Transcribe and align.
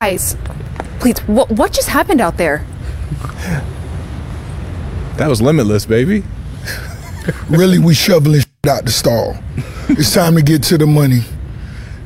Guys, 0.00 0.36
please, 1.00 1.18
what, 1.26 1.50
what 1.50 1.72
just 1.72 1.88
happened 1.88 2.20
out 2.20 2.36
there? 2.36 2.64
That 5.16 5.26
was 5.26 5.42
limitless, 5.42 5.86
baby. 5.86 6.22
really, 7.50 7.80
we 7.80 7.94
shoveling 7.94 8.42
out 8.68 8.84
the 8.84 8.92
stall. 8.92 9.36
It's 9.88 10.14
time 10.14 10.36
to 10.36 10.42
get 10.42 10.62
to 10.64 10.78
the 10.78 10.86
money. 10.86 11.22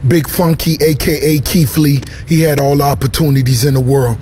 Big 0.09 0.27
Funky, 0.27 0.79
aka 0.81 1.39
Keith 1.41 1.77
Lee, 1.77 2.01
he 2.27 2.41
had 2.41 2.59
all 2.59 2.77
the 2.79 2.83
opportunities 2.83 3.67
in 3.67 3.75
the 3.75 3.81
world, 3.81 4.17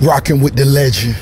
rocking 0.00 0.40
with 0.40 0.56
the 0.56 0.64
legend. 0.64 1.16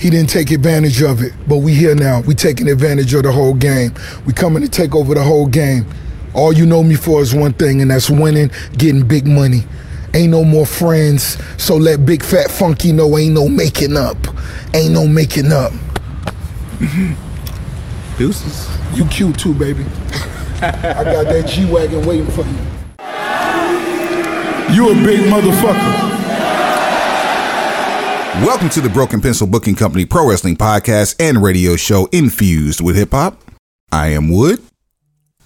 He 0.00 0.10
didn't 0.10 0.30
take 0.30 0.50
advantage 0.50 1.00
of 1.00 1.22
it, 1.22 1.32
but 1.46 1.58
we 1.58 1.74
here 1.74 1.94
now. 1.94 2.22
We 2.22 2.34
taking 2.34 2.68
advantage 2.68 3.14
of 3.14 3.22
the 3.22 3.30
whole 3.30 3.54
game. 3.54 3.94
We 4.26 4.32
coming 4.32 4.64
to 4.64 4.68
take 4.68 4.96
over 4.96 5.14
the 5.14 5.22
whole 5.22 5.46
game. 5.46 5.86
All 6.34 6.52
you 6.52 6.66
know 6.66 6.82
me 6.82 6.96
for 6.96 7.22
is 7.22 7.32
one 7.32 7.52
thing, 7.52 7.80
and 7.82 7.92
that's 7.92 8.10
winning, 8.10 8.50
getting 8.76 9.06
big 9.06 9.28
money. 9.28 9.62
Ain't 10.16 10.30
no 10.30 10.44
more 10.44 10.64
friends, 10.64 11.36
so 11.62 11.76
let 11.76 12.06
Big 12.06 12.22
Fat 12.22 12.50
Funky 12.50 12.90
know 12.90 13.18
ain't 13.18 13.34
no 13.34 13.50
making 13.50 13.98
up. 13.98 14.16
Ain't 14.72 14.94
no 14.94 15.06
making 15.06 15.52
up. 15.52 15.74
Deuces. 18.16 18.66
You 18.96 19.04
cute 19.08 19.38
too, 19.38 19.52
baby. 19.52 19.84
I 20.62 21.04
got 21.04 21.26
that 21.26 21.46
G 21.46 21.70
Wagon 21.70 22.06
waiting 22.06 22.24
for 22.28 22.46
you. 22.46 22.56
You 24.74 24.90
a 24.90 24.94
big 25.04 25.20
motherfucker. 25.30 26.14
Welcome 28.46 28.70
to 28.70 28.80
the 28.80 28.88
Broken 28.88 29.20
Pencil 29.20 29.46
Booking 29.46 29.74
Company 29.74 30.06
Pro 30.06 30.26
Wrestling 30.26 30.56
Podcast 30.56 31.16
and 31.20 31.42
radio 31.42 31.76
show 31.76 32.06
infused 32.06 32.80
with 32.80 32.96
hip 32.96 33.10
hop. 33.10 33.38
I 33.92 34.08
am 34.14 34.30
Wood. 34.30 34.62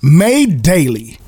Made 0.00 0.62
daily 0.62 1.18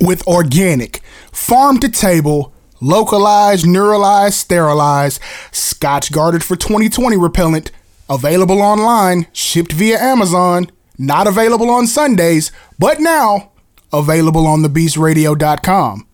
with 0.00 0.26
organic, 0.26 0.98
farm 1.32 1.78
to 1.80 1.88
table, 1.88 2.52
localized, 2.82 3.64
neuralized, 3.64 4.34
sterilized, 4.34 5.20
scotch 5.52 6.12
guarded 6.12 6.44
for 6.44 6.54
2020 6.54 7.16
repellent, 7.16 7.70
available 8.08 8.60
online, 8.60 9.26
shipped 9.32 9.72
via 9.72 9.98
Amazon, 9.98 10.70
not 10.98 11.26
available 11.26 11.70
on 11.70 11.86
Sundays, 11.86 12.52
but 12.78 13.00
now 13.00 13.52
available 13.92 14.46
on 14.46 14.62
thebeastradio.com. 14.62 16.06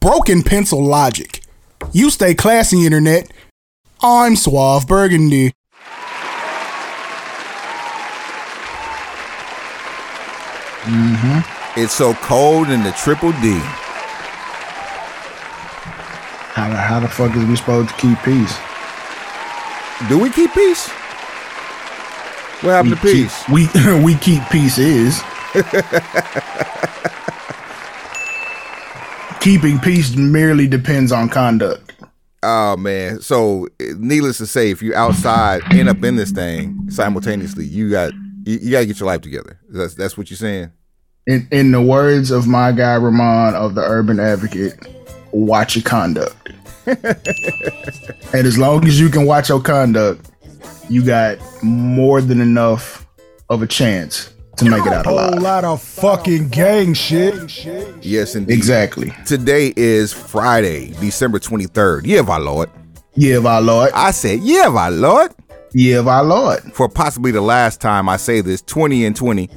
Broken 0.00 0.42
pencil 0.42 0.84
logic. 0.84 1.40
You 1.92 2.10
stay 2.10 2.34
classy, 2.34 2.84
internet. 2.84 3.30
I'm 4.00 4.34
Suave 4.34 4.86
Burgundy. 4.88 5.52
Mm-hmm. 10.88 11.57
It's 11.80 11.94
so 11.94 12.12
cold 12.14 12.70
in 12.70 12.82
the 12.82 12.90
triple 12.90 13.30
D. 13.40 13.56
How 16.54 16.68
the, 16.68 16.74
how 16.74 16.98
the 16.98 17.06
fuck 17.06 17.36
is 17.36 17.44
we 17.44 17.54
supposed 17.54 17.90
to 17.90 17.94
keep 17.94 18.18
peace? 18.24 18.58
Do 20.08 20.18
we 20.18 20.28
keep 20.28 20.52
peace? 20.54 20.88
What 22.62 22.72
happened 22.72 22.96
to 22.96 23.00
peace? 23.00 23.44
Keep, 23.44 23.54
we 23.54 23.68
we 24.04 24.16
keep 24.16 24.42
peace 24.50 24.78
is. 24.78 25.22
Keeping 29.40 29.78
peace 29.78 30.16
merely 30.16 30.66
depends 30.66 31.12
on 31.12 31.28
conduct. 31.28 31.92
Oh 32.42 32.76
man! 32.76 33.20
So, 33.20 33.68
needless 33.98 34.38
to 34.38 34.48
say, 34.48 34.72
if 34.72 34.82
you 34.82 34.96
outside 34.96 35.62
end 35.72 35.88
up 35.88 36.02
in 36.02 36.16
this 36.16 36.32
thing 36.32 36.90
simultaneously, 36.90 37.66
you 37.66 37.88
got 37.88 38.12
you, 38.42 38.58
you 38.60 38.72
got 38.72 38.80
to 38.80 38.86
get 38.86 38.98
your 38.98 39.06
life 39.06 39.20
together. 39.20 39.60
That's 39.68 39.94
that's 39.94 40.18
what 40.18 40.28
you're 40.28 40.38
saying. 40.38 40.72
In 41.28 41.46
in 41.50 41.72
the 41.72 41.82
words 41.82 42.30
of 42.30 42.46
my 42.46 42.72
guy 42.72 42.94
Ramon 42.94 43.54
of 43.54 43.74
the 43.74 43.82
Urban 43.82 44.18
Advocate, 44.18 44.74
watch 45.30 45.76
your 45.76 45.82
conduct. 45.82 46.34
and 46.86 48.46
as 48.46 48.56
long 48.56 48.86
as 48.86 48.98
you 48.98 49.10
can 49.10 49.26
watch 49.26 49.50
your 49.50 49.60
conduct, 49.60 50.30
you 50.88 51.04
got 51.04 51.36
more 51.62 52.22
than 52.22 52.40
enough 52.40 53.06
of 53.50 53.60
a 53.60 53.66
chance 53.66 54.32
to 54.56 54.70
make 54.70 54.86
it 54.86 54.92
out 54.94 55.04
alive. 55.04 55.28
A 55.28 55.32
whole 55.32 55.42
lot 55.42 55.64
of 55.64 55.82
fucking 55.82 56.48
gang 56.48 56.94
shit. 56.94 57.34
Yes, 58.02 58.34
indeed. 58.34 58.54
Exactly. 58.54 59.12
Today 59.26 59.74
is 59.76 60.14
Friday, 60.14 60.94
December 60.94 61.38
23rd. 61.38 62.06
Yeah, 62.06 62.22
my 62.22 62.38
lord. 62.38 62.70
Yeah, 63.16 63.40
my 63.40 63.58
lord. 63.58 63.90
I 63.92 64.12
said, 64.12 64.40
yeah, 64.40 64.68
my 64.68 64.88
lord. 64.88 65.34
Yeah, 65.74 66.00
my 66.00 66.20
lord. 66.20 66.62
For 66.72 66.88
possibly 66.88 67.32
the 67.32 67.42
last 67.42 67.82
time 67.82 68.08
I 68.08 68.16
say 68.16 68.40
this, 68.40 68.62
20 68.62 69.04
and 69.04 69.14
20. 69.14 69.50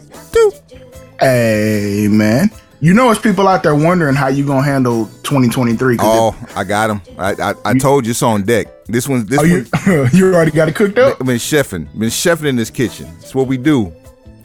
Hey, 1.21 2.07
man. 2.09 2.49
You 2.79 2.95
know, 2.95 3.11
it's 3.11 3.21
people 3.21 3.47
out 3.47 3.61
there 3.61 3.75
wondering 3.75 4.15
how 4.15 4.27
you 4.27 4.43
gonna 4.43 4.63
handle 4.63 5.05
2023. 5.21 5.97
Oh, 5.99 6.35
it, 6.41 6.57
I 6.57 6.63
got 6.63 6.89
him. 6.89 7.01
I 7.15 7.33
I, 7.33 7.53
I 7.63 7.71
you, 7.73 7.79
told 7.79 8.05
you 8.07 8.09
it's 8.09 8.23
on 8.23 8.41
deck. 8.41 8.85
This 8.87 9.07
one, 9.07 9.27
this 9.27 9.37
oh, 9.37 9.43
one, 9.43 10.09
you, 10.11 10.19
you 10.29 10.33
already 10.33 10.49
got 10.49 10.67
it 10.67 10.75
cooked 10.75 10.97
up. 10.97 11.21
I've 11.21 11.27
Been 11.27 11.37
chefing, 11.37 11.87
been 11.93 12.09
chefing 12.09 12.47
in 12.47 12.55
this 12.55 12.71
kitchen. 12.71 13.07
It's 13.19 13.35
what 13.35 13.45
we 13.45 13.57
do. 13.57 13.93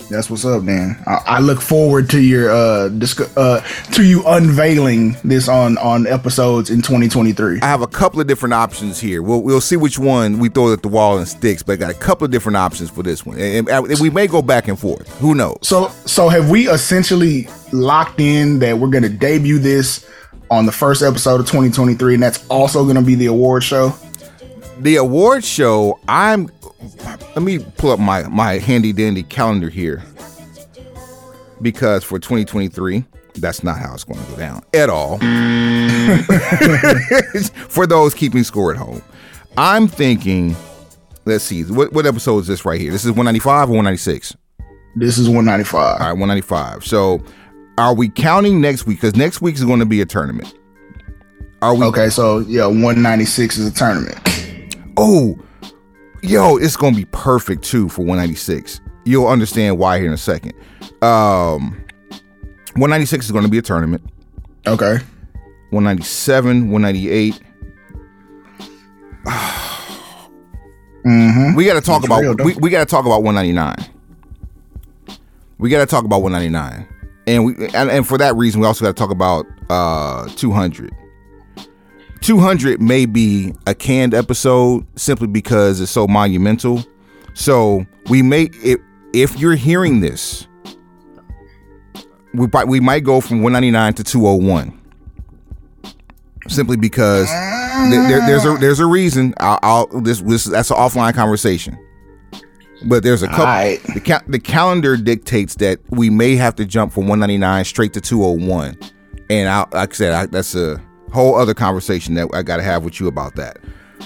That's 0.08 0.30
what's 0.30 0.44
up, 0.44 0.62
man. 0.62 0.96
I, 1.06 1.22
I 1.26 1.40
look 1.40 1.60
forward 1.60 2.08
to 2.10 2.20
your 2.20 2.50
uh, 2.50 2.88
disc- 2.88 3.36
uh 3.36 3.60
to 3.92 4.04
you 4.04 4.22
unveiling 4.26 5.16
this 5.24 5.48
on 5.48 5.78
on 5.78 6.06
episodes 6.06 6.70
in 6.70 6.78
2023. 6.82 7.60
I 7.60 7.66
have 7.66 7.82
a 7.82 7.86
couple 7.86 8.20
of 8.20 8.26
different 8.26 8.54
options 8.54 9.00
here. 9.00 9.22
We'll 9.22 9.42
we'll 9.42 9.60
see 9.60 9.76
which 9.76 9.98
one 9.98 10.38
we 10.38 10.48
throw 10.48 10.72
at 10.72 10.82
the 10.82 10.88
wall 10.88 11.18
and 11.18 11.26
sticks, 11.26 11.62
but 11.62 11.72
I 11.72 11.76
got 11.76 11.90
a 11.90 11.94
couple 11.94 12.24
of 12.24 12.30
different 12.30 12.56
options 12.56 12.90
for 12.90 13.02
this 13.02 13.26
one, 13.26 13.38
and, 13.38 13.68
and 13.68 14.00
we 14.00 14.10
may 14.10 14.26
go 14.26 14.42
back 14.42 14.68
and 14.68 14.78
forth. 14.78 15.08
Who 15.18 15.34
knows? 15.34 15.58
So 15.62 15.88
so 16.04 16.28
have 16.28 16.50
we 16.50 16.68
essentially 16.68 17.48
locked 17.72 18.20
in 18.20 18.60
that 18.60 18.78
we're 18.78 18.90
going 18.90 19.02
to 19.02 19.08
debut 19.08 19.58
this 19.58 20.08
on 20.50 20.66
the 20.66 20.72
first 20.72 21.02
episode 21.02 21.40
of 21.40 21.46
2023, 21.46 22.14
and 22.14 22.22
that's 22.22 22.46
also 22.48 22.84
going 22.84 22.96
to 22.96 23.02
be 23.02 23.16
the 23.16 23.26
award 23.26 23.64
show? 23.64 23.92
The 24.78 24.96
award 24.96 25.42
show, 25.42 25.98
I'm 26.06 26.50
let 27.34 27.42
me 27.42 27.58
pull 27.58 27.90
up 27.90 28.00
my 28.00 28.22
my 28.28 28.58
handy 28.58 28.92
dandy 28.92 29.22
calendar 29.22 29.68
here. 29.68 30.02
Because 31.62 32.04
for 32.04 32.18
2023 32.18 33.04
that's 33.36 33.62
not 33.62 33.78
how 33.78 33.92
it's 33.92 34.04
going 34.04 34.18
to 34.18 34.30
go 34.30 34.36
down 34.36 34.62
at 34.72 34.88
all. 34.88 35.18
For 37.68 37.86
those 37.86 38.14
keeping 38.14 38.44
score 38.44 38.72
at 38.72 38.78
home. 38.78 39.02
I'm 39.58 39.88
thinking 39.88 40.56
let's 41.24 41.44
see 41.44 41.64
what, 41.64 41.92
what 41.92 42.06
episode 42.06 42.38
is 42.38 42.46
this 42.46 42.64
right 42.64 42.80
here? 42.80 42.90
This 42.90 43.04
is 43.04 43.10
195 43.10 43.68
or 43.68 43.72
196 43.72 44.36
this 44.98 45.18
is 45.18 45.28
195 45.28 45.76
all 45.76 45.98
right 45.98 46.12
195 46.12 46.86
so 46.86 47.22
are 47.78 47.94
we 47.94 48.08
counting 48.08 48.60
next 48.60 48.86
week? 48.86 49.00
Because 49.00 49.16
next 49.16 49.42
week 49.42 49.54
is 49.54 49.64
going 49.64 49.80
to 49.80 49.86
be 49.86 50.00
a 50.00 50.06
tournament. 50.06 50.54
Are 51.62 51.74
we 51.74 51.84
okay 51.86 52.08
so 52.08 52.40
yeah 52.40 52.66
196 52.66 53.58
is 53.58 53.66
a 53.66 53.74
tournament. 53.74 54.18
Oh 54.96 55.38
yo, 56.28 56.56
it's 56.56 56.76
gonna 56.76 56.96
be 56.96 57.06
perfect 57.06 57.64
too 57.64 57.88
for 57.88 58.02
196. 58.02 58.80
You'll 59.04 59.28
understand 59.28 59.78
why 59.78 59.98
here 59.98 60.08
in 60.08 60.12
a 60.12 60.18
second. 60.18 60.52
Um, 61.02 61.84
196 62.74 63.26
is 63.26 63.32
gonna 63.32 63.48
be 63.48 63.58
a 63.58 63.62
tournament. 63.62 64.02
Okay. 64.66 64.98
197, 65.70 66.70
198. 66.70 67.40
mm-hmm. 71.04 71.54
We 71.56 71.64
got 71.64 71.74
to 71.74 71.80
talk 71.80 72.04
about 72.04 72.20
real, 72.20 72.36
we, 72.36 72.54
we 72.54 72.70
got 72.70 72.80
to 72.80 72.86
talk 72.86 73.04
about 73.04 73.22
199. 73.24 73.76
We 75.58 75.70
got 75.70 75.80
to 75.80 75.86
talk 75.86 76.04
about 76.04 76.22
199, 76.22 76.88
and 77.26 77.44
we 77.44 77.54
and, 77.74 77.90
and 77.90 78.06
for 78.06 78.18
that 78.18 78.36
reason, 78.36 78.60
we 78.60 78.66
also 78.66 78.84
got 78.84 78.94
to 78.94 79.00
talk 79.00 79.10
about 79.10 79.46
uh 79.70 80.28
200. 80.36 80.94
200 82.26 82.82
may 82.82 83.06
be 83.06 83.54
a 83.68 83.74
canned 83.74 84.12
episode 84.12 84.84
simply 84.98 85.28
because 85.28 85.80
it's 85.80 85.92
so 85.92 86.08
monumental. 86.08 86.84
So 87.34 87.86
we 88.10 88.20
may 88.20 88.50
if 88.64 88.80
if 89.12 89.38
you're 89.38 89.54
hearing 89.54 90.00
this, 90.00 90.48
we 92.34 92.48
we 92.66 92.80
might 92.80 93.04
go 93.04 93.20
from 93.20 93.42
199 93.42 93.94
to 93.94 94.02
201. 94.02 94.82
Simply 96.48 96.76
because 96.76 97.28
there, 97.28 98.20
there's 98.26 98.44
a 98.44 98.56
there's 98.56 98.80
a 98.80 98.86
reason. 98.86 99.32
I'll, 99.38 99.60
I'll 99.62 99.86
this, 100.00 100.20
this 100.20 100.46
that's 100.46 100.70
an 100.72 100.78
offline 100.78 101.14
conversation. 101.14 101.78
But 102.86 103.04
there's 103.04 103.22
a 103.22 103.28
couple. 103.28 103.44
Right. 103.44 103.80
The, 103.94 104.00
ca- 104.00 104.24
the 104.26 104.40
calendar 104.40 104.96
dictates 104.96 105.54
that 105.56 105.78
we 105.90 106.10
may 106.10 106.34
have 106.34 106.56
to 106.56 106.64
jump 106.64 106.92
from 106.92 107.02
199 107.02 107.64
straight 107.64 107.92
to 107.92 108.00
201, 108.00 108.76
and 109.30 109.48
I, 109.48 109.60
like 109.72 109.90
I 109.90 109.94
said, 109.94 110.12
I, 110.12 110.26
that's 110.26 110.56
a 110.56 110.82
whole 111.12 111.34
other 111.34 111.54
conversation 111.54 112.14
that 112.14 112.28
I 112.32 112.42
got 112.42 112.56
to 112.58 112.62
have 112.62 112.84
with 112.84 113.00
you 113.00 113.08
about 113.08 113.36
that. 113.36 113.58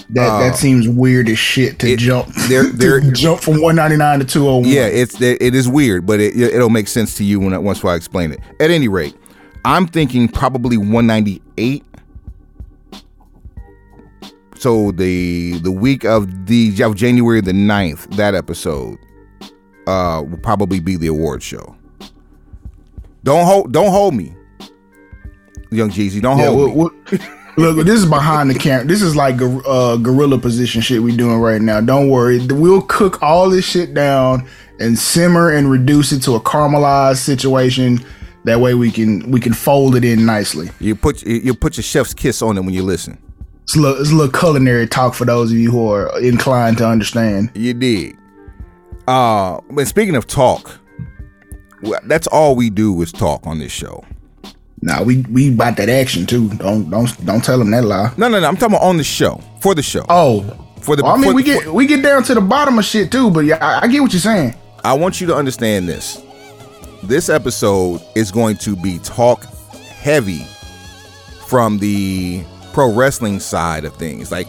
That 0.09 0.29
uh, 0.29 0.39
that 0.39 0.55
seems 0.55 0.87
weird 0.87 1.27
as 1.29 1.37
shit 1.37 1.79
to 1.79 1.91
it, 1.91 1.99
jump. 1.99 2.27
There, 2.47 2.63
there, 2.71 3.01
jump 3.11 3.41
from 3.41 3.61
one 3.61 3.75
ninety 3.75 3.97
nine 3.97 4.19
to 4.19 4.25
two 4.25 4.45
hundred 4.45 4.51
oh 4.51 4.57
one. 4.59 4.69
Yeah, 4.69 4.87
it's 4.87 5.19
it 5.21 5.53
is 5.53 5.67
weird, 5.67 6.05
but 6.05 6.19
it 6.19 6.37
it'll 6.37 6.69
make 6.69 6.87
sense 6.87 7.15
to 7.15 7.23
you 7.23 7.39
when 7.39 7.53
I, 7.53 7.57
once 7.57 7.83
I 7.83 7.95
explain 7.95 8.31
it. 8.31 8.39
At 8.59 8.71
any 8.71 8.87
rate, 8.87 9.15
I'm 9.65 9.87
thinking 9.87 10.27
probably 10.27 10.77
one 10.77 11.07
ninety 11.07 11.41
eight. 11.57 11.83
So 14.55 14.91
the 14.91 15.59
the 15.59 15.71
week 15.71 16.05
of 16.05 16.45
the 16.45 16.81
of 16.83 16.95
January 16.95 17.41
the 17.41 17.51
9th, 17.51 18.15
that 18.15 18.35
episode 18.35 18.99
uh 19.87 20.23
will 20.25 20.37
probably 20.37 20.79
be 20.79 20.95
the 20.95 21.07
award 21.07 21.41
show. 21.41 21.75
Don't 23.23 23.45
hold 23.45 23.73
don't 23.73 23.91
hold 23.91 24.13
me 24.13 24.35
Young 25.71 25.89
Jeezy. 25.89 26.21
Don't 26.21 26.37
Yeah, 26.37 26.47
hold 26.47 26.75
what, 26.75 26.93
me. 27.11 27.17
what, 27.17 27.77
look, 27.77 27.85
this 27.85 27.99
is 27.99 28.05
behind 28.05 28.49
the 28.49 28.55
camera. 28.55 28.85
This 28.85 29.01
is 29.01 29.15
like 29.15 29.41
uh, 29.41 29.95
gorilla 29.97 30.37
position 30.37 30.81
shit 30.81 31.01
we 31.01 31.15
doing 31.15 31.39
right 31.39 31.61
now. 31.61 31.81
Don't 31.81 32.09
worry, 32.09 32.45
we'll 32.45 32.81
cook 32.83 33.21
all 33.23 33.49
this 33.49 33.65
shit 33.65 33.93
down 33.93 34.47
and 34.79 34.97
simmer 34.97 35.51
and 35.51 35.71
reduce 35.71 36.11
it 36.11 36.21
to 36.23 36.35
a 36.35 36.41
caramelized 36.41 37.17
situation. 37.17 38.03
That 38.43 38.59
way 38.59 38.73
we 38.73 38.91
can 38.91 39.29
we 39.29 39.39
can 39.39 39.53
fold 39.53 39.95
it 39.95 40.03
in 40.03 40.25
nicely. 40.25 40.71
You 40.79 40.95
put 40.95 41.23
you 41.23 41.53
put 41.53 41.77
your 41.77 41.83
chef's 41.83 42.13
kiss 42.13 42.41
on 42.41 42.57
it 42.57 42.61
when 42.61 42.73
you 42.73 42.83
listen. 42.83 43.21
It's 43.63 43.75
a 43.75 43.79
little, 43.79 44.01
it's 44.01 44.11
a 44.11 44.15
little 44.15 44.31
culinary 44.31 44.87
talk 44.87 45.13
for 45.13 45.25
those 45.25 45.51
of 45.51 45.57
you 45.57 45.71
who 45.71 45.89
are 45.89 46.19
inclined 46.19 46.79
to 46.79 46.87
understand. 46.87 47.51
You 47.53 47.73
dig. 47.75 48.17
Uh, 49.07 49.61
but 49.69 49.87
speaking 49.87 50.15
of 50.15 50.25
talk, 50.25 50.79
that's 52.03 52.27
all 52.27 52.55
we 52.55 52.69
do 52.69 52.99
is 53.01 53.11
talk 53.11 53.45
on 53.45 53.59
this 53.59 53.71
show. 53.71 54.03
Nah, 54.83 55.03
we 55.03 55.21
we 55.31 55.53
about 55.53 55.77
that 55.77 55.89
action 55.89 56.25
too. 56.25 56.49
Don't 56.55 56.89
don't 56.89 57.25
don't 57.25 57.43
tell 57.43 57.59
them 57.59 57.69
that 57.71 57.83
lie. 57.83 58.11
No, 58.17 58.27
no, 58.27 58.39
no. 58.39 58.47
I'm 58.47 58.55
talking 58.57 58.75
about 58.75 58.85
on 58.87 58.97
the 58.97 59.03
show 59.03 59.39
for 59.59 59.75
the 59.75 59.83
show. 59.83 60.03
Oh, 60.09 60.41
For 60.81 60.95
the- 60.95 61.05
I 61.05 61.17
mean, 61.17 61.35
we 61.35 61.43
get 61.43 61.71
we 61.71 61.85
get 61.85 62.01
down 62.01 62.23
to 62.23 62.33
the 62.33 62.41
bottom 62.41 62.79
of 62.79 62.85
shit 62.85 63.11
too. 63.11 63.29
But 63.29 63.41
yeah, 63.45 63.57
I, 63.61 63.85
I 63.85 63.87
get 63.87 64.01
what 64.01 64.11
you're 64.11 64.19
saying. 64.19 64.55
I 64.83 64.93
want 64.93 65.21
you 65.21 65.27
to 65.27 65.35
understand 65.35 65.87
this. 65.87 66.23
This 67.03 67.29
episode 67.29 68.01
is 68.15 68.31
going 68.31 68.57
to 68.57 68.75
be 68.75 68.97
talk 68.99 69.43
heavy 69.75 70.45
from 71.47 71.77
the 71.77 72.43
pro 72.73 72.91
wrestling 72.93 73.39
side 73.39 73.85
of 73.85 73.95
things. 73.97 74.31
Like 74.31 74.47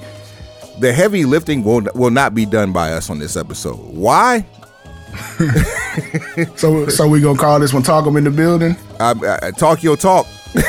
the 0.78 0.92
heavy 0.94 1.26
lifting 1.26 1.62
will 1.62 1.82
will 1.94 2.10
not 2.10 2.34
be 2.34 2.46
done 2.46 2.72
by 2.72 2.92
us 2.92 3.10
on 3.10 3.18
this 3.18 3.36
episode. 3.36 3.76
Why? 3.76 4.46
So 6.56 6.88
so 6.88 7.06
we 7.08 7.20
gonna 7.20 7.38
call 7.38 7.60
this 7.60 7.74
one 7.74 7.82
talk 7.82 8.06
'em 8.06 8.16
in 8.16 8.24
the 8.24 8.30
building. 8.30 8.76
I, 8.98 9.38
I, 9.42 9.50
talk 9.50 9.82
your 9.82 9.96
talk. 9.96 10.26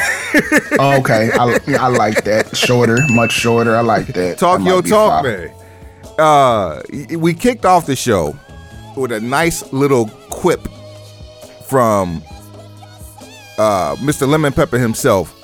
Oh, 0.80 0.98
okay, 0.98 1.30
I, 1.32 1.60
I 1.80 1.88
like 1.90 2.24
that. 2.24 2.58
Shorter, 2.58 2.98
much 3.10 3.32
shorter. 3.32 3.76
I 3.76 3.82
like 3.82 4.08
that. 4.08 4.40
Talk 4.40 4.62
That 4.62 4.68
your 4.68 4.82
talk, 4.82 5.24
man. 5.24 5.54
Uh, 6.18 6.82
we 7.20 7.36
kicked 7.36 7.66
off 7.66 7.86
the 7.86 7.96
show 7.96 8.36
with 8.98 9.12
a 9.12 9.20
nice 9.20 9.72
little 9.72 10.08
quip 10.32 10.68
from 11.68 12.24
uh, 13.60 13.96
Mr. 13.98 14.28
Lemon 14.28 14.54
Pepper 14.54 14.80
himself, 14.80 15.40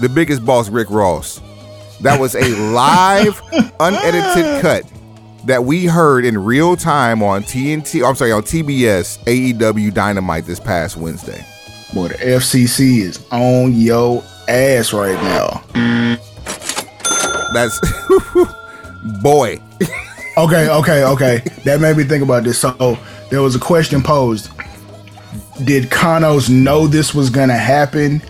the 0.00 0.08
biggest 0.08 0.44
boss, 0.44 0.68
Rick 0.68 0.90
Ross. 0.90 1.40
That 2.00 2.18
was 2.18 2.34
a 2.34 2.48
live, 2.72 3.40
unedited 3.78 4.62
cut 4.62 4.84
that 5.44 5.64
we 5.64 5.86
heard 5.86 6.24
in 6.24 6.38
real 6.38 6.76
time 6.76 7.22
on 7.22 7.42
TNT. 7.42 8.02
Oh, 8.02 8.08
I'm 8.08 8.14
sorry, 8.14 8.32
on 8.32 8.42
TBS 8.42 9.18
AEW 9.24 9.92
Dynamite 9.92 10.46
this 10.46 10.60
past 10.60 10.96
Wednesday. 10.96 11.44
Boy, 11.94 12.08
the 12.08 12.14
FCC 12.14 13.00
is 13.00 13.24
on 13.30 13.72
your 13.74 14.22
ass 14.48 14.92
right 14.92 15.20
now. 15.22 15.62
That's 17.52 17.80
boy. 19.22 19.58
Okay, 20.36 20.70
okay, 20.70 21.04
okay. 21.04 21.42
that 21.64 21.80
made 21.80 21.96
me 21.96 22.04
think 22.04 22.22
about 22.22 22.44
this. 22.44 22.58
So 22.58 22.98
there 23.30 23.42
was 23.42 23.54
a 23.54 23.60
question 23.60 24.02
posed. 24.02 24.50
Did 25.64 25.90
Kanos 25.90 26.48
know 26.48 26.86
this 26.86 27.14
was 27.14 27.28
gonna 27.28 27.56
happen 27.56 28.22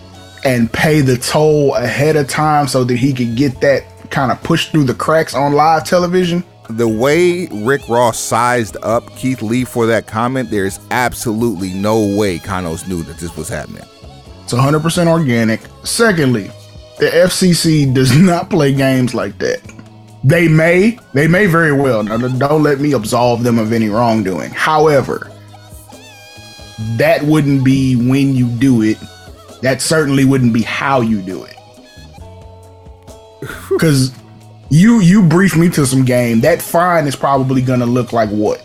and 0.44 0.72
pay 0.72 1.00
the 1.00 1.16
toll 1.16 1.74
ahead 1.76 2.16
of 2.16 2.28
time 2.28 2.66
so 2.66 2.82
that 2.84 2.96
he 2.96 3.12
could 3.12 3.36
get 3.36 3.60
that 3.60 3.84
kind 4.10 4.32
of 4.32 4.42
pushed 4.42 4.72
through 4.72 4.84
the 4.84 4.94
cracks 4.94 5.34
on 5.34 5.52
live 5.52 5.84
television? 5.84 6.42
The 6.76 6.88
way 6.88 7.46
Rick 7.48 7.88
Ross 7.88 8.18
sized 8.18 8.76
up 8.82 9.14
Keith 9.16 9.42
Lee 9.42 9.64
for 9.64 9.86
that 9.86 10.06
comment, 10.06 10.50
there's 10.50 10.80
absolutely 10.90 11.72
no 11.72 12.16
way 12.16 12.38
Kanos 12.38 12.88
knew 12.88 13.02
that 13.04 13.18
this 13.18 13.36
was 13.36 13.48
happening. 13.48 13.84
It's 14.44 14.52
100% 14.52 15.06
organic. 15.06 15.60
Secondly, 15.84 16.50
the 16.98 17.06
FCC 17.06 17.92
does 17.92 18.16
not 18.20 18.50
play 18.50 18.74
games 18.74 19.14
like 19.14 19.38
that. 19.38 19.60
They 20.24 20.46
may, 20.46 20.98
they 21.14 21.26
may 21.26 21.46
very 21.46 21.72
well. 21.72 22.02
Now, 22.02 22.16
don't 22.16 22.62
let 22.62 22.80
me 22.80 22.92
absolve 22.92 23.42
them 23.42 23.58
of 23.58 23.72
any 23.72 23.88
wrongdoing. 23.88 24.50
However, 24.50 25.30
that 26.96 27.22
wouldn't 27.24 27.64
be 27.64 27.96
when 27.96 28.34
you 28.34 28.46
do 28.46 28.82
it. 28.82 28.98
That 29.62 29.82
certainly 29.82 30.24
wouldn't 30.24 30.52
be 30.52 30.62
how 30.62 31.00
you 31.00 31.20
do 31.22 31.44
it. 31.44 31.56
Because 33.68 34.12
you 34.72 35.00
you 35.00 35.22
brief 35.22 35.54
me 35.54 35.68
to 35.68 35.84
some 35.86 36.04
game. 36.04 36.40
That 36.40 36.62
fine 36.62 37.06
is 37.06 37.14
probably 37.14 37.60
gonna 37.60 37.84
look 37.86 38.12
like 38.14 38.30
what? 38.30 38.64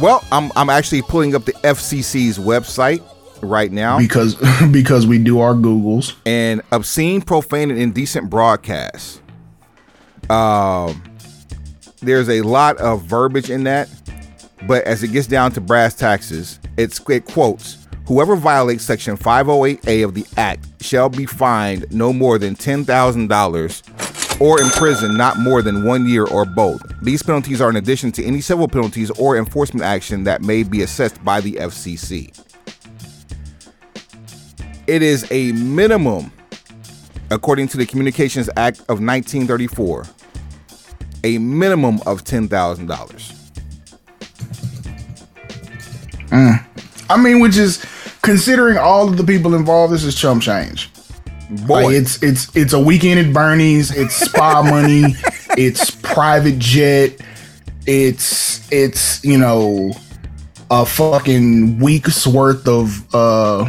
Well, 0.00 0.22
I'm 0.30 0.52
I'm 0.54 0.68
actually 0.68 1.02
pulling 1.02 1.34
up 1.34 1.46
the 1.46 1.52
FCC's 1.52 2.38
website 2.38 3.02
right 3.42 3.72
now, 3.72 3.98
Because 3.98 4.34
because 4.70 5.06
we 5.06 5.18
do 5.18 5.40
our 5.40 5.54
Googles. 5.54 6.14
and 6.26 6.60
obscene, 6.72 7.22
profane, 7.22 7.70
and 7.70 7.80
indecent 7.80 8.28
broadcasts. 8.28 9.22
Um, 10.28 11.02
there's 12.02 12.28
a 12.28 12.42
lot 12.42 12.76
of 12.76 13.02
verbiage 13.02 13.48
in 13.50 13.64
that, 13.64 13.88
but 14.66 14.84
as 14.84 15.02
it 15.02 15.08
gets 15.08 15.26
down 15.26 15.52
to 15.52 15.60
brass 15.60 15.94
taxes, 15.94 16.60
it's 16.76 17.00
it 17.08 17.24
quotes. 17.24 17.78
Whoever 18.06 18.36
violates 18.36 18.84
Section 18.84 19.16
508A 19.16 20.04
of 20.04 20.14
the 20.14 20.26
Act 20.36 20.66
shall 20.80 21.08
be 21.08 21.26
fined 21.26 21.86
no 21.92 22.12
more 22.12 22.38
than 22.38 22.54
$10,000 22.56 24.40
or 24.40 24.60
imprisoned 24.60 25.16
not 25.16 25.38
more 25.38 25.62
than 25.62 25.84
one 25.84 26.06
year 26.06 26.26
or 26.26 26.44
both. 26.44 26.82
These 27.02 27.22
penalties 27.22 27.60
are 27.60 27.68
in 27.68 27.76
addition 27.76 28.10
to 28.12 28.24
any 28.24 28.40
civil 28.40 28.66
penalties 28.66 29.10
or 29.12 29.36
enforcement 29.36 29.84
action 29.84 30.24
that 30.24 30.42
may 30.42 30.62
be 30.62 30.82
assessed 30.82 31.22
by 31.22 31.40
the 31.40 31.52
FCC. 31.52 32.36
It 34.86 35.02
is 35.02 35.30
a 35.30 35.52
minimum, 35.52 36.32
according 37.30 37.68
to 37.68 37.76
the 37.76 37.86
Communications 37.86 38.48
Act 38.56 38.80
of 38.80 39.00
1934, 39.00 40.06
a 41.22 41.38
minimum 41.38 42.00
of 42.06 42.24
$10,000. 42.24 43.36
Mm. 46.28 46.64
I 47.10 47.16
mean, 47.16 47.40
which 47.40 47.56
is 47.56 47.84
considering 48.22 48.78
all 48.78 49.08
of 49.08 49.16
the 49.16 49.24
people 49.24 49.54
involved, 49.54 49.92
this 49.92 50.04
is 50.04 50.14
chump 50.14 50.42
change. 50.42 50.90
Boy, 51.66 51.84
Like 51.86 51.94
it's 51.96 52.22
it's 52.22 52.54
it's 52.56 52.72
a 52.72 52.78
weekend 52.80 53.18
at 53.20 53.32
Bernie's, 53.32 53.90
it's 53.96 54.14
spa 54.14 54.62
money, 54.68 55.02
it's 55.58 55.90
private 55.90 56.58
jet, 56.58 57.20
it's 57.86 58.70
it's 58.70 59.24
you 59.24 59.36
know 59.36 59.92
a 60.70 60.86
fucking 60.86 61.80
week's 61.80 62.24
worth 62.26 62.68
of 62.68 63.04
uh 63.14 63.68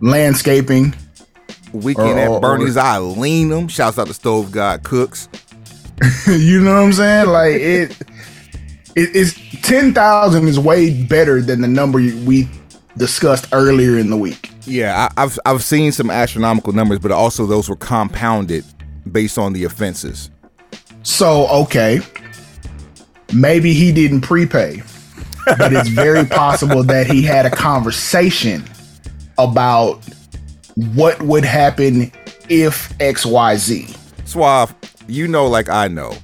landscaping. 0.00 0.94
weekend 1.72 2.08
or- 2.10 2.18
at 2.18 2.28
or- 2.28 2.40
Bernie's, 2.40 2.76
I 2.76 2.98
lean 2.98 3.48
them. 3.50 3.68
Shouts 3.68 3.98
out 3.98 4.08
to 4.08 4.14
Stove 4.14 4.50
God 4.50 4.82
Cooks. 4.82 5.28
you 6.26 6.60
know 6.62 6.74
what 6.74 6.86
I'm 6.86 6.92
saying? 6.92 7.28
Like 7.28 7.54
it, 7.54 7.96
it 8.96 9.14
is 9.14 9.38
ten 9.62 9.94
thousand 9.94 10.48
is 10.48 10.58
way 10.58 11.00
better 11.04 11.40
than 11.42 11.60
the 11.60 11.68
number 11.68 11.98
we 11.98 12.48
discussed 12.96 13.48
earlier 13.52 13.98
in 13.98 14.10
the 14.10 14.16
week. 14.16 14.50
Yeah, 14.64 15.08
I, 15.16 15.22
I've 15.22 15.38
I've 15.46 15.62
seen 15.62 15.92
some 15.92 16.10
astronomical 16.10 16.72
numbers, 16.72 16.98
but 16.98 17.12
also 17.12 17.46
those 17.46 17.68
were 17.68 17.76
compounded 17.76 18.64
based 19.10 19.38
on 19.38 19.52
the 19.52 19.64
offenses. 19.64 20.30
So 21.02 21.46
okay, 21.48 22.00
maybe 23.32 23.72
he 23.72 23.92
didn't 23.92 24.22
prepay, 24.22 24.82
but 25.46 25.72
it's 25.72 25.88
very 25.88 26.24
possible 26.26 26.82
that 26.84 27.06
he 27.06 27.22
had 27.22 27.46
a 27.46 27.50
conversation 27.50 28.64
about 29.38 30.00
what 30.74 31.20
would 31.22 31.44
happen 31.44 32.12
if 32.48 32.92
X 33.00 33.24
Y 33.24 33.56
Z. 33.56 33.88
Suave, 34.24 34.74
you 35.06 35.26
know, 35.26 35.46
like 35.46 35.68
I 35.68 35.88
know, 35.88 36.14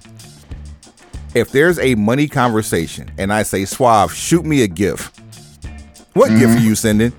if 1.34 1.50
there's 1.50 1.78
a 1.78 1.94
money 1.94 2.28
conversation 2.28 3.10
and 3.18 3.32
I 3.32 3.42
say, 3.42 3.64
Suave, 3.64 4.12
shoot 4.12 4.44
me 4.44 4.62
a 4.62 4.68
gift, 4.68 5.20
what 6.14 6.30
gift 6.30 6.56
are 6.58 6.60
you 6.60 6.74
sending? 6.74 7.12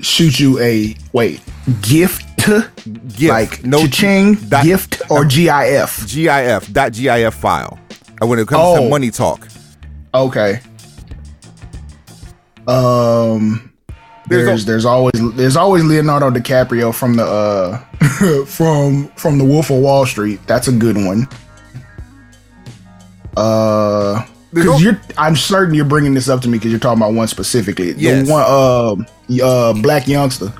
Shoot 0.00 0.40
you 0.40 0.58
a 0.58 0.96
wait 1.12 1.40
gift, 1.80 2.24
Gift. 3.16 3.22
like 3.32 3.64
No 3.64 3.86
ching 3.86 4.34
dot- 4.34 4.64
gift 4.64 5.00
or 5.10 5.24
GIF. 5.24 6.06
GIF, 6.08 6.72
dot 6.72 6.92
GIF 6.92 7.34
file. 7.34 7.78
And 8.20 8.28
when 8.28 8.38
it 8.40 8.48
comes 8.48 8.78
to 8.78 8.84
Oh. 8.84 8.88
money 8.88 9.10
talk, 9.10 9.46
Okay. 10.14 10.60
Um 12.66 13.70
There's 14.28 14.46
there's 14.46 14.62
a- 14.62 14.66
there's, 14.66 14.84
always 14.84 15.34
there's 15.34 15.56
always 15.56 15.84
Leonardo 15.84 16.30
DiCaprio 16.30 16.92
from 16.94 17.14
the 17.16 17.24
uh 17.24 17.78
from 18.46 19.08
from 19.16 19.38
the 19.38 19.44
Wolf 19.44 19.70
of 19.70 19.78
Wall 19.78 20.04
Street. 20.06 20.40
That's 20.46 20.68
a 20.68 20.72
good 20.72 20.96
one. 20.96 21.28
Uh 23.36 24.24
Cuz 24.54 24.82
you're 24.82 25.00
I'm 25.16 25.34
certain 25.36 25.74
you're 25.74 25.84
bringing 25.84 26.14
this 26.14 26.28
up 26.28 26.40
to 26.42 26.48
me 26.48 26.58
cuz 26.58 26.70
you're 26.70 26.80
talking 26.80 26.98
about 27.02 27.14
one 27.14 27.28
specifically. 27.28 27.92
Yes. 27.96 28.26
The 28.26 28.32
one 28.32 28.44
um 29.00 29.06
uh 29.42 29.72
Black 29.82 30.06
Youngster. 30.06 30.52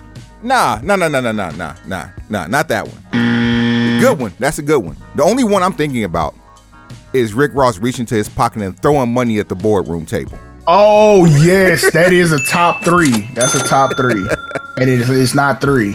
Nah, 0.42 0.80
nah, 0.82 0.96
nah, 0.96 1.08
nah, 1.08 1.20
nah, 1.20 1.30
nah, 1.32 1.50
nah, 1.52 1.74
nah, 1.86 2.06
nah, 2.28 2.46
not 2.48 2.68
that 2.68 2.86
one. 2.88 4.00
Good 4.00 4.18
one. 4.18 4.32
That's 4.40 4.58
a 4.58 4.62
good 4.62 4.78
one. 4.82 4.96
The 5.14 5.22
only 5.22 5.44
one 5.44 5.62
I'm 5.62 5.72
thinking 5.72 6.02
about 6.04 6.34
is 7.12 7.32
Rick 7.34 7.52
Ross 7.54 7.78
reaching 7.78 8.06
to 8.06 8.14
his 8.16 8.28
pocket 8.28 8.62
and 8.62 8.76
throwing 8.82 9.12
money 9.12 9.38
at 9.38 9.48
the 9.48 9.54
boardroom 9.54 10.04
table. 10.06 10.38
Oh 10.66 11.24
yes, 11.26 11.90
that 11.92 12.12
is 12.12 12.32
a 12.32 12.38
top 12.44 12.82
three. 12.84 13.28
That's 13.34 13.54
a 13.54 13.60
top 13.60 13.96
three, 13.96 14.26
and 14.78 14.88
it 14.88 15.00
is, 15.00 15.10
it's 15.10 15.34
not 15.34 15.60
three. 15.60 15.92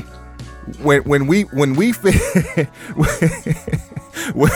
when 0.81 1.01
when 1.03 1.25
we 1.27 1.43
when 1.43 1.73
we 1.75 1.91
fi- 2.01 2.11
when- 4.33 4.51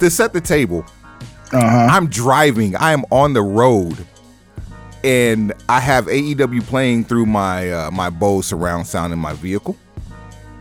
to 0.00 0.10
set 0.10 0.32
the 0.32 0.40
table 0.40 0.84
i'm 1.52 2.08
driving. 2.08 2.76
I 2.76 2.92
am 2.92 3.04
on 3.10 3.32
the 3.32 3.42
road. 3.42 4.06
And 5.02 5.52
i 5.68 5.80
have 5.80 6.06
aew 6.06 6.66
playing 6.66 7.04
through 7.04 7.26
my 7.26 7.70
uh, 7.70 7.90
my 7.90 8.08
bose 8.10 8.46
surround 8.46 8.86
sound 8.86 9.12
in 9.12 9.18
my 9.18 9.34
vehicle. 9.34 9.76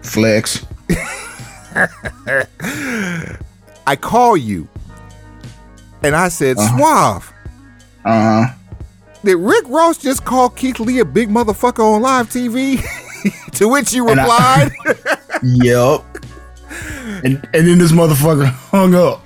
Flex. 0.02 0.66
i 3.88 3.96
call 4.00 4.36
you. 4.38 4.68
And 6.04 6.16
i 6.16 6.28
said 6.28 6.58
suave. 6.60 7.32
Uh 8.06 8.46
huh. 8.46 8.54
did 9.24 9.38
rick 9.38 9.64
ross 9.68 9.98
just 9.98 10.26
call 10.26 10.50
keith 10.50 10.80
lee 10.80 11.00
a 11.00 11.06
big 11.06 11.30
motherfucker 11.30 11.80
on 11.96 12.02
live 12.02 12.28
tv 12.30 12.84
to 13.54 13.70
which 13.70 13.94
you 13.94 14.10
And 14.10 14.20
I- 14.20 14.66
replied. 14.66 14.72
Yep. 15.46 16.04
And 17.26 17.48
and 17.54 17.68
then 17.68 17.78
this 17.78 17.92
motherfucker 17.92 18.46
hung 18.48 18.94
up. 18.96 19.22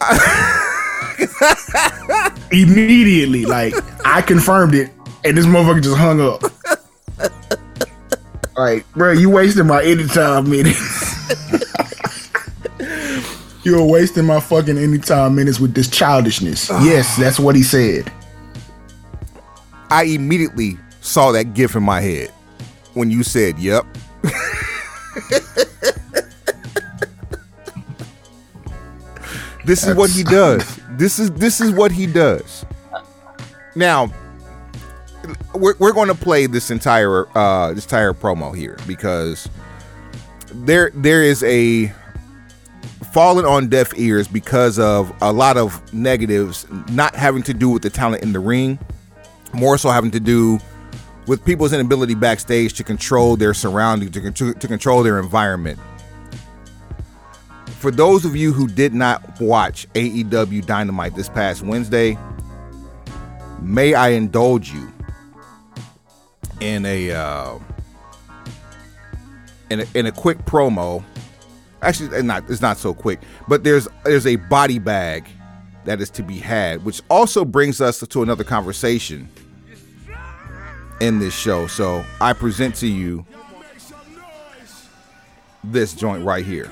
Immediately, 2.52 3.46
like 3.46 3.74
I 4.06 4.22
confirmed 4.22 4.76
it, 4.76 4.92
and 5.24 5.38
this 5.38 5.46
motherfucker 5.46 5.84
just 5.84 5.98
hung 5.98 6.22
up. 6.22 6.44
Like, 8.58 8.92
bro, 8.94 9.12
you 9.12 9.30
wasting 9.30 9.68
my 9.68 9.84
anytime 9.84 10.50
minutes. 10.50 11.06
You're 13.64 13.84
wasting 13.84 14.26
my 14.26 14.40
fucking 14.40 14.78
anytime 14.78 15.36
minutes 15.36 15.60
with 15.60 15.76
this 15.76 15.90
childishness. 15.90 16.72
Ah. 16.72 16.84
yes, 16.84 17.18
that's 17.18 17.40
what 17.40 17.56
he 17.56 17.62
said. 17.62 18.12
I 19.92 20.04
immediately 20.06 20.78
saw 21.02 21.32
that 21.34 21.54
gif 21.54 21.76
in 21.76 21.84
my 21.84 22.02
head 22.02 22.32
when 22.94 23.12
you 23.12 23.24
said, 23.24 23.60
"Yep." 23.60 23.86
this 29.66 29.86
is 29.86 29.94
what 29.96 30.10
he 30.10 30.24
does. 30.24 30.80
This 30.98 31.20
is 31.20 31.32
this 31.32 31.62
is 31.62 31.72
what 31.72 31.92
he 31.92 32.08
does. 32.08 32.66
Now, 33.76 34.12
we're, 35.54 35.76
we're 35.78 35.94
going 35.94 36.08
to 36.08 36.16
play 36.16 36.48
this 36.48 36.72
entire 36.72 37.28
uh 37.38 37.74
this 37.74 37.86
entire 37.86 38.14
promo 38.14 38.56
here 38.56 38.78
because 38.88 39.50
there 40.52 40.92
there 40.96 41.24
is 41.24 41.44
a 41.44 41.92
falling 43.14 43.46
on 43.46 43.68
deaf 43.68 43.98
ears 43.98 44.28
because 44.28 44.80
of 44.80 45.14
a 45.22 45.32
lot 45.32 45.58
of 45.58 45.94
negatives 45.94 46.66
not 46.90 47.16
having 47.16 47.44
to 47.44 47.54
do 47.54 47.70
with 47.70 47.84
the 47.84 47.90
talent 47.90 48.24
in 48.24 48.34
the 48.34 48.40
ring 48.40 48.80
more 49.54 49.78
so 49.78 49.90
having 49.90 50.12
to 50.12 50.20
do 50.20 50.60
with 51.28 51.44
people's 51.44 51.74
inability 51.74 52.16
backstage 52.16 52.74
to 52.74 52.84
control 52.84 53.36
their 53.36 53.54
surroundings, 53.54 54.12
to, 54.12 54.32
to, 54.32 54.54
to 54.54 54.68
control 54.68 55.04
their 55.04 55.20
environment. 55.20 55.78
For 57.78 57.92
those 57.92 58.26
of 58.26 58.36
you 58.36 58.54
who 58.54 58.68
did 58.68 58.96
not 58.96 59.40
watch 59.40 59.88
AEW 59.94 60.66
Dynamite 60.66 61.16
this 61.16 61.30
past 61.30 61.62
Wednesday, 61.62 62.18
may 63.62 63.94
I 63.94 64.10
indulge 64.10 64.72
you 64.72 64.92
in 66.60 66.88
a 66.88 67.12
uh, 67.12 67.60
in 69.70 69.82
a, 69.82 69.86
in 69.94 70.06
a 70.08 70.12
quick 70.12 70.40
promo. 70.40 71.04
Actually, 71.84 72.24
not 72.24 72.50
it's 72.50 72.62
not 72.62 72.78
so 72.78 72.96
quick, 72.96 73.20
but 73.48 73.64
there's 73.64 73.88
there's 74.04 74.26
a 74.26 74.38
body 74.38 74.80
bag 74.80 75.28
that 75.86 76.02
is 76.02 76.10
to 76.10 76.24
be 76.24 76.40
had, 76.40 76.84
which 76.84 77.02
also 77.10 77.46
brings 77.46 77.80
us 77.80 78.00
to 78.00 78.24
another 78.24 78.44
conversation 78.44 79.30
in 81.00 81.20
this 81.20 81.36
show. 81.36 81.68
So 81.68 82.04
I 82.20 82.34
present 82.34 82.74
to 82.78 82.88
you 82.88 83.24
this 85.64 85.94
joint 85.94 86.26
right 86.26 86.44
here. 86.46 86.72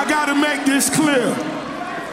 I 0.00 0.08
gotta 0.08 0.34
make 0.34 0.64
this 0.64 0.88
clear. 0.88 1.28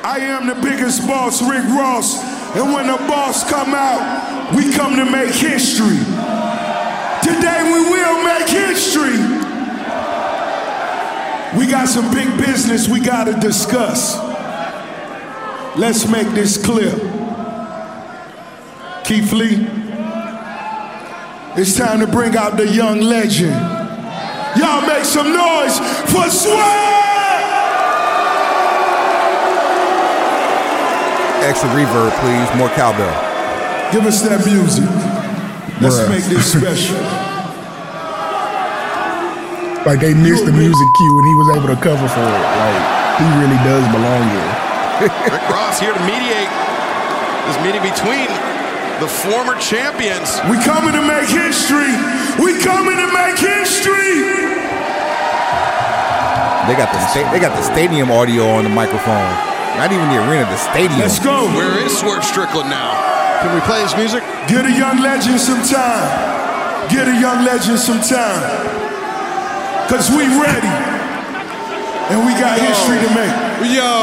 I 0.04 0.18
am 0.20 0.46
the 0.46 0.56
biggest 0.56 1.08
boss, 1.08 1.42
Rick 1.42 1.64
Ross. 1.70 2.22
And 2.54 2.74
when 2.74 2.88
the 2.88 2.98
boss 3.08 3.50
come 3.50 3.74
out, 3.74 4.54
we 4.54 4.74
come 4.74 4.98
to 4.98 5.06
make 5.06 5.34
history. 5.34 5.96
Today 7.24 7.64
we 7.64 7.80
will 7.90 8.24
make 8.26 8.50
history. 8.50 9.16
We 11.58 11.72
got 11.72 11.88
some 11.88 12.14
big 12.14 12.28
business 12.38 12.90
we 12.90 13.00
gotta 13.00 13.40
discuss. 13.40 14.18
Let's 15.78 16.10
make 16.10 16.28
this 16.36 16.58
clear. 16.62 16.92
Keith 19.06 19.32
Lee, 19.32 19.66
it's 21.56 21.78
time 21.78 22.02
to 22.02 22.08
bring 22.08 22.36
out 22.36 22.58
the 22.58 22.68
young 22.68 23.00
legend. 23.00 23.56
Y'all 24.60 24.86
make 24.86 25.06
some 25.06 25.32
noise 25.32 25.80
for 26.12 26.30
Swag! 26.30 26.97
Extra 31.48 31.70
reverb, 31.72 32.12
please. 32.20 32.48
More 32.60 32.68
cowbell. 32.76 33.08
Give 33.96 34.04
us 34.06 34.20
that 34.28 34.44
music. 34.44 34.84
Let's 35.80 35.96
Bruh. 35.96 36.12
make 36.12 36.26
this 36.28 36.52
special. 36.60 37.00
Like 39.88 40.04
they 40.04 40.12
missed 40.12 40.44
the 40.44 40.52
music 40.52 40.88
cue, 41.00 41.14
and 41.16 41.26
he 41.32 41.36
was 41.40 41.48
able 41.56 41.72
to 41.72 41.80
cover 41.80 42.04
for 42.12 42.28
it. 42.28 42.44
Like 42.60 42.80
he 43.24 43.28
really 43.40 43.56
does 43.64 43.86
belong 43.96 44.28
here. 44.28 44.52
Rick 45.32 45.48
Ross 45.48 45.80
here 45.80 45.96
to 45.96 46.04
mediate 46.04 46.52
this 47.48 47.56
meeting 47.64 47.80
between 47.80 48.28
the 49.00 49.08
former 49.08 49.56
champions. 49.64 50.44
We 50.52 50.60
coming 50.68 50.92
to 50.92 51.04
make 51.06 51.32
history. 51.32 51.96
We 52.44 52.60
coming 52.60 53.00
to 53.00 53.08
make 53.16 53.40
history. 53.40 54.28
They 56.68 56.76
got 56.76 56.92
the 56.92 57.00
sta- 57.08 57.32
they 57.32 57.40
got 57.40 57.56
the 57.56 57.64
stadium 57.64 58.12
audio 58.12 58.52
on 58.60 58.66
the 58.68 58.74
microphone. 58.76 59.47
Not 59.78 59.94
even 59.94 60.10
the 60.10 60.18
arena, 60.26 60.50
the 60.50 60.58
stadium. 60.58 61.00
Let's 61.00 61.22
go. 61.22 61.46
Where 61.54 61.78
is 61.78 61.94
Swerve 61.94 62.26
Strickland 62.26 62.70
now? 62.70 62.98
Can 63.46 63.54
we 63.54 63.62
play 63.62 63.86
his 63.86 63.94
music? 63.94 64.26
Get 64.50 64.66
a 64.66 64.74
young 64.74 64.98
legend 64.98 65.40
some 65.40 65.62
time. 65.62 66.90
Get 66.90 67.08
a 67.08 67.14
young 67.14 67.46
legend 67.46 67.78
some 67.78 68.02
time. 68.02 68.42
Cause 69.86 70.10
we 70.10 70.26
ready. 70.26 70.74
And 72.10 72.26
we 72.26 72.34
got 72.42 72.58
history 72.58 72.98
to 73.06 73.10
make. 73.14 73.30
Yo, 73.70 73.94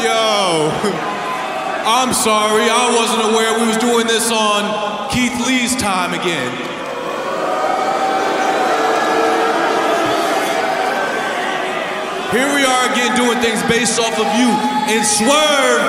yo. 0.00 0.72
I'm 1.84 2.14
sorry, 2.14 2.64
I 2.70 2.94
wasn't 2.96 3.34
aware 3.34 3.58
we 3.60 3.66
was 3.66 3.76
doing 3.76 4.06
this 4.06 4.30
on 4.32 5.10
Keith 5.10 5.34
Lee's 5.46 5.76
time 5.76 6.14
again. 6.14 6.48
Here 12.32 12.48
we 12.48 12.64
are 12.64 12.88
again 12.88 13.12
doing 13.12 13.36
things 13.44 13.60
based 13.68 14.00
off 14.00 14.16
of 14.16 14.24
you, 14.40 14.48
and 14.88 15.04
Swerve 15.04 15.84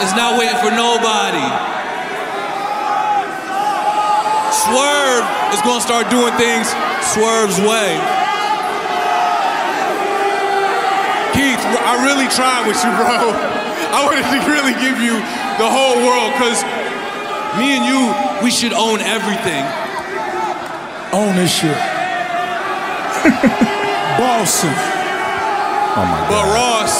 is 0.00 0.16
not 0.16 0.40
waiting 0.40 0.56
for 0.64 0.72
nobody. 0.72 1.44
Swerve 4.64 5.28
is 5.52 5.60
gonna 5.60 5.84
start 5.84 6.08
doing 6.08 6.32
things 6.40 6.72
Swerve's 7.12 7.60
way. 7.60 8.00
Keith, 11.36 11.60
I 11.84 12.00
really 12.00 12.24
tried 12.32 12.64
with 12.64 12.80
you, 12.80 12.88
bro. 12.96 13.36
I 13.92 14.00
wanted 14.08 14.24
to 14.24 14.40
really 14.48 14.72
give 14.80 15.04
you 15.04 15.20
the 15.60 15.68
whole 15.68 16.00
world 16.00 16.32
because 16.32 16.64
me 17.60 17.76
and 17.76 17.84
you, 17.84 18.08
we 18.42 18.50
should 18.50 18.72
own 18.72 19.00
everything. 19.04 19.68
Own 21.12 21.36
this 21.36 21.52
shit. 21.52 21.76
Boston. 24.16 24.99
Oh 25.96 26.04
my 26.06 26.20
God. 26.28 26.30
But. 26.30 26.44
Ross, 26.54 26.94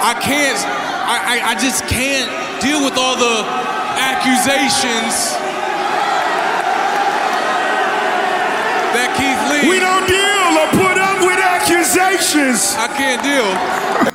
I 0.00 0.14
can't, 0.22 0.58
I, 1.04 1.16
I, 1.36 1.50
I 1.52 1.54
just 1.60 1.84
can't 1.86 2.28
deal 2.62 2.82
with 2.84 2.96
all 2.96 3.16
the 3.16 3.44
accusations 4.00 5.36
that 8.96 9.12
Keith 9.18 9.40
Lee. 9.52 9.68
We 9.68 9.78
don't 9.80 10.06
deal 10.08 10.48
or 10.56 10.68
put 10.80 10.96
up 10.96 11.20
with 11.20 11.36
accusations. 11.42 12.74
I 12.80 12.88
can't 12.96 13.20
deal. 13.20 13.48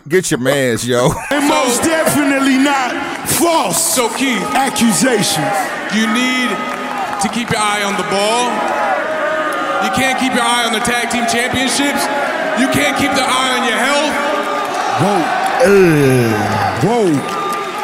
Get 0.08 0.32
your 0.32 0.40
mans, 0.40 0.88
yo. 0.88 1.12
And 1.30 1.48
most 1.48 1.84
definitely 1.84 2.58
not 2.58 2.92
false 3.30 3.78
So 3.96 4.10
Keith, 4.10 4.42
accusations. 4.58 5.54
you 5.94 6.08
need 6.10 6.50
to 7.22 7.28
keep 7.30 7.50
your 7.52 7.62
eye 7.62 7.84
on 7.86 7.94
the 7.98 8.08
ball. 8.10 8.81
You 9.84 9.92
can't 9.98 10.18
keep 10.22 10.34
your 10.34 10.46
eye 10.46 10.66
on 10.66 10.74
the 10.74 10.84
tag 10.86 11.10
team 11.10 11.26
championships. 11.26 12.06
You 12.62 12.70
can't 12.70 12.94
keep 12.98 13.12
the 13.18 13.26
eye 13.26 13.52
on 13.58 13.64
your 13.66 13.80
health. 13.82 14.14
Whoa. 15.02 15.20
Eh. 15.66 16.86
Whoa. 16.86 17.10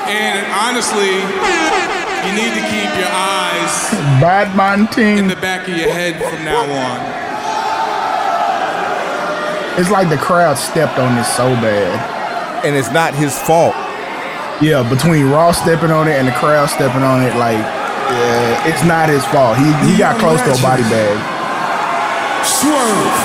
And 0.05 0.37
honestly, 0.53 1.17
you 2.25 2.31
need 2.37 2.53
to 2.53 2.63
keep 2.69 2.89
your 2.97 3.11
eyes 3.11 3.73
Bad 4.21 4.55
man 4.55 4.87
in 5.17 5.27
the 5.27 5.35
back 5.35 5.67
of 5.67 5.77
your 5.77 5.91
head 5.91 6.15
from 6.21 6.45
now 6.45 6.61
on. 6.63 6.99
It's 9.79 9.91
like 9.91 10.09
the 10.09 10.17
crowd 10.17 10.55
stepped 10.57 10.97
on 10.97 11.15
this 11.15 11.27
so 11.35 11.49
bad. 11.61 12.65
and 12.65 12.75
it's 12.75 12.91
not 12.91 13.13
his 13.13 13.37
fault. 13.37 13.75
Yeah, 14.61 14.81
between 14.89 15.29
Raw 15.29 15.51
stepping 15.51 15.91
on 15.91 16.07
it 16.07 16.17
and 16.17 16.27
the 16.27 16.31
crowd 16.31 16.67
stepping 16.69 17.03
on 17.03 17.21
it, 17.21 17.35
like, 17.37 17.59
yeah, 17.61 18.67
it's 18.67 18.83
not 18.85 19.09
his 19.09 19.23
fault. 19.25 19.57
He 19.57 19.69
he 19.85 19.97
got 19.97 20.17
close 20.19 20.41
to 20.41 20.51
a 20.57 20.61
body 20.63 20.81
bag. 20.83 21.37
Swerve. 22.47 23.17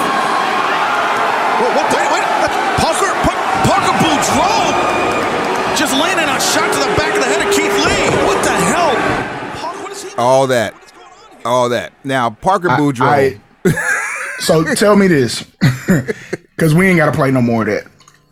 What, 1.60 1.70
what, 1.76 1.86
wait, 1.94 2.08
wait. 2.12 2.24
Parker, 2.82 3.12
Pa- 3.22 3.62
Parker 3.66 3.94
Boudreaux 4.02 5.76
just 5.76 5.92
landing 5.94 6.28
a 6.28 6.40
shot 6.40 6.72
to 6.72 6.78
the 6.80 6.94
back 6.96 7.14
of 7.14 7.20
the 7.20 7.26
head 7.26 7.46
of 7.46 7.54
Keith 7.54 7.72
Lee. 7.86 8.26
What 8.26 8.42
the 8.44 8.50
hell? 8.50 8.94
Parker, 9.56 9.82
what 9.82 9.92
is 9.92 10.02
he? 10.02 10.14
All 10.18 10.46
that, 10.48 10.74
all 11.44 11.68
that. 11.68 11.92
Now 12.04 12.30
Parker 12.30 12.68
I- 12.70 12.78
Boudreaux. 12.78 13.38
I- 13.64 14.38
so 14.40 14.74
tell 14.74 14.96
me 14.96 15.06
this, 15.06 15.42
because 16.56 16.74
we 16.74 16.88
ain't 16.88 16.96
got 16.98 17.06
to 17.06 17.12
play 17.12 17.30
no 17.30 17.40
more 17.40 17.62
of 17.62 17.68
that. 17.68 17.86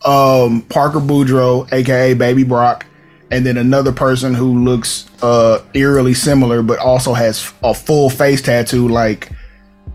Um, 0.09 0.62
Parker 0.62 0.99
Boudreaux, 0.99 1.70
aka 1.73 2.14
Baby 2.14 2.42
Brock, 2.42 2.85
and 3.30 3.47
then 3.47 3.56
another 3.59 3.92
person 3.92 4.35
who 4.35 4.64
looks 4.64 5.06
uh 5.23 5.62
eerily 5.75 6.14
similar, 6.14 6.62
but 6.62 6.78
also 6.80 7.12
has 7.14 7.52
a 7.62 7.75
full 7.75 8.11
face 8.11 8.42
tattoo, 8.42 8.88
like 8.88 9.30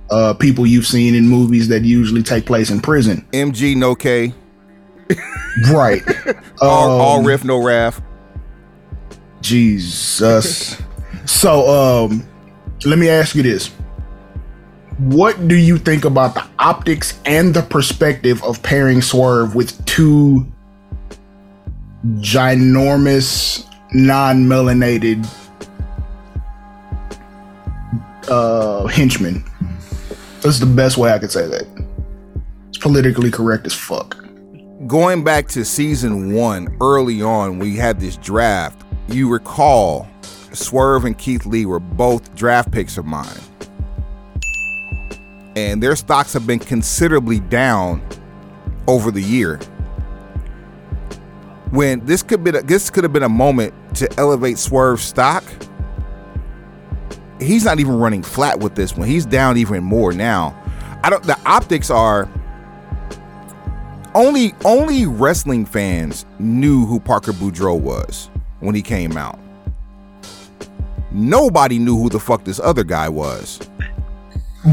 uh 0.10 0.34
people 0.36 0.66
you've 0.66 0.86
seen 0.88 1.16
in 1.16 1.28
movies 1.28 1.68
that 1.70 1.84
usually 1.84 2.24
take 2.24 2.46
place 2.46 2.70
in 2.70 2.80
prison. 2.82 3.26
MG 3.34 3.76
no 3.76 3.96
K. 3.96 4.34
Right. 5.72 6.02
All, 6.62 7.00
all 7.00 7.20
Um, 7.20 7.26
riff 7.26 7.44
no 7.44 7.64
raff. 7.64 8.02
Jesus. 9.42 10.82
so, 11.26 11.70
um, 12.08 12.28
let 12.86 12.98
me 12.98 13.08
ask 13.10 13.36
you 13.36 13.44
this. 13.44 13.68
What 14.98 15.48
do 15.48 15.56
you 15.56 15.78
think 15.78 16.04
about 16.06 16.34
the 16.34 16.46
optics 16.58 17.20
and 17.26 17.54
the 17.54 17.62
perspective 17.62 18.42
of 18.44 18.62
pairing 18.64 19.02
Swerve 19.02 19.54
with 19.54 19.84
two 19.86 20.46
ginormous, 22.20 23.66
non 23.94 24.46
melanated 24.46 25.28
uh, 28.30 28.86
henchmen? 28.88 29.44
That's 30.46 30.60
the 30.60 30.68
best 30.68 30.96
way 30.96 31.12
I 31.12 31.18
could 31.18 31.32
say 31.32 31.48
that. 31.48 31.66
It's 32.70 32.78
politically 32.78 33.32
correct 33.32 33.66
as 33.66 33.74
fuck. 33.74 34.16
Going 34.86 35.24
back 35.24 35.48
to 35.48 35.66
season 35.66 36.34
one, 36.34 36.78
early 36.80 37.24
on, 37.24 37.58
we 37.58 37.76
had 37.78 38.00
this 38.00 38.16
draft. 38.18 38.80
You 39.08 39.28
recall, 39.28 40.08
Swerve 40.54 41.06
and 41.06 41.18
Keith 41.18 41.48
Lee 41.48 41.66
were 41.66 41.80
both 41.80 42.36
draft 42.36 42.72
picks 42.72 43.00
of 43.00 43.06
mine. 43.06 43.40
And 45.56 45.82
their 45.82 45.96
stocks 45.96 46.34
have 46.34 46.46
been 46.46 46.60
considerably 46.60 47.40
down 47.40 48.08
over 48.88 49.10
the 49.10 49.24
year. 49.24 49.58
When 51.72 52.06
this 52.06 52.22
could 52.22 52.44
be 52.44 52.52
this 52.52 52.92
could 52.92 53.04
have 53.04 53.14
been 53.14 53.24
a 53.24 53.30
moment 53.30 53.74
to 53.96 54.08
elevate 54.20 54.60
Swerve's 54.60 55.02
stock. 55.02 55.44
He's 57.40 57.66
not 57.66 57.80
even 57.80 57.98
running 57.98 58.24
flat 58.24 58.60
with 58.60 58.76
this 58.76 58.96
one. 58.96 59.08
He's 59.08 59.26
down 59.26 59.58
even 59.58 59.84
more 59.84 60.14
now. 60.14 60.60
I 61.04 61.10
don't 61.10 61.24
the 61.24 61.38
optics 61.46 61.90
are 61.90 62.30
only 64.14 64.54
only 64.64 65.06
wrestling 65.06 65.66
fans 65.66 66.26
knew 66.40 66.86
who 66.86 67.00
Parker 67.00 67.34
Boudreaux 67.34 67.80
was 67.80 68.30
when 68.62 68.74
he 68.74 68.82
came 68.82 69.18
out. 69.18 69.38
Nobody 71.12 71.80
knew 71.80 71.98
who 71.98 72.10
the 72.10 72.20
fuck 72.20 72.44
this 72.44 72.60
other 72.60 72.84
guy 72.84 73.10
was. 73.10 73.60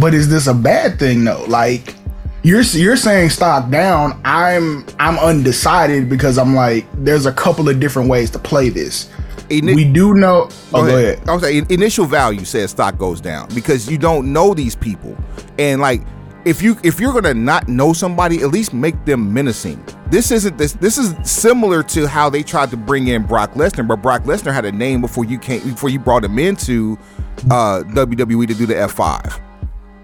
But 0.01 0.15
is 0.15 0.29
this 0.29 0.47
a 0.47 0.55
bad 0.55 0.99
thing 0.99 1.25
though? 1.25 1.45
Like 1.47 1.95
you're 2.43 2.63
you're 2.63 2.97
saying 2.97 3.31
stock 3.31 3.71
down. 3.71 4.21
I'm 4.25 4.87
I'm 4.99 5.19
undecided 5.19 6.09
because 6.09 6.39
I'm 6.39 6.55
like 6.55 6.87
there's 6.95 7.27
a 7.27 7.33
couple 7.33 7.69
of 7.69 7.79
different 7.79 8.09
ways 8.09 8.31
to 8.31 8.39
play 8.39 8.69
this. 8.69 9.11
Ini- 9.49 9.75
we 9.75 9.85
do 9.85 10.15
know. 10.15 10.49
Oh, 10.73 10.87
go 10.87 10.97
ahead. 10.97 11.29
I 11.29 11.33
was 11.33 11.43
saying 11.43 11.67
initial 11.69 12.07
value 12.07 12.45
says 12.45 12.71
stock 12.71 12.99
goes 12.99 13.21
down 13.21 13.49
because 13.55 13.91
you 13.91 13.99
don't 13.99 14.33
know 14.33 14.55
these 14.55 14.75
people, 14.75 15.17
and 15.59 15.81
like 15.81 16.03
if 16.45 16.63
you 16.63 16.77
if 16.83 17.01
you're 17.01 17.13
gonna 17.13 17.35
not 17.35 17.69
know 17.69 17.93
somebody, 17.93 18.43
at 18.43 18.49
least 18.49 18.73
make 18.73 19.05
them 19.05 19.33
menacing. 19.33 19.83
This 20.11 20.31
isn't 20.31 20.59
this. 20.59 20.73
This 20.73 20.99
is 20.99 21.15
similar 21.23 21.83
to 21.85 22.07
how 22.07 22.29
they 22.29 22.43
tried 22.43 22.71
to 22.71 22.77
bring 22.77 23.09
in 23.09 23.23
Brock 23.25 23.53
Lesnar, 23.53 23.87
but 23.87 24.03
Brock 24.03 24.25
Lesnar 24.25 24.53
had 24.53 24.65
a 24.65 24.73
name 24.73 25.01
before 25.01 25.25
you 25.25 25.39
came 25.39 25.63
before 25.63 25.91
you 25.91 25.99
brought 25.99 26.25
him 26.25 26.39
into 26.39 26.99
uh, 27.51 27.83
WWE 27.89 28.47
to 28.49 28.55
do 28.55 28.67
the 28.67 28.75
F5. 28.75 29.41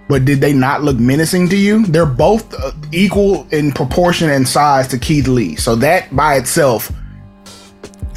But 0.09 0.25
did 0.25 0.41
they 0.41 0.55
not 0.55 0.83
look 0.83 0.99
menacing 0.99 1.51
to 1.51 1.57
you? 1.57 1.85
They're 1.85 2.07
both 2.07 2.55
uh, 2.55 2.73
equal 2.93 3.47
in 3.51 3.73
proportion 3.73 4.31
and 4.31 4.49
size 4.49 4.89
to 4.89 4.99
Keith 4.99 5.29
Lee. 5.29 5.55
So 5.57 5.75
that 5.77 6.15
by 6.17 6.37
itself, 6.37 6.91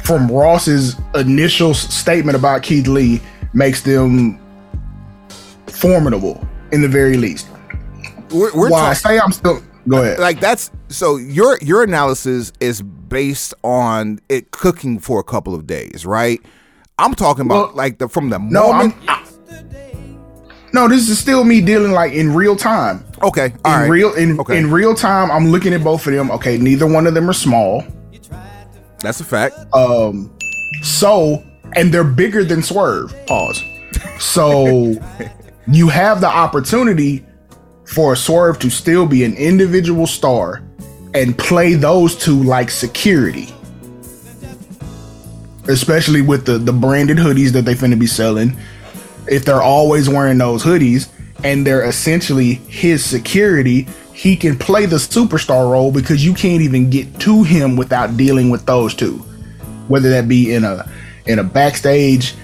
from 0.02 0.30
Ross's 0.30 0.96
initial 1.14 1.74
statement 1.74 2.36
about 2.36 2.62
Keith 2.62 2.86
Lee, 2.88 3.20
makes 3.54 3.82
them 3.82 4.38
formidable 5.66 6.46
in 6.72 6.82
the 6.82 6.88
very 6.88 7.16
least. 7.16 7.48
We're, 8.30 8.52
we're 8.54 8.70
Why 8.70 8.88
I 8.90 8.92
say 8.94 9.18
I'm 9.18 9.32
still 9.32 9.62
go 9.88 10.02
ahead. 10.02 10.18
like 10.18 10.40
that's 10.40 10.70
so 10.88 11.16
your 11.16 11.58
your 11.60 11.82
analysis 11.82 12.52
is 12.60 12.80
based 12.82 13.52
on 13.62 14.20
it 14.28 14.50
cooking 14.52 14.98
for 14.98 15.20
a 15.20 15.24
couple 15.24 15.54
of 15.54 15.66
days, 15.66 16.06
right? 16.06 16.40
I'm 16.98 17.14
talking 17.14 17.44
about 17.46 17.68
Well, 17.68 17.76
like 17.76 17.98
the 17.98 18.08
from 18.08 18.30
the 18.30 18.38
No, 18.38 18.72
moment. 18.72 18.94
I- 19.08 19.18
no, 20.74 20.88
this 20.88 21.10
is 21.10 21.18
still 21.18 21.44
me 21.44 21.60
dealing 21.60 21.92
like 21.92 22.12
in 22.14 22.32
real 22.34 22.56
time. 22.56 23.04
okay, 23.22 23.52
all 23.66 23.74
in 23.74 23.80
right. 23.82 23.88
real 23.90 24.14
in, 24.14 24.40
okay, 24.40 24.56
in 24.56 24.70
real 24.70 24.94
time, 24.94 25.30
I'm 25.30 25.48
looking 25.48 25.74
at 25.74 25.84
both 25.84 26.06
of 26.06 26.14
them. 26.14 26.30
Okay, 26.30 26.56
neither 26.56 26.86
one 26.86 27.06
of 27.06 27.12
them 27.12 27.28
are 27.28 27.34
small. 27.34 27.84
That's 29.02 29.20
a 29.20 29.24
fact. 29.24 29.56
Um, 29.74 30.36
so 30.82 31.44
and 31.74 31.92
they're 31.92 32.04
bigger 32.04 32.44
than 32.44 32.62
Swerve. 32.62 33.14
Pause. 33.26 33.62
So 34.18 34.94
you 35.68 35.88
have 35.88 36.20
the 36.20 36.28
opportunity 36.28 37.24
for 37.84 38.16
Swerve 38.16 38.58
to 38.60 38.70
still 38.70 39.06
be 39.06 39.24
an 39.24 39.34
individual 39.34 40.06
star 40.06 40.62
and 41.14 41.36
play 41.36 41.74
those 41.74 42.16
two 42.16 42.42
like 42.42 42.70
security. 42.70 43.54
Especially 45.68 46.22
with 46.22 46.46
the 46.46 46.58
the 46.58 46.72
branded 46.72 47.18
hoodies 47.18 47.52
that 47.52 47.64
they 47.64 47.74
finna 47.74 47.98
be 47.98 48.06
selling. 48.06 48.56
If 49.28 49.44
they're 49.44 49.62
always 49.62 50.08
wearing 50.08 50.38
those 50.38 50.64
hoodies 50.64 51.08
and 51.44 51.66
they're 51.66 51.84
essentially 51.84 52.54
his 52.54 53.04
security, 53.04 53.86
he 54.22 54.36
can 54.36 54.56
play 54.56 54.86
the 54.86 54.96
superstar 54.96 55.70
role 55.70 55.90
because 55.90 56.24
you 56.24 56.32
can't 56.32 56.62
even 56.62 56.88
get 56.88 57.18
to 57.18 57.42
him 57.42 57.74
without 57.74 58.16
dealing 58.16 58.50
with 58.50 58.64
those 58.66 58.94
two 58.94 59.18
whether 59.88 60.10
that 60.10 60.28
be 60.28 60.54
in 60.54 60.64
a 60.64 60.88
in 61.26 61.38
a 61.38 61.44
backstage 61.44 62.34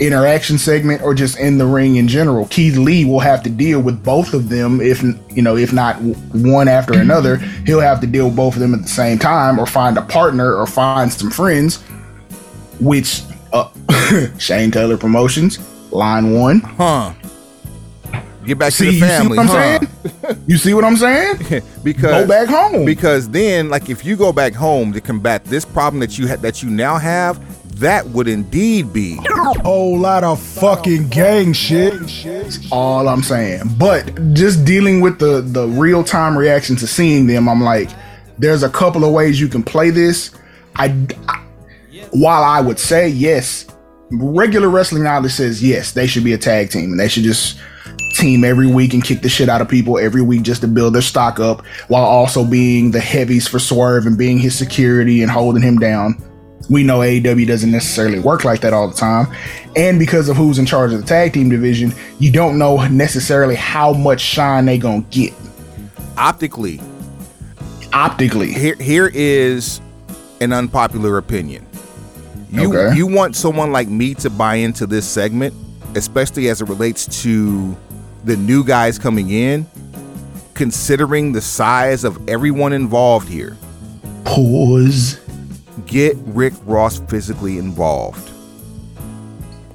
interaction 0.00 0.58
segment 0.58 1.02
or 1.02 1.12
just 1.12 1.38
in 1.38 1.58
the 1.58 1.66
ring 1.66 1.96
in 1.96 2.06
general. 2.06 2.46
Keith 2.46 2.76
Lee 2.76 3.04
will 3.04 3.20
have 3.20 3.42
to 3.42 3.50
deal 3.50 3.80
with 3.80 4.02
both 4.04 4.32
of 4.32 4.48
them 4.48 4.80
if 4.80 5.02
you 5.02 5.42
know 5.42 5.56
if 5.56 5.72
not 5.72 5.96
one 6.00 6.68
after 6.68 6.98
another, 6.98 7.36
he'll 7.66 7.80
have 7.80 8.00
to 8.00 8.06
deal 8.06 8.26
with 8.26 8.36
both 8.36 8.54
of 8.54 8.60
them 8.60 8.74
at 8.74 8.82
the 8.82 8.88
same 8.88 9.18
time 9.18 9.58
or 9.58 9.66
find 9.66 9.98
a 9.98 10.02
partner 10.02 10.54
or 10.54 10.66
find 10.66 11.12
some 11.12 11.30
friends 11.30 11.82
which 12.80 13.22
uh, 13.52 13.68
Shane 14.38 14.70
Taylor 14.70 14.96
Promotions 14.96 15.58
line 15.92 16.32
1. 16.32 16.60
Huh. 16.60 17.12
Get 18.48 18.58
back 18.58 18.72
See, 18.72 18.86
to 18.86 18.90
the 18.90 18.96
you 18.96 19.02
see 19.02 19.08
family, 19.08 19.36
what 19.36 19.48
I'm 19.50 19.80
huh? 19.80 19.86
saying? 20.22 20.44
You 20.46 20.56
see 20.56 20.74
what 20.74 20.84
I'm 20.84 20.96
saying? 20.96 21.62
because 21.84 22.22
Go 22.22 22.26
back 22.26 22.48
home. 22.48 22.84
Because 22.86 23.28
then, 23.28 23.68
like, 23.68 23.90
if 23.90 24.04
you 24.04 24.16
go 24.16 24.32
back 24.32 24.54
home 24.54 24.92
to 24.94 25.00
combat 25.00 25.44
this 25.44 25.64
problem 25.64 26.00
that 26.00 26.18
you 26.18 26.26
had 26.26 26.40
that 26.42 26.62
you 26.62 26.70
now 26.70 26.96
have, 26.96 27.38
that 27.78 28.06
would 28.08 28.26
indeed 28.26 28.92
be 28.92 29.18
a 29.18 29.60
Whole 29.62 29.98
lot 29.98 30.24
of 30.24 30.40
fucking 30.40 31.08
gang 31.10 31.52
shit. 31.52 31.92
all 32.72 33.06
I'm 33.08 33.22
saying. 33.22 33.62
But 33.78 34.32
just 34.34 34.64
dealing 34.64 35.00
with 35.02 35.18
the 35.18 35.42
the 35.42 35.68
real 35.68 36.02
time 36.02 36.36
reaction 36.36 36.74
to 36.76 36.86
seeing 36.86 37.26
them, 37.26 37.48
I'm 37.48 37.62
like, 37.62 37.90
there's 38.38 38.62
a 38.62 38.70
couple 38.70 39.04
of 39.04 39.12
ways 39.12 39.38
you 39.40 39.48
can 39.48 39.62
play 39.62 39.90
this. 39.90 40.30
I, 40.76 40.86
I- 41.28 41.44
while 42.12 42.42
I 42.42 42.60
would 42.62 42.78
say 42.78 43.08
yes, 43.08 43.66
regular 44.10 44.68
wrestling 44.70 45.02
knowledge 45.02 45.32
says 45.32 45.62
yes, 45.62 45.92
they 45.92 46.06
should 46.06 46.24
be 46.24 46.32
a 46.32 46.38
tag 46.38 46.70
team 46.70 46.92
and 46.92 46.98
they 46.98 47.08
should 47.08 47.24
just 47.24 47.58
team 48.14 48.42
every 48.44 48.66
week 48.66 48.94
and 48.94 49.04
kick 49.04 49.20
the 49.22 49.28
shit 49.28 49.48
out 49.48 49.60
of 49.60 49.68
people 49.68 49.98
every 49.98 50.22
week 50.22 50.42
just 50.42 50.60
to 50.62 50.68
build 50.68 50.94
their 50.94 51.02
stock 51.02 51.38
up 51.38 51.64
while 51.88 52.04
also 52.04 52.44
being 52.44 52.90
the 52.90 53.00
heavies 53.00 53.46
for 53.46 53.58
Swerve 53.58 54.06
and 54.06 54.18
being 54.18 54.38
his 54.38 54.56
security 54.56 55.22
and 55.22 55.30
holding 55.30 55.62
him 55.62 55.78
down. 55.78 56.22
We 56.68 56.82
know 56.82 56.98
AEW 56.98 57.46
doesn't 57.46 57.70
necessarily 57.70 58.18
work 58.18 58.44
like 58.44 58.60
that 58.60 58.72
all 58.74 58.88
the 58.88 58.94
time. 58.96 59.28
And 59.76 59.98
because 59.98 60.28
of 60.28 60.36
who's 60.36 60.58
in 60.58 60.66
charge 60.66 60.92
of 60.92 61.00
the 61.00 61.06
tag 61.06 61.32
team 61.32 61.48
division, 61.48 61.94
you 62.18 62.30
don't 62.32 62.58
know 62.58 62.86
necessarily 62.88 63.54
how 63.54 63.92
much 63.92 64.20
shine 64.20 64.66
they 64.66 64.76
gonna 64.78 65.04
get 65.10 65.32
optically. 66.16 66.80
optically. 67.92 68.52
Here, 68.52 68.74
here 68.78 69.10
is 69.14 69.80
an 70.40 70.52
unpopular 70.52 71.16
opinion. 71.18 71.66
You 72.50 72.74
Okay. 72.74 72.96
you 72.96 73.06
want 73.06 73.36
someone 73.36 73.72
like 73.72 73.88
me 73.88 74.14
to 74.14 74.30
buy 74.30 74.56
into 74.56 74.86
this 74.86 75.06
segment, 75.06 75.54
especially 75.94 76.48
as 76.48 76.60
it 76.60 76.68
relates 76.68 77.22
to 77.22 77.76
the 78.28 78.36
new 78.36 78.62
guys 78.62 78.98
coming 78.98 79.30
in, 79.30 79.66
considering 80.54 81.32
the 81.32 81.40
size 81.40 82.04
of 82.04 82.28
everyone 82.28 82.72
involved 82.72 83.28
here, 83.28 83.56
Pause. 84.24 85.18
get 85.86 86.14
Rick 86.26 86.52
Ross 86.64 87.00
physically 87.08 87.58
involved. 87.58 88.30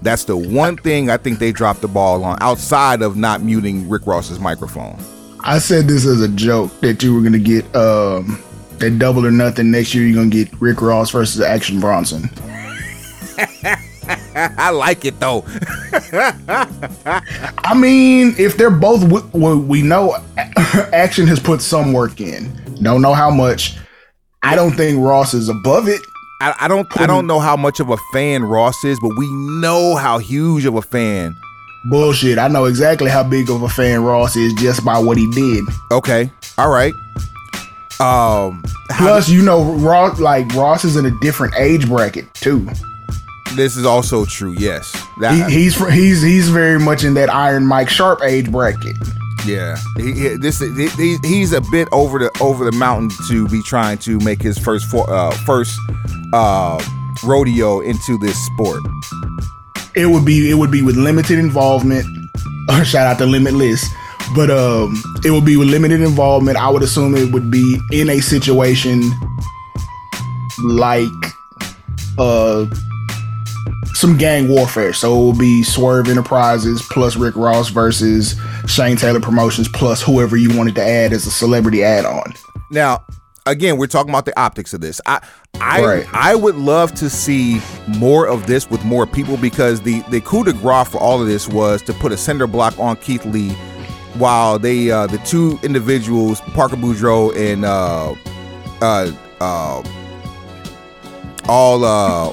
That's 0.03 0.25
the 0.25 0.37
one 0.37 0.77
thing 0.77 1.09
I 1.09 1.17
think 1.17 1.39
they 1.39 1.51
dropped 1.51 1.81
the 1.81 1.87
ball 1.87 2.23
on 2.23 2.37
outside 2.41 3.01
of 3.01 3.15
not 3.17 3.41
muting 3.41 3.89
Rick 3.89 4.05
Ross's 4.05 4.39
microphone. 4.39 4.99
I 5.41 5.57
said 5.59 5.87
this 5.87 6.05
as 6.05 6.21
a 6.21 6.27
joke 6.29 6.71
that 6.81 7.01
you 7.01 7.15
were 7.15 7.21
gonna 7.21 7.39
get 7.39 7.63
um 7.75 8.41
that 8.77 8.99
double 8.99 9.25
or 9.25 9.31
nothing 9.31 9.71
next 9.71 9.95
year. 9.95 10.05
You're 10.05 10.15
gonna 10.15 10.29
get 10.29 10.49
Rick 10.61 10.81
Ross 10.81 11.09
versus 11.09 11.41
Action 11.41 11.79
Bronson. 11.79 12.29
I 14.35 14.69
like 14.71 15.05
it 15.05 15.19
though. 15.19 15.45
I 17.05 17.73
mean, 17.75 18.35
if 18.37 18.57
they're 18.57 18.69
both, 18.69 19.01
w- 19.01 19.57
we 19.59 19.81
know 19.81 20.15
Action 20.93 21.27
has 21.27 21.39
put 21.39 21.61
some 21.61 21.93
work 21.93 22.19
in. 22.19 22.51
Don't 22.81 23.01
know 23.01 23.13
how 23.13 23.29
much. 23.29 23.77
I 24.43 24.55
don't 24.55 24.71
think 24.73 24.99
Ross 24.99 25.33
is 25.33 25.49
above 25.49 25.87
it. 25.87 26.01
I, 26.41 26.53
I 26.61 26.67
don't 26.67 26.85
I 26.99 27.07
don't 27.07 27.25
know 27.27 27.39
how 27.39 27.55
much 27.55 27.79
of 27.79 27.89
a 27.89 27.97
fan 28.11 28.43
Ross 28.43 28.83
is, 28.83 28.99
but 28.99 29.17
we 29.17 29.31
know 29.61 29.95
how 29.95 30.17
huge 30.17 30.65
of 30.65 30.75
a 30.75 30.81
fan. 30.81 31.33
Bullshit. 31.89 32.37
I 32.37 32.49
know 32.49 32.65
exactly 32.65 33.09
how 33.09 33.23
big 33.23 33.49
of 33.49 33.61
a 33.61 33.69
fan 33.69 34.03
Ross 34.03 34.35
is 34.35 34.53
just 34.55 34.83
by 34.83 34.99
what 34.99 35.17
he 35.17 35.29
did. 35.31 35.63
Okay. 35.91 36.29
All 36.57 36.69
right. 36.69 36.93
Um 38.01 38.63
Plus, 38.97 39.29
you 39.29 39.41
know, 39.41 39.63
Ross 39.75 40.19
like 40.19 40.53
Ross 40.53 40.83
is 40.83 40.97
in 40.97 41.05
a 41.05 41.11
different 41.21 41.53
age 41.55 41.87
bracket 41.87 42.33
too. 42.33 42.67
This 43.55 43.77
is 43.77 43.85
also 43.85 44.25
true. 44.25 44.55
Yes. 44.57 44.91
That, 45.19 45.49
He, 45.49 45.63
he's 45.63 45.77
he's 45.93 46.21
he's 46.21 46.49
very 46.49 46.79
much 46.79 47.03
in 47.03 47.13
that 47.15 47.29
Iron 47.33 47.65
Mike 47.65 47.89
Sharp 47.89 48.21
age 48.23 48.51
bracket. 48.51 48.97
Yeah, 49.45 49.75
he, 49.97 50.13
he- 50.13 50.35
this 50.37 50.59
he, 50.59 50.87
he- 50.89 51.17
he's 51.23 51.51
a 51.53 51.61
bit 51.71 51.87
over 51.91 52.17
the 52.19 52.31
over 52.41 52.63
the 52.63 52.71
mountain 52.71 53.09
to 53.27 53.47
be 53.49 53.61
trying 53.63 53.97
to 53.99 54.17
make 54.19 54.41
his 54.41 54.57
first 54.57 54.85
for, 54.89 55.09
uh, 55.09 55.31
first 55.45 55.77
uh, 56.33 56.81
rodeo 57.23 57.81
into 57.81 58.17
this 58.19 58.37
sport. 58.45 58.81
It 59.95 60.05
would 60.07 60.23
be 60.25 60.49
it 60.49 60.53
would 60.55 60.71
be 60.71 60.81
with 60.81 60.95
limited 60.95 61.39
involvement. 61.39 62.05
shout 62.85 63.05
out 63.05 63.17
to 63.17 63.25
Limitless, 63.25 63.85
but 64.33 64.49
um, 64.49 64.95
it 65.25 65.31
would 65.31 65.43
be 65.45 65.57
with 65.57 65.67
limited 65.67 65.99
involvement. 66.01 66.57
I 66.57 66.69
would 66.69 66.81
assume 66.81 67.13
it 67.15 67.33
would 67.33 67.51
be 67.51 67.77
in 67.91 68.09
a 68.09 68.21
situation 68.21 69.01
like 70.63 71.09
uh 72.17 72.65
some 74.03 74.17
gang 74.17 74.49
warfare. 74.49 74.91
So 74.91 75.13
it 75.13 75.15
will 75.15 75.37
be 75.37 75.63
Swerve 75.63 76.09
Enterprises 76.09 76.85
plus 76.91 77.15
Rick 77.15 77.37
Ross 77.37 77.69
versus 77.69 78.35
Shane 78.67 78.97
Taylor 78.97 79.21
Promotions 79.21 79.69
plus 79.69 80.01
whoever 80.01 80.35
you 80.35 80.57
wanted 80.57 80.75
to 80.75 80.81
add 80.83 81.13
as 81.13 81.25
a 81.25 81.31
celebrity 81.31 81.85
add-on. 81.85 82.33
Now, 82.69 83.05
again, 83.45 83.77
we're 83.77 83.87
talking 83.87 84.09
about 84.09 84.25
the 84.25 84.37
optics 84.37 84.73
of 84.73 84.81
this. 84.81 84.99
I 85.05 85.21
I 85.61 85.85
Right. 85.85 86.05
I 86.11 86.35
would 86.35 86.55
love 86.55 86.93
to 86.95 87.09
see 87.09 87.61
more 87.87 88.27
of 88.27 88.45
this 88.45 88.69
with 88.69 88.83
more 88.83 89.07
people 89.07 89.37
because 89.37 89.79
the 89.79 90.01
the 90.09 90.19
coup 90.19 90.43
de 90.43 90.51
grace 90.51 90.89
for 90.89 90.97
all 90.97 91.21
of 91.21 91.27
this 91.29 91.47
was 91.47 91.81
to 91.83 91.93
put 91.93 92.11
a 92.11 92.17
cinder 92.17 92.45
block 92.45 92.77
on 92.77 92.97
Keith 92.97 93.23
Lee 93.23 93.51
while 94.15 94.59
they 94.59 94.91
uh, 94.91 95.07
the 95.07 95.19
two 95.19 95.57
individuals 95.63 96.41
Parker 96.41 96.75
Boudreaux 96.75 97.33
and 97.37 97.63
uh 97.63 98.13
uh 98.81 99.11
uh 99.39 100.02
all 101.47 101.83
uh 101.83 101.87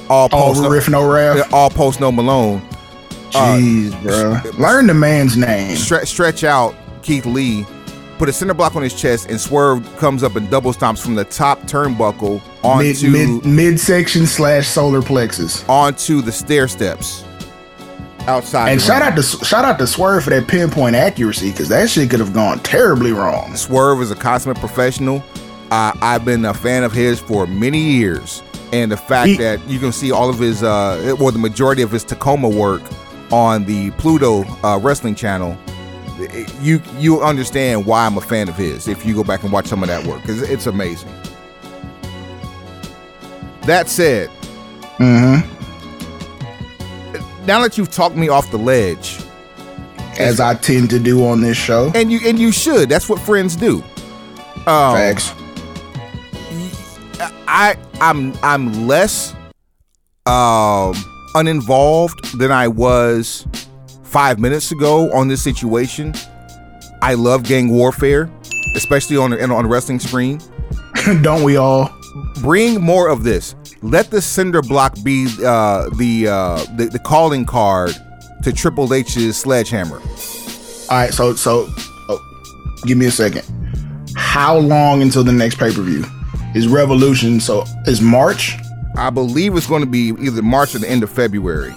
all 0.09 0.29
All 0.31 0.53
post 0.53 0.69
riff 0.69 0.89
no 0.89 1.09
rap. 1.09 1.51
all 1.53 1.69
post 1.69 1.99
no 1.99 2.11
Malone 2.11 2.61
uh, 3.33 3.55
Jeez, 3.57 4.01
bro. 4.03 4.41
Learn 4.59 4.87
the 4.87 4.93
man's 4.93 5.37
name. 5.37 5.75
stretch 5.77 6.07
stretch 6.09 6.43
out 6.43 6.75
Keith 7.01 7.25
Lee, 7.25 7.65
put 8.17 8.27
a 8.29 8.33
cinder 8.33 8.53
block 8.53 8.75
on 8.75 8.83
his 8.83 8.93
chest, 8.93 9.29
and 9.29 9.39
Swerve 9.39 9.83
comes 9.97 10.21
up 10.23 10.35
and 10.35 10.49
double 10.51 10.71
stomps 10.73 11.01
from 11.01 11.15
the 11.15 11.23
top 11.25 11.59
turnbuckle 11.61 12.41
Mid 12.77 12.95
onto 12.95 13.09
mid 13.09 13.45
midsection 13.45 14.25
slash 14.27 14.67
solar 14.67 15.01
plexus. 15.01 15.67
onto 15.69 16.21
the 16.21 16.31
stair 16.31 16.67
steps 16.67 17.23
outside. 18.27 18.69
And 18.71 18.81
shout 18.81 19.01
ring. 19.01 19.11
out 19.11 19.15
to 19.15 19.23
shout 19.23 19.65
out 19.65 19.79
to 19.79 19.87
Swerve 19.87 20.23
for 20.23 20.29
that 20.29 20.47
pinpoint 20.47 20.95
accuracy 20.95 21.51
because 21.51 21.69
that 21.69 21.89
shit 21.89 22.09
could 22.09 22.19
have 22.19 22.33
gone 22.33 22.59
terribly 22.59 23.11
wrong. 23.13 23.55
Swerve 23.55 24.01
is 24.01 24.11
a 24.11 24.15
consummate 24.15 24.57
professional. 24.59 25.23
Uh, 25.71 25.93
I've 26.01 26.25
been 26.25 26.43
a 26.45 26.53
fan 26.53 26.83
of 26.83 26.91
his 26.91 27.19
for 27.19 27.47
many 27.47 27.79
years, 27.79 28.43
and 28.73 28.91
the 28.91 28.97
fact 28.97 29.29
He- 29.29 29.37
that 29.37 29.65
you 29.69 29.79
can 29.79 29.91
see 29.93 30.11
all 30.11 30.29
of 30.29 30.37
his, 30.37 30.61
uh, 30.63 31.15
well, 31.17 31.31
the 31.31 31.39
majority 31.39 31.81
of 31.81 31.89
his 31.91 32.03
Tacoma 32.03 32.49
work 32.49 32.81
on 33.31 33.63
the 33.65 33.91
Pluto 33.91 34.43
uh, 34.65 34.77
Wrestling 34.79 35.15
Channel, 35.15 35.57
you 36.61 36.81
you 36.99 37.21
understand 37.21 37.85
why 37.85 38.05
I'm 38.05 38.17
a 38.17 38.21
fan 38.21 38.47
of 38.49 38.55
his 38.57 38.87
if 38.89 39.05
you 39.05 39.15
go 39.15 39.23
back 39.23 39.43
and 39.43 39.51
watch 39.51 39.65
some 39.67 39.81
of 39.81 39.87
that 39.89 40.05
work 40.05 40.21
because 40.21 40.41
it's 40.43 40.67
amazing. 40.67 41.09
That 43.63 43.87
said, 43.89 44.29
Mm-hmm. 44.99 45.47
now 47.47 47.61
that 47.63 47.75
you've 47.77 47.89
talked 47.91 48.15
me 48.15 48.27
off 48.29 48.51
the 48.51 48.57
ledge, 48.57 49.19
As 50.19 50.39
I 50.39 50.53
tend 50.55 50.89
to 50.91 50.99
do 50.99 51.25
on 51.25 51.41
this 51.41 51.57
show. 51.57 51.91
and 51.95 52.11
you 52.11 52.19
and 52.25 52.37
you 52.37 52.51
should, 52.51 52.89
that's 52.89 53.07
what 53.09 53.19
friends 53.19 53.55
do. 53.55 53.81
Um, 54.67 54.93
Facts. 54.95 55.33
I 57.53 57.75
I'm 57.99 58.33
I'm 58.41 58.87
less 58.87 59.35
um 60.25 60.95
uninvolved 61.35 62.39
than 62.39 62.49
I 62.49 62.69
was 62.69 63.45
five 64.03 64.39
minutes 64.39 64.71
ago 64.71 65.11
on 65.11 65.27
this 65.27 65.43
situation. 65.43 66.13
I 67.01 67.15
love 67.15 67.43
gang 67.43 67.69
warfare, 67.69 68.31
especially 68.77 69.17
on 69.17 69.31
the, 69.31 69.43
on 69.43 69.63
the 69.63 69.69
wrestling 69.69 69.99
screen. 69.99 70.39
Don't 71.21 71.43
we 71.43 71.57
all? 71.57 71.93
Bring 72.41 72.79
more 72.81 73.09
of 73.09 73.23
this. 73.23 73.53
Let 73.81 74.11
the 74.11 74.21
cinder 74.21 74.61
block 74.61 74.95
be 75.03 75.27
uh, 75.43 75.89
the, 75.97 76.27
uh, 76.29 76.63
the 76.77 76.85
the 76.85 76.99
calling 76.99 77.45
card 77.45 77.91
to 78.43 78.53
Triple 78.53 78.93
H's 78.93 79.35
sledgehammer. 79.35 79.99
All 79.99 80.97
right, 80.97 81.13
so 81.13 81.35
so 81.35 81.67
oh, 82.07 82.81
give 82.85 82.97
me 82.97 83.07
a 83.07 83.11
second. 83.11 83.43
How 84.15 84.57
long 84.57 85.01
until 85.01 85.25
the 85.25 85.33
next 85.33 85.57
pay 85.57 85.73
per 85.73 85.81
view? 85.81 86.05
Is 86.53 86.67
Revolution 86.67 87.39
so 87.39 87.63
is 87.85 88.01
March? 88.01 88.57
I 88.97 89.09
believe 89.09 89.55
it's 89.55 89.67
going 89.67 89.83
to 89.83 89.89
be 89.89 90.09
either 90.19 90.41
March 90.41 90.75
or 90.75 90.79
the 90.79 90.89
end 90.89 91.01
of 91.01 91.09
February. 91.09 91.71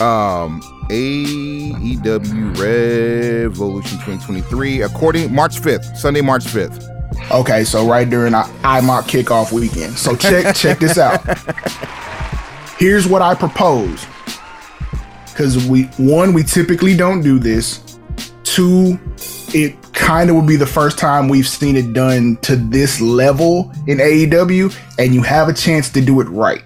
Um, 0.00 0.60
AEW 0.88 2.58
Revolution 2.58 3.98
2023, 3.98 4.82
according 4.82 5.32
March 5.32 5.60
5th, 5.60 5.96
Sunday, 5.96 6.20
March 6.20 6.44
5th. 6.44 6.92
Okay, 7.30 7.64
so 7.64 7.88
right 7.88 8.08
during 8.08 8.34
our 8.34 8.44
IMOC 8.62 9.02
kickoff 9.04 9.52
weekend. 9.52 9.96
So 9.96 10.16
check 10.16 10.54
check 10.56 10.80
this 10.80 10.98
out. 10.98 11.20
Here's 12.78 13.06
what 13.06 13.22
I 13.22 13.34
propose. 13.34 14.06
Cause 15.34 15.66
we 15.68 15.84
one, 15.98 16.32
we 16.32 16.42
typically 16.42 16.96
don't 16.96 17.22
do 17.22 17.38
this. 17.38 17.98
Two, 18.42 18.98
it 19.54 19.76
kind 19.96 20.30
of 20.30 20.36
would 20.36 20.46
be 20.46 20.56
the 20.56 20.66
first 20.66 20.98
time 20.98 21.28
we've 21.28 21.48
seen 21.48 21.74
it 21.74 21.92
done 21.92 22.36
to 22.42 22.54
this 22.54 23.00
level 23.00 23.72
in 23.88 23.98
AEW, 23.98 24.72
and 24.98 25.12
you 25.12 25.22
have 25.22 25.48
a 25.48 25.52
chance 25.52 25.90
to 25.90 26.00
do 26.00 26.20
it 26.20 26.28
right. 26.28 26.62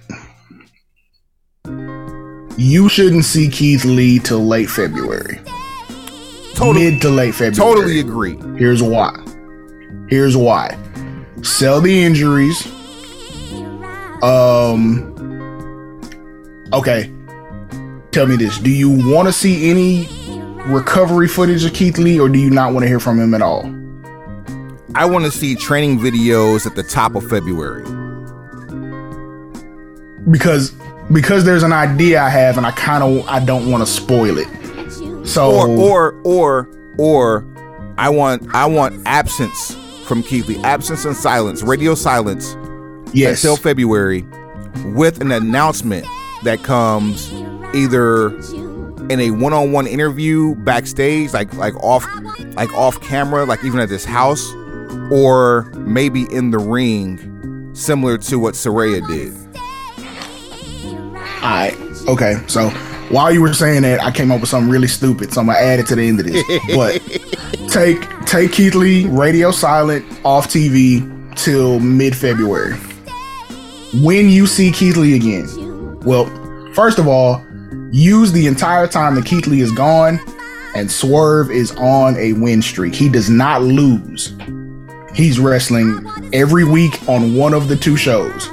You 2.57 2.89
shouldn't 2.89 3.25
see 3.25 3.49
Keith 3.49 3.85
Lee 3.85 4.19
till 4.19 4.45
late 4.45 4.69
February. 4.69 5.39
Totally, 6.53 6.91
Mid 6.91 7.01
to 7.01 7.09
late 7.09 7.33
February. 7.33 7.55
totally 7.55 7.99
agree. 7.99 8.37
Here's 8.57 8.83
why. 8.83 9.17
Here's 10.09 10.37
why. 10.37 10.77
Sell 11.41 11.81
the 11.81 12.03
injuries. 12.03 12.67
Um. 14.21 15.07
Okay. 16.73 17.11
Tell 18.11 18.27
me 18.27 18.35
this. 18.35 18.59
Do 18.59 18.69
you 18.69 18.91
want 19.09 19.27
to 19.27 19.33
see 19.33 19.71
any 19.71 20.07
recovery 20.67 21.27
footage 21.27 21.63
of 21.63 21.73
Keith 21.73 21.97
Lee, 21.97 22.19
or 22.19 22.29
do 22.29 22.39
you 22.39 22.49
not 22.49 22.73
want 22.73 22.83
to 22.83 22.87
hear 22.87 22.99
from 22.99 23.19
him 23.19 23.33
at 23.33 23.41
all? 23.41 23.65
I 24.95 25.05
want 25.05 25.25
to 25.25 25.31
see 25.31 25.55
training 25.55 25.99
videos 25.99 26.65
at 26.65 26.75
the 26.75 26.83
top 26.83 27.15
of 27.15 27.27
February. 27.29 27.83
Because 30.29 30.73
because 31.11 31.43
there's 31.43 31.63
an 31.63 31.73
idea 31.73 32.21
I 32.21 32.29
have, 32.29 32.57
and 32.57 32.65
I 32.65 32.71
kind 32.71 33.03
of 33.03 33.27
I 33.27 33.43
don't 33.43 33.71
want 33.71 33.85
to 33.85 33.91
spoil 33.91 34.37
it. 34.37 34.47
So 35.27 35.51
Or 35.51 35.67
or 35.69 36.19
or 36.23 36.69
or 36.97 37.47
I 37.97 38.09
want 38.09 38.53
I 38.53 38.65
want 38.65 39.01
absence 39.05 39.75
from 40.05 40.23
Keith 40.23 40.47
Lee, 40.47 40.61
absence 40.63 41.05
and 41.05 41.15
silence, 41.15 41.63
radio 41.63 41.95
silence 41.95 42.55
yes, 43.13 43.43
until 43.43 43.55
February 43.55 44.25
with 44.85 45.21
an 45.21 45.31
announcement 45.31 46.05
that 46.43 46.63
comes 46.63 47.31
either 47.73 48.31
in 49.09 49.19
a 49.19 49.31
one-on-one 49.31 49.87
interview 49.87 50.55
backstage 50.55 51.33
like 51.33 51.53
like 51.55 51.75
off 51.83 52.05
like 52.55 52.71
off 52.73 53.01
camera 53.01 53.45
like 53.45 53.63
even 53.63 53.79
at 53.79 53.89
this 53.89 54.05
house 54.05 54.51
or 55.11 55.63
maybe 55.75 56.23
in 56.33 56.51
the 56.51 56.57
ring 56.57 57.69
similar 57.73 58.17
to 58.17 58.37
what 58.39 58.53
Saraya 58.53 59.05
did. 59.07 59.33
All 61.41 61.49
right. 61.49 61.75
Okay. 62.07 62.35
So 62.47 62.69
while 63.09 63.31
you 63.31 63.41
were 63.41 63.53
saying 63.53 63.81
that, 63.81 64.01
I 64.01 64.11
came 64.11 64.31
up 64.31 64.39
with 64.39 64.49
something 64.49 64.71
really 64.71 64.87
stupid. 64.87 65.33
So 65.33 65.41
I'm 65.41 65.47
gonna 65.47 65.59
add 65.59 65.79
it 65.79 65.87
to 65.87 65.95
the 65.95 66.07
end 66.07 66.19
of 66.19 66.25
this. 66.25 66.43
But 66.75 67.69
take 67.69 67.99
take 68.25 68.53
Keith 68.53 68.75
Lee 68.75 69.05
radio 69.07 69.51
silent 69.51 70.05
off 70.23 70.47
TV 70.47 71.35
till 71.35 71.79
mid 71.79 72.15
February. 72.15 72.75
When 74.01 74.29
you 74.29 74.47
see 74.47 74.71
Keith 74.71 74.95
Lee 74.95 75.15
again, 75.15 75.99
well, 76.01 76.25
first 76.73 76.99
of 76.99 77.07
all, 77.07 77.45
use 77.91 78.31
the 78.31 78.47
entire 78.47 78.87
time 78.87 79.15
that 79.15 79.25
Keith 79.25 79.47
Lee 79.47 79.61
is 79.61 79.71
gone, 79.71 80.19
and 80.75 80.89
Swerve 80.89 81.51
is 81.51 81.71
on 81.71 82.15
a 82.17 82.33
win 82.33 82.61
streak. 82.61 82.95
He 82.95 83.09
does 83.09 83.29
not 83.29 83.61
lose. 83.61 84.35
He's 85.13 85.39
wrestling 85.39 86.05
every 86.33 86.63
week 86.63 87.07
on 87.07 87.35
one 87.35 87.53
of 87.53 87.67
the 87.67 87.75
two 87.75 87.97
shows. 87.97 88.49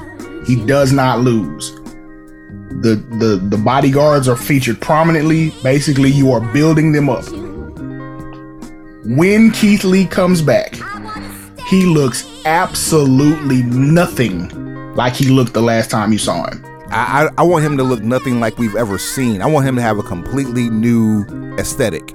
He 0.46 0.56
does 0.66 0.92
not 0.92 1.20
lose. 1.20 1.72
The 2.80 2.96
the 3.18 3.40
the 3.48 3.56
bodyguards 3.56 4.28
are 4.28 4.36
featured 4.36 4.80
prominently. 4.80 5.50
Basically, 5.62 6.10
you 6.10 6.32
are 6.32 6.40
building 6.52 6.92
them 6.92 7.08
up. 7.08 7.24
When 9.04 9.52
Keith 9.52 9.84
Lee 9.84 10.06
comes 10.06 10.42
back, 10.42 10.74
he 11.66 11.86
looks 11.86 12.28
absolutely 12.44 13.62
nothing 13.62 14.94
like 14.94 15.14
he 15.14 15.28
looked 15.28 15.54
the 15.54 15.62
last 15.62 15.90
time 15.90 16.12
you 16.12 16.18
saw 16.18 16.48
him. 16.50 16.64
I, 16.90 17.28
I 17.36 17.42
want 17.42 17.64
him 17.64 17.76
to 17.76 17.82
look 17.82 18.02
nothing 18.02 18.40
like 18.40 18.58
we've 18.58 18.76
ever 18.76 18.98
seen. 18.98 19.42
I 19.42 19.46
want 19.46 19.66
him 19.66 19.76
to 19.76 19.82
have 19.82 19.98
a 19.98 20.02
completely 20.02 20.70
new 20.70 21.24
aesthetic. 21.58 22.12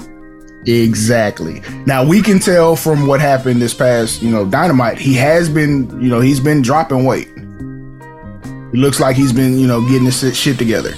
Exactly. 0.66 1.62
Now 1.86 2.06
we 2.06 2.22
can 2.22 2.40
tell 2.40 2.76
from 2.76 3.06
what 3.06 3.20
happened 3.20 3.62
this 3.62 3.74
past, 3.74 4.22
you 4.22 4.32
know, 4.32 4.46
Dynamite. 4.46 4.98
He 4.98 5.14
has 5.16 5.50
been, 5.50 5.90
you 6.02 6.10
know, 6.10 6.22
he's 6.22 6.40
been 6.40 6.62
dropping 6.62 7.06
weight. 7.06 7.28
It 7.28 8.78
looks 8.78 9.00
like 9.00 9.16
he's 9.16 9.34
been, 9.34 9.60
you 9.60 9.68
know, 9.68 9.82
getting 9.88 10.06
this 10.06 10.36
shit 10.36 10.58
together. 10.58 10.94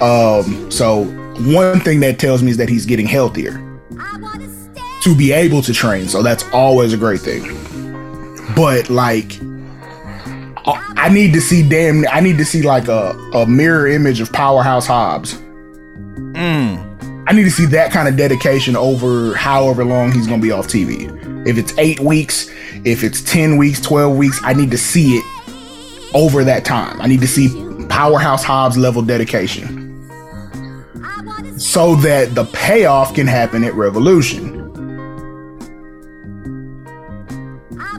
Um, 0.00 0.70
so 0.70 1.04
one 1.54 1.80
thing 1.80 2.00
that 2.00 2.18
tells 2.18 2.42
me 2.42 2.50
is 2.50 2.56
that 2.58 2.68
he's 2.68 2.86
getting 2.86 3.06
healthier 3.06 3.52
to 5.02 5.16
be 5.16 5.32
able 5.32 5.62
to 5.62 5.72
train. 5.72 6.08
So 6.08 6.22
that's 6.22 6.44
always 6.52 6.92
a 6.92 6.96
great 6.96 7.20
thing. 7.20 7.42
But 8.54 8.90
like, 8.90 9.40
I 10.66 10.92
I 10.96 11.08
need 11.08 11.32
to 11.34 11.40
see 11.40 11.68
damn. 11.68 12.04
I 12.10 12.20
need 12.20 12.38
to 12.38 12.44
see 12.44 12.62
like 12.62 12.88
a 12.88 13.10
a 13.34 13.46
mirror 13.46 13.88
image 13.88 14.20
of 14.20 14.32
Powerhouse 14.32 14.86
Hobbs. 14.86 15.34
Hmm. 15.34 16.76
I 17.26 17.32
need 17.32 17.44
to 17.44 17.50
see 17.50 17.66
that 17.66 17.92
kind 17.92 18.08
of 18.08 18.16
dedication 18.16 18.76
over 18.76 19.34
however 19.34 19.84
long 19.84 20.10
he's 20.12 20.26
going 20.26 20.40
to 20.40 20.44
be 20.44 20.50
off 20.50 20.66
TV. 20.66 21.06
If 21.46 21.56
it's 21.56 21.76
eight 21.78 22.00
weeks, 22.00 22.50
if 22.84 23.04
it's 23.04 23.22
10 23.22 23.56
weeks, 23.56 23.80
12 23.80 24.16
weeks, 24.16 24.40
I 24.42 24.52
need 24.52 24.70
to 24.72 24.78
see 24.78 25.14
it 25.14 25.24
over 26.14 26.42
that 26.44 26.64
time. 26.64 27.00
I 27.00 27.06
need 27.06 27.20
to 27.20 27.28
see 27.28 27.48
Powerhouse 27.88 28.42
Hobbs 28.42 28.76
level 28.76 29.02
dedication 29.02 29.80
so 31.58 31.94
that 31.96 32.34
the 32.34 32.44
payoff 32.46 33.14
can 33.14 33.26
happen 33.26 33.62
at 33.62 33.74
Revolution. 33.74 34.60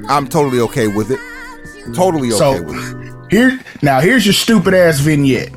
I'm 0.10 0.28
totally 0.28 0.60
okay 0.60 0.88
with 0.88 1.12
it. 1.12 1.20
Totally 1.94 2.30
okay 2.30 2.38
So 2.38 2.62
with 2.64 2.76
it. 2.76 3.32
here 3.32 3.60
now 3.82 4.00
here's 4.00 4.26
your 4.26 4.34
stupid 4.34 4.74
ass 4.74 5.00
vignette. 5.00 5.52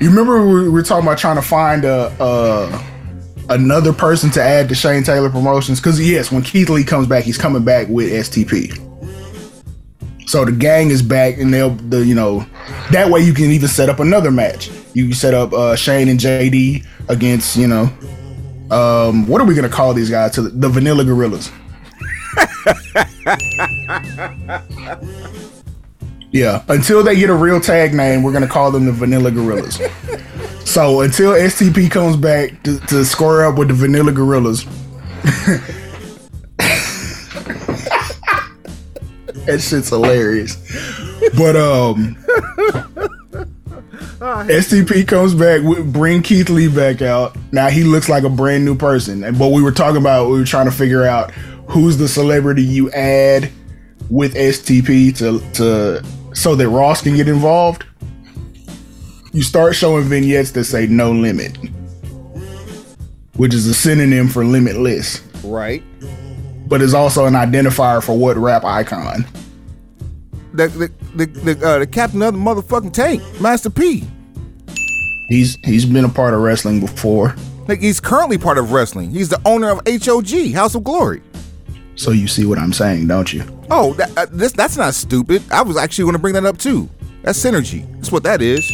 you 0.00 0.08
remember 0.08 0.46
we 0.46 0.68
were 0.68 0.82
talking 0.82 1.06
about 1.06 1.18
trying 1.18 1.36
to 1.36 1.42
find 1.42 1.84
a, 1.84 2.12
a 2.22 2.84
another 3.50 3.92
person 3.92 4.30
to 4.30 4.42
add 4.42 4.68
to 4.68 4.74
Shane 4.74 5.02
Taylor 5.02 5.28
Promotions? 5.30 5.80
Because 5.80 6.00
yes, 6.00 6.30
when 6.30 6.42
Keith 6.42 6.68
Lee 6.70 6.84
comes 6.84 7.06
back, 7.06 7.24
he's 7.24 7.38
coming 7.38 7.64
back 7.64 7.88
with 7.88 8.10
STP. 8.10 8.86
So 10.28 10.44
the 10.44 10.52
gang 10.52 10.90
is 10.90 11.02
back, 11.02 11.38
and 11.38 11.52
they'll 11.52 11.70
the 11.70 12.04
you 12.06 12.14
know 12.14 12.46
that 12.92 13.10
way 13.10 13.20
you 13.20 13.32
can 13.34 13.46
even 13.46 13.68
set 13.68 13.88
up 13.88 13.98
another 13.98 14.30
match. 14.30 14.70
You 14.94 15.06
can 15.06 15.14
set 15.14 15.34
up 15.34 15.52
uh, 15.52 15.74
Shane 15.74 16.08
and 16.08 16.20
JD 16.20 16.86
against 17.08 17.56
you 17.56 17.66
know 17.66 17.90
um, 18.70 19.26
what 19.26 19.40
are 19.40 19.44
we 19.44 19.54
gonna 19.54 19.68
call 19.68 19.92
these 19.92 20.08
guys? 20.10 20.32
To 20.36 20.42
the, 20.42 20.50
the 20.50 20.68
Vanilla 20.68 21.04
Gorillas. 21.04 21.50
Yeah, 26.32 26.62
until 26.68 27.02
they 27.02 27.16
get 27.16 27.28
a 27.28 27.34
real 27.34 27.60
tag 27.60 27.92
name, 27.92 28.22
we're 28.22 28.32
gonna 28.32 28.46
call 28.46 28.70
them 28.70 28.86
the 28.86 28.92
Vanilla 28.92 29.32
Gorillas. 29.32 29.80
so 30.64 31.00
until 31.00 31.32
STP 31.32 31.90
comes 31.90 32.16
back 32.16 32.62
to, 32.62 32.78
to 32.86 33.04
square 33.04 33.44
up 33.46 33.58
with 33.58 33.66
the 33.68 33.74
Vanilla 33.74 34.12
Gorillas, 34.12 34.64
that 39.46 39.60
shit's 39.60 39.88
hilarious. 39.88 40.54
But 41.36 41.56
um, 41.56 42.14
STP 44.46 45.08
comes 45.08 45.34
back, 45.34 45.62
we- 45.62 45.82
bring 45.82 46.22
Keith 46.22 46.48
Lee 46.48 46.68
back 46.68 47.02
out. 47.02 47.36
Now 47.50 47.68
he 47.70 47.82
looks 47.82 48.08
like 48.08 48.22
a 48.22 48.30
brand 48.30 48.64
new 48.64 48.76
person. 48.76 49.24
And 49.24 49.36
what 49.38 49.50
we 49.50 49.62
were 49.62 49.72
talking 49.72 50.00
about, 50.00 50.30
we 50.30 50.38
were 50.38 50.44
trying 50.44 50.66
to 50.66 50.72
figure 50.72 51.04
out 51.04 51.32
who's 51.70 51.96
the 51.96 52.08
celebrity 52.08 52.62
you 52.62 52.90
add 52.90 53.50
with 54.10 54.34
STP 54.34 55.16
to 55.18 55.40
to 55.54 56.04
so 56.34 56.54
that 56.56 56.68
Ross 56.68 57.02
can 57.02 57.16
get 57.16 57.28
involved. 57.28 57.84
You 59.32 59.42
start 59.42 59.74
showing 59.76 60.04
vignettes 60.04 60.50
that 60.52 60.64
say 60.64 60.86
no 60.88 61.12
limit, 61.12 61.56
which 63.36 63.54
is 63.54 63.66
a 63.68 63.74
synonym 63.74 64.28
for 64.28 64.44
limitless, 64.44 65.22
Right. 65.44 65.82
but 66.68 66.82
is 66.82 66.94
also 66.94 67.26
an 67.26 67.34
identifier 67.34 68.02
for 68.02 68.16
what 68.18 68.36
rap 68.36 68.64
icon. 68.64 69.24
The 70.52 70.66
the 70.68 70.90
the 71.14 71.54
the, 71.54 71.66
uh, 71.66 71.78
the 71.78 71.86
captain 71.86 72.20
of 72.22 72.34
the 72.34 72.40
motherfucking 72.40 72.92
tank, 72.92 73.22
Master 73.40 73.70
P. 73.70 74.04
He's 75.28 75.56
he's 75.64 75.86
been 75.86 76.04
a 76.04 76.08
part 76.08 76.34
of 76.34 76.40
wrestling 76.40 76.80
before, 76.80 77.36
Like 77.68 77.80
he's 77.80 78.00
currently 78.00 78.36
part 78.36 78.58
of 78.58 78.72
wrestling. 78.72 79.12
He's 79.12 79.28
the 79.28 79.40
owner 79.44 79.70
of 79.70 79.80
HOG, 79.86 80.52
House 80.54 80.74
of 80.74 80.82
Glory. 80.82 81.22
So 82.00 82.12
you 82.12 82.26
see 82.26 82.46
what 82.46 82.58
I'm 82.58 82.72
saying, 82.72 83.06
don't 83.08 83.30
you? 83.32 83.44
Oh, 83.70 83.92
that, 83.94 84.16
uh, 84.16 84.26
this 84.30 84.52
that's 84.52 84.76
not 84.76 84.94
stupid. 84.94 85.42
I 85.52 85.62
was 85.62 85.76
actually 85.76 86.04
going 86.04 86.14
to 86.14 86.18
bring 86.18 86.34
that 86.34 86.46
up 86.46 86.58
too. 86.58 86.88
That's 87.22 87.38
synergy. 87.38 87.90
That's 87.96 88.10
what 88.10 88.22
that 88.22 88.40
is. 88.40 88.66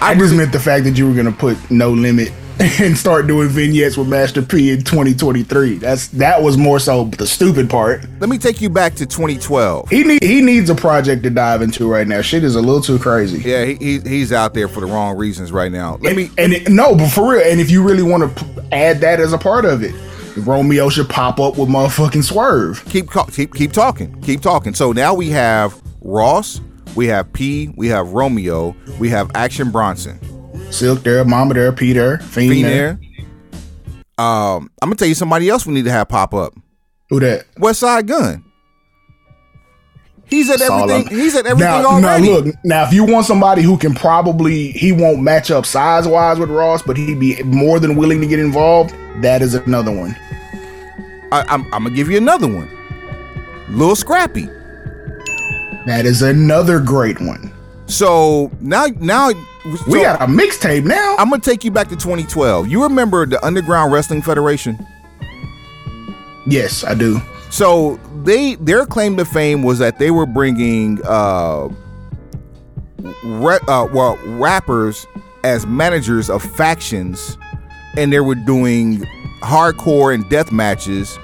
I 0.00 0.16
just 0.18 0.34
meant 0.34 0.50
the 0.50 0.58
fact 0.58 0.84
that 0.84 0.98
you 0.98 1.06
were 1.06 1.14
gonna 1.14 1.30
put 1.30 1.56
no 1.70 1.92
limit 1.92 2.32
and 2.58 2.98
start 2.98 3.28
doing 3.28 3.48
vignettes 3.48 3.96
with 3.96 4.08
Master 4.08 4.42
P 4.42 4.70
in 4.70 4.78
2023. 4.78 5.76
That's 5.76 6.08
that 6.08 6.42
was 6.42 6.56
more 6.56 6.80
so 6.80 7.04
the 7.04 7.26
stupid 7.26 7.70
part. 7.70 8.04
Let 8.18 8.28
me 8.28 8.36
take 8.36 8.60
you 8.60 8.68
back 8.68 8.94
to 8.94 9.06
2012. 9.06 9.90
He 9.90 10.02
need, 10.02 10.24
he 10.24 10.40
needs 10.40 10.70
a 10.70 10.74
project 10.74 11.22
to 11.22 11.30
dive 11.30 11.62
into 11.62 11.88
right 11.88 12.08
now. 12.08 12.20
Shit 12.20 12.42
is 12.42 12.56
a 12.56 12.60
little 12.60 12.80
too 12.80 12.98
crazy. 12.98 13.48
Yeah, 13.48 13.64
he, 13.64 13.76
he 13.76 14.00
he's 14.00 14.32
out 14.32 14.54
there 14.54 14.66
for 14.66 14.80
the 14.80 14.86
wrong 14.86 15.16
reasons 15.16 15.52
right 15.52 15.70
now. 15.70 15.98
Let 16.00 16.16
me 16.16 16.30
and 16.36 16.52
it, 16.52 16.68
no, 16.68 16.96
but 16.96 17.10
for 17.10 17.34
real. 17.34 17.42
And 17.48 17.60
if 17.60 17.70
you 17.70 17.84
really 17.86 18.02
want 18.02 18.36
to 18.36 18.44
p- 18.44 18.60
add 18.72 19.00
that 19.02 19.20
as 19.20 19.32
a 19.32 19.38
part 19.38 19.64
of 19.64 19.84
it, 19.84 19.94
Romeo 20.36 20.88
should 20.88 21.08
pop 21.08 21.38
up 21.38 21.58
with 21.58 21.68
motherfucking 21.68 22.24
Swerve. 22.24 22.84
keep 22.86 23.08
keep 23.32 23.54
keep 23.54 23.72
talking. 23.72 24.20
Keep 24.22 24.40
talking. 24.40 24.74
So 24.74 24.92
now 24.92 25.14
we 25.14 25.30
have 25.30 25.80
Ross, 26.00 26.60
we 26.96 27.06
have 27.06 27.32
P, 27.32 27.68
we 27.76 27.88
have 27.88 28.12
Romeo, 28.12 28.74
we 28.98 29.08
have 29.10 29.30
Action 29.34 29.70
Bronson. 29.70 30.18
Silkk 30.70 31.02
there, 31.02 31.24
Mama 31.24 31.54
there, 31.54 31.72
Peter, 31.72 32.16
there, 32.16 32.26
Fiend, 32.26 32.52
Fiend 32.52 32.64
there. 32.64 32.98
there. 32.98 34.26
Um, 34.26 34.70
I'm 34.80 34.88
gonna 34.88 34.96
tell 34.96 35.08
you 35.08 35.14
somebody 35.14 35.48
else 35.48 35.66
we 35.66 35.74
need 35.74 35.84
to 35.84 35.92
have 35.92 36.08
pop 36.08 36.34
up. 36.34 36.54
Who 37.10 37.20
that? 37.20 37.46
Westside 37.56 38.06
Gunn. 38.06 38.44
He's 40.32 40.48
at 40.48 40.62
everything. 40.62 41.06
He's 41.08 41.36
at 41.36 41.44
everything 41.44 41.82
now, 41.82 41.84
already. 41.86 42.26
Now 42.26 42.38
look, 42.38 42.56
now 42.64 42.84
if 42.86 42.92
you 42.94 43.04
want 43.04 43.26
somebody 43.26 43.60
who 43.60 43.76
can 43.76 43.94
probably 43.94 44.72
he 44.72 44.90
won't 44.90 45.20
match 45.20 45.50
up 45.50 45.66
size 45.66 46.08
wise 46.08 46.38
with 46.38 46.48
Ross, 46.48 46.80
but 46.80 46.96
he'd 46.96 47.20
be 47.20 47.42
more 47.42 47.78
than 47.78 47.96
willing 47.96 48.20
to 48.22 48.26
get 48.26 48.38
involved. 48.38 48.94
That 49.22 49.42
is 49.42 49.54
another 49.54 49.92
one. 49.92 50.16
I, 51.32 51.44
I'm, 51.48 51.64
I'm 51.74 51.84
gonna 51.84 51.90
give 51.90 52.10
you 52.10 52.16
another 52.16 52.48
one. 52.48 52.70
Lil 53.68 53.94
Scrappy. 53.94 54.46
That 55.84 56.06
is 56.06 56.22
another 56.22 56.80
great 56.80 57.20
one. 57.20 57.52
So 57.86 58.50
now, 58.60 58.86
now 59.00 59.32
We 59.86 60.00
got 60.00 60.22
a 60.22 60.26
mixtape 60.26 60.84
now. 60.84 61.16
I'm 61.18 61.28
gonna 61.28 61.42
take 61.42 61.62
you 61.62 61.70
back 61.70 61.88
to 61.88 61.96
2012. 61.96 62.68
You 62.68 62.82
remember 62.84 63.26
the 63.26 63.44
Underground 63.44 63.92
Wrestling 63.92 64.22
Federation? 64.22 64.78
yes, 66.46 66.84
I 66.84 66.94
do. 66.94 67.20
So 67.52 68.00
they 68.24 68.54
their 68.54 68.86
claim 68.86 69.18
to 69.18 69.26
fame 69.26 69.62
was 69.62 69.78
that 69.78 69.98
they 69.98 70.10
were 70.10 70.24
bringing 70.24 70.98
uh, 71.04 71.68
ra- 73.22 73.58
uh 73.68 73.86
well 73.92 74.18
rappers 74.24 75.06
as 75.44 75.66
managers 75.66 76.30
of 76.30 76.42
factions, 76.42 77.36
and 77.98 78.10
they 78.10 78.20
were 78.20 78.36
doing 78.36 79.00
hardcore 79.42 80.14
and 80.14 80.28
death 80.30 80.50
matches. 80.50 81.18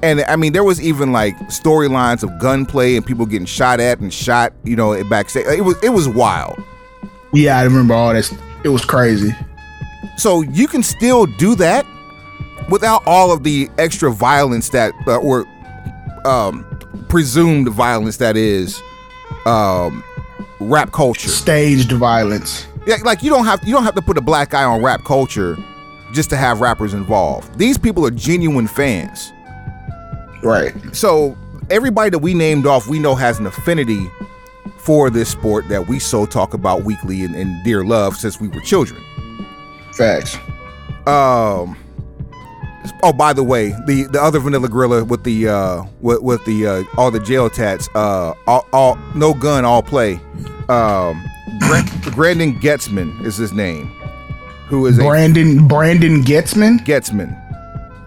And 0.00 0.20
I 0.28 0.36
mean, 0.36 0.52
there 0.52 0.62
was 0.62 0.80
even 0.80 1.10
like 1.10 1.36
storylines 1.48 2.22
of 2.22 2.38
gunplay 2.38 2.94
and 2.94 3.04
people 3.04 3.26
getting 3.26 3.44
shot 3.44 3.80
at 3.80 3.98
and 3.98 4.14
shot, 4.14 4.52
you 4.62 4.76
know, 4.76 5.02
backstage. 5.10 5.44
It 5.46 5.62
was 5.62 5.74
it 5.82 5.88
was 5.88 6.08
wild. 6.08 6.62
Yeah, 7.32 7.58
I 7.58 7.64
remember 7.64 7.94
all 7.94 8.14
this. 8.14 8.32
It 8.62 8.68
was 8.68 8.84
crazy. 8.84 9.34
So 10.18 10.42
you 10.42 10.68
can 10.68 10.84
still 10.84 11.26
do 11.26 11.56
that 11.56 11.84
without 12.68 13.02
all 13.06 13.32
of 13.32 13.42
the 13.44 13.68
extra 13.78 14.12
violence 14.12 14.68
that 14.70 14.92
uh, 15.06 15.16
or 15.16 15.46
um, 16.24 16.64
presumed 17.08 17.68
violence 17.68 18.18
that 18.18 18.36
is 18.36 18.82
um, 19.46 20.04
rap 20.60 20.92
culture. 20.92 21.28
Staged 21.28 21.92
violence. 21.92 22.66
Yeah, 22.86 22.96
like 23.04 23.22
you 23.22 23.30
don't 23.30 23.44
have 23.44 23.62
you 23.64 23.72
don't 23.72 23.84
have 23.84 23.94
to 23.94 24.02
put 24.02 24.16
a 24.16 24.20
black 24.20 24.54
eye 24.54 24.64
on 24.64 24.82
rap 24.82 25.04
culture 25.04 25.56
just 26.12 26.30
to 26.30 26.36
have 26.36 26.60
rappers 26.60 26.94
involved. 26.94 27.58
These 27.58 27.78
people 27.78 28.06
are 28.06 28.10
genuine 28.10 28.66
fans. 28.66 29.32
Right. 30.42 30.74
So 30.94 31.36
everybody 31.70 32.10
that 32.10 32.18
we 32.18 32.34
named 32.34 32.66
off, 32.66 32.86
we 32.86 32.98
know 32.98 33.14
has 33.14 33.38
an 33.38 33.46
affinity 33.46 34.10
for 34.78 35.10
this 35.10 35.28
sport 35.28 35.68
that 35.68 35.86
we 35.86 35.98
so 35.98 36.24
talk 36.24 36.54
about 36.54 36.84
weekly 36.84 37.24
and, 37.24 37.34
and 37.34 37.62
dear 37.64 37.84
love 37.84 38.16
since 38.16 38.40
we 38.40 38.48
were 38.48 38.60
children. 38.60 39.02
Facts. 39.92 40.38
Um. 41.06 41.76
Oh, 43.02 43.12
by 43.12 43.32
the 43.32 43.42
way, 43.42 43.70
the 43.86 44.08
the 44.10 44.20
other 44.22 44.38
Vanilla 44.38 44.68
Gorilla 44.68 45.04
with 45.04 45.24
the 45.24 45.48
uh 45.48 45.84
with, 46.00 46.22
with 46.22 46.44
the 46.44 46.66
uh 46.66 46.84
all 46.96 47.10
the 47.10 47.20
jail 47.20 47.48
tats, 47.50 47.88
uh 47.94 48.34
all, 48.46 48.66
all 48.72 48.96
no 49.14 49.34
gun, 49.34 49.64
all 49.64 49.82
play. 49.82 50.14
Um, 50.68 51.24
Brandon 52.12 52.58
Goetzman 52.60 53.24
is 53.24 53.36
his 53.36 53.52
name, 53.52 53.86
who 54.66 54.86
is 54.86 54.98
a 54.98 55.02
Brandon 55.02 55.66
Brandon 55.66 56.22
Goetzman. 56.22 56.78
Goetzman. 56.80 57.34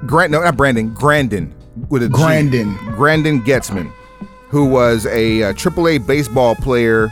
Grant, 0.06 0.32
no, 0.32 0.42
not 0.42 0.58
Brandon. 0.58 0.94
Grandin 0.94 1.54
with 1.90 2.04
a 2.04 2.08
G. 2.08 2.14
Grandin. 2.14 2.76
Grandin 2.96 3.42
Goetzman, 3.42 3.92
who 4.50 4.66
was 4.66 5.06
a, 5.08 5.44
uh 5.44 5.54
AAA 5.54 6.06
baseball 6.06 6.56
player 6.56 7.10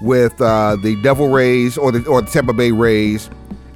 with 0.00 0.40
uh, 0.40 0.76
the 0.82 1.00
Devil 1.02 1.28
Rays 1.28 1.76
or 1.76 1.92
the 1.92 2.06
or 2.08 2.22
the 2.22 2.30
Tampa 2.30 2.52
Bay 2.52 2.72
Rays, 2.72 3.30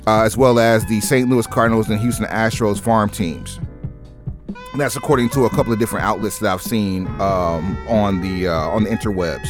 uh, 0.06 0.22
as 0.22 0.36
well 0.36 0.58
as 0.58 0.84
the 0.86 1.00
St. 1.00 1.28
Louis 1.28 1.46
Cardinals 1.46 1.88
and 1.90 2.00
Houston 2.00 2.26
Astros 2.26 2.80
farm 2.80 3.08
teams. 3.10 3.58
And 4.72 4.80
that's 4.80 4.96
according 4.96 5.28
to 5.30 5.44
a 5.44 5.50
couple 5.50 5.72
of 5.72 5.78
different 5.78 6.04
outlets 6.04 6.40
that 6.40 6.52
I've 6.52 6.62
seen 6.62 7.06
um, 7.20 7.76
on 7.88 8.20
the 8.20 8.48
uh, 8.48 8.68
on 8.70 8.84
the 8.84 8.90
interwebs. 8.90 9.48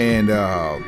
And 0.00 0.30
uh, 0.30 0.78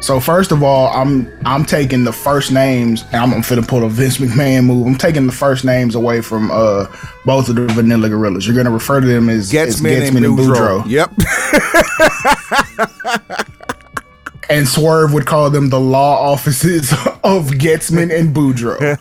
So 0.00 0.20
first 0.20 0.52
of 0.52 0.62
all, 0.62 0.86
I'm 0.94 1.28
I'm 1.44 1.64
taking 1.64 2.04
the 2.04 2.12
first 2.12 2.52
names, 2.52 3.02
and 3.12 3.16
I'm 3.16 3.42
finna 3.42 3.66
pull 3.66 3.82
a 3.84 3.88
Vince 3.88 4.18
McMahon 4.18 4.66
move. 4.66 4.86
I'm 4.86 4.94
taking 4.96 5.26
the 5.26 5.32
first 5.32 5.64
names 5.64 5.96
away 5.96 6.20
from 6.20 6.50
uh 6.52 6.86
both 7.24 7.48
of 7.48 7.56
the 7.56 7.66
Vanilla 7.66 8.08
Gorillas. 8.08 8.46
You're 8.46 8.56
gonna 8.56 8.70
refer 8.70 9.00
to 9.00 9.06
them 9.06 9.28
as 9.28 9.52
as 9.52 9.80
Goetzman, 9.80 10.06
and 10.06 10.16
Boudreaux. 10.38 10.84
Yep. 10.86 11.10
And 14.50 14.66
Swerve 14.66 15.12
would 15.12 15.26
call 15.26 15.50
them 15.50 15.68
the 15.68 15.78
law 15.78 16.32
offices 16.32 16.90
of 17.22 17.50
Goetzman 17.60 18.10
and 18.10 18.34
Boudreaux. 18.34 18.96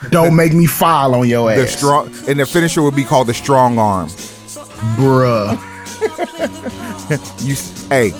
Don't 0.10 0.34
make 0.34 0.52
me 0.52 0.66
file 0.66 1.14
on 1.14 1.28
your 1.28 1.54
the 1.54 1.62
ass, 1.62 1.76
strong 1.76 2.08
and 2.28 2.40
the 2.40 2.46
finisher 2.46 2.82
would 2.82 2.96
be 2.96 3.04
called 3.04 3.28
the 3.28 3.34
strong 3.34 3.78
arm. 3.78 4.08
bruh. 4.98 5.56
You, 7.40 7.54
hey, 7.88 8.10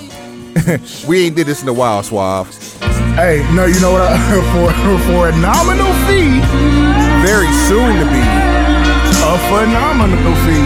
we 1.07 1.25
ain't 1.25 1.35
did 1.35 1.47
this 1.47 1.61
in 1.61 1.67
a 1.67 1.73
while, 1.73 2.01
Suave. 2.01 2.47
Hey, 3.15 3.45
no, 3.53 3.65
you 3.65 3.79
know 3.81 3.91
what? 3.91 4.03
I, 4.07 4.17
for 4.55 4.71
for 5.11 5.27
a 5.29 5.35
nominal 5.37 5.91
fee, 6.07 6.39
Very 7.27 7.51
soon 7.67 7.99
to 7.99 8.05
be. 8.07 8.23
a 9.19 9.35
phenomenal 9.51 10.33
fee, 10.47 10.63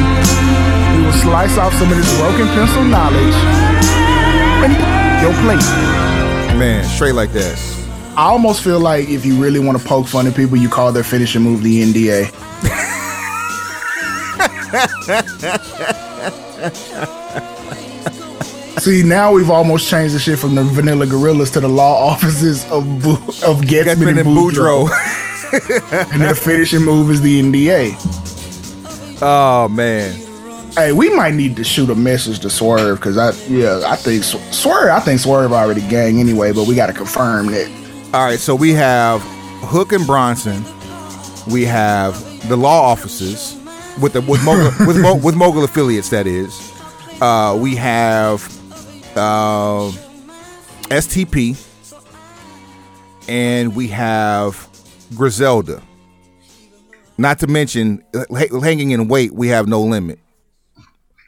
we 0.98 1.04
will 1.06 1.17
slice 1.26 1.58
off 1.58 1.74
some 1.74 1.89
of 1.91 1.98
this 1.98 2.17
broken 2.19 2.46
pencil 2.54 2.84
knowledge 2.86 3.34
and 4.63 5.03
your 5.23 5.33
plate. 5.36 5.63
Man, 6.59 6.83
straight 6.83 7.15
like 7.15 7.31
that. 7.31 7.57
I 8.17 8.25
almost 8.25 8.62
feel 8.62 8.79
like 8.79 9.07
if 9.07 9.25
you 9.25 9.41
really 9.41 9.59
want 9.59 9.81
to 9.81 9.88
poke 9.88 10.05
fun 10.05 10.27
at 10.27 10.36
people, 10.36 10.57
you 10.57 10.67
call 10.67 10.91
their 10.91 11.03
finishing 11.03 11.41
move 11.41 11.63
the 11.63 11.81
NDA. 11.81 12.29
See, 18.81 19.01
now 19.01 19.31
we've 19.31 19.49
almost 19.49 19.89
changed 19.89 20.13
the 20.13 20.19
shit 20.19 20.38
from 20.38 20.55
the 20.55 20.63
Vanilla 20.63 21.07
Gorillas 21.07 21.51
to 21.51 21.62
the 21.62 21.69
law 21.69 22.05
offices 22.05 22.69
of 22.69 22.83
Bu- 23.01 23.13
of 23.47 23.62
Goetzman, 23.62 24.09
and 24.09 24.19
and 24.19 24.27
Boudreaux. 24.27 24.89
And 26.12 26.21
the 26.23 26.36
finishing 26.36 26.81
move 26.81 27.12
is 27.12 27.21
the 27.21 27.41
NDA. 27.41 27.95
oh 29.21 29.69
man. 29.69 30.19
Hey, 30.75 30.91
we 30.91 31.15
might 31.15 31.36
need 31.36 31.55
to 31.57 31.63
shoot 31.63 31.91
a 31.91 31.95
message 31.95 32.39
to 32.39 32.49
Swerve 32.49 32.97
because 32.97 33.15
I, 33.15 33.31
yeah, 33.47 33.83
I 33.86 33.95
think 33.95 34.23
Swerve, 34.23 34.89
I 34.89 34.99
think 35.01 35.19
Swerve 35.19 35.53
already 35.53 35.81
gang 35.81 36.19
anyway, 36.19 36.51
but 36.51 36.65
we 36.65 36.73
got 36.73 36.88
to 36.88 36.93
confirm 36.93 37.47
that. 37.47 37.69
All 38.12 38.25
right, 38.25 38.39
so 38.39 38.55
we 38.55 38.71
have 38.71 39.21
Hook 39.62 39.91
and 39.91 40.07
Bronson. 40.07 40.63
We 41.51 41.63
have 41.65 42.19
the 42.49 42.55
law 42.57 42.81
offices 42.89 43.55
with 44.01 44.13
the 44.13 44.21
with 44.21 44.43
mogul, 44.43 44.71
with, 44.88 44.99
mo, 44.99 45.15
with 45.15 45.36
mogul 45.36 45.63
affiliates. 45.63 46.09
That 46.09 46.25
is, 46.25 46.73
uh, 47.21 47.55
we 47.62 47.75
have 47.75 48.43
uh, 49.15 49.91
STP, 50.89 51.55
and 53.27 53.75
we 53.75 53.89
have 53.89 54.67
Griselda. 55.13 55.83
Not 57.19 57.38
to 57.39 57.47
mention, 57.47 58.03
hanging 58.31 58.89
in 58.89 59.07
weight, 59.07 59.33
we 59.33 59.49
have 59.49 59.67
no 59.67 59.79
limit. 59.81 60.17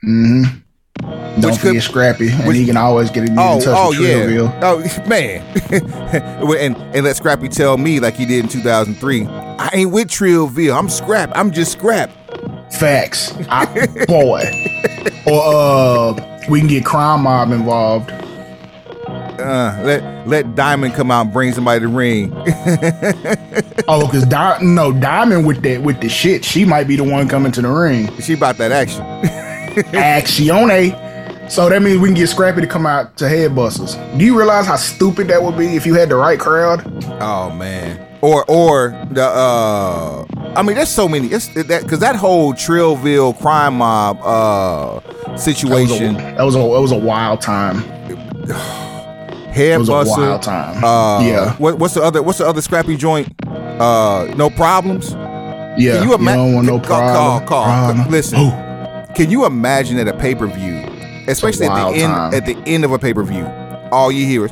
Don't 0.06 1.52
Which 1.52 1.60
could- 1.60 1.82
Scrappy, 1.84 2.30
and 2.30 2.48
which- 2.48 2.56
he 2.58 2.66
can 2.66 2.78
always 2.78 3.10
get 3.10 3.28
in, 3.28 3.36
get 3.36 3.38
Oh, 3.44 3.56
in 3.58 3.62
touch 3.62 3.76
oh 3.78 3.90
with 3.90 4.00
yeah. 4.00 4.16
Trillville. 4.26 4.60
Oh 4.62 5.08
man. 5.10 5.42
and 6.60 6.78
and 6.96 7.04
let 7.06 7.16
Scrappy 7.18 7.50
tell 7.50 7.78
me 7.78 8.00
like 8.00 8.16
he 8.16 8.26
did 8.26 8.46
in 8.46 8.50
2003. 8.50 9.26
I 9.28 9.70
ain't 9.74 9.92
with 9.92 10.08
Trillville. 10.08 10.78
I'm 10.78 10.88
Scrap. 10.90 11.32
I'm 11.36 11.52
just 11.52 11.74
Scrap. 11.74 12.10
Facts, 12.72 13.34
I, 13.50 13.66
boy. 14.08 14.42
or 15.28 15.42
uh, 15.46 16.46
we 16.50 16.60
can 16.60 16.68
get 16.68 16.84
Crime 16.86 17.22
Mob 17.24 17.52
involved. 17.52 18.12
Uh, 18.12 19.80
let 19.84 20.28
let 20.28 20.56
Diamond 20.56 20.94
come 20.96 21.12
out 21.12 21.26
and 21.26 21.34
bring 21.34 21.52
somebody 21.54 21.82
to 21.82 21.88
ring. 21.88 22.32
Oh, 23.88 24.06
because 24.08 24.26
Di- 24.26 24.60
no 24.62 24.92
Diamond 24.94 25.46
with 25.46 25.62
that 25.64 25.84
with 25.84 26.00
the 26.02 26.10
shit, 26.10 26.44
she 26.46 26.64
might 26.66 26.88
be 26.88 26.96
the 26.96 27.04
one 27.04 27.28
coming 27.28 27.52
to 27.54 27.62
the 27.62 27.68
ring. 27.70 28.10
she 28.22 28.34
about 28.34 28.58
that 28.58 28.72
action. 28.72 29.04
Accione. 29.84 31.52
So 31.52 31.70
that 31.70 31.82
means 31.82 32.00
we 32.00 32.08
can 32.08 32.16
get 32.16 32.28
Scrappy 32.28 32.62
to 32.62 32.68
come 32.68 32.86
out 32.88 33.18
to 33.18 33.26
Headbusters. 33.26 33.96
Do 34.18 34.26
you 34.26 34.36
realize 34.38 34.66
how 34.66 34.78
stupid 34.78 35.28
that 35.28 35.42
would 35.44 35.58
be 35.58 35.76
if 35.76 35.86
you 35.86 35.94
had 35.94 36.10
the 36.10 36.16
right 36.16 36.40
crowd? 36.40 36.82
Oh 37.22 37.52
man. 37.52 38.02
Or 38.22 38.44
or 38.50 38.90
the 39.12 39.24
uh 39.24 40.26
I 40.56 40.64
mean 40.64 40.76
there's 40.76 40.90
so 40.90 41.08
many 41.08 41.28
it's 41.28 41.48
that 41.50 41.84
because 41.84 42.00
that 42.00 42.16
whole 42.16 42.54
Trillville 42.54 43.40
crime 43.40 43.76
mob 43.76 44.20
uh 44.24 45.00
That 45.00 45.32
was 45.34 45.42
a, 45.42 45.44
situation 45.54 46.14
that 46.16 46.42
was 46.44 46.56
a, 46.56 46.60
that 46.60 46.82
was 46.82 46.92
a 46.92 46.98
wild 46.98 47.42
time. 47.42 47.76
head 49.52 49.76
It 49.76 49.78
was 49.80 49.90
a 49.90 50.04
wild 50.06 50.42
time. 50.42 50.84
Uh, 50.84 51.22
yeah, 51.22 51.56
What, 51.58 51.78
what's 51.78 51.94
the 51.94 52.02
other? 52.02 52.24
What's 52.24 52.40
the 52.40 52.48
other 52.48 52.62
scrappy 52.62 52.98
joint? 52.98 53.32
Uh, 53.48 54.34
no 54.36 54.50
problems. 54.50 55.12
yeah. 55.78 56.00
Can 56.00 56.08
you 56.08 56.16
imagine? 56.16 56.40
don't 56.40 56.56
want 56.56 56.68
no 56.68 56.80
problem. 56.80 57.16
call, 57.16 57.40
call. 57.42 57.66
Problem. 57.66 58.10
Listen. 58.10 58.40
Ooh. 58.40 58.65
Can 59.16 59.30
you 59.32 59.46
imagine 59.46 59.98
at 59.98 60.10
a 60.10 60.14
pay 60.14 60.36
per 60.36 60.46
view, 60.46 60.84
especially 61.28 61.68
at 61.68 61.76
the 61.76 61.84
wild 61.84 61.96
end 61.96 62.12
time. 62.12 62.34
at 62.34 62.46
the 62.46 62.58
end 62.66 62.84
of 62.84 62.92
a 62.92 63.00
pay 63.00 63.14
per 63.14 63.24
view, 63.24 63.46
all 63.92 64.12
you 64.12 64.26
hear 64.26 64.46
is 64.46 64.52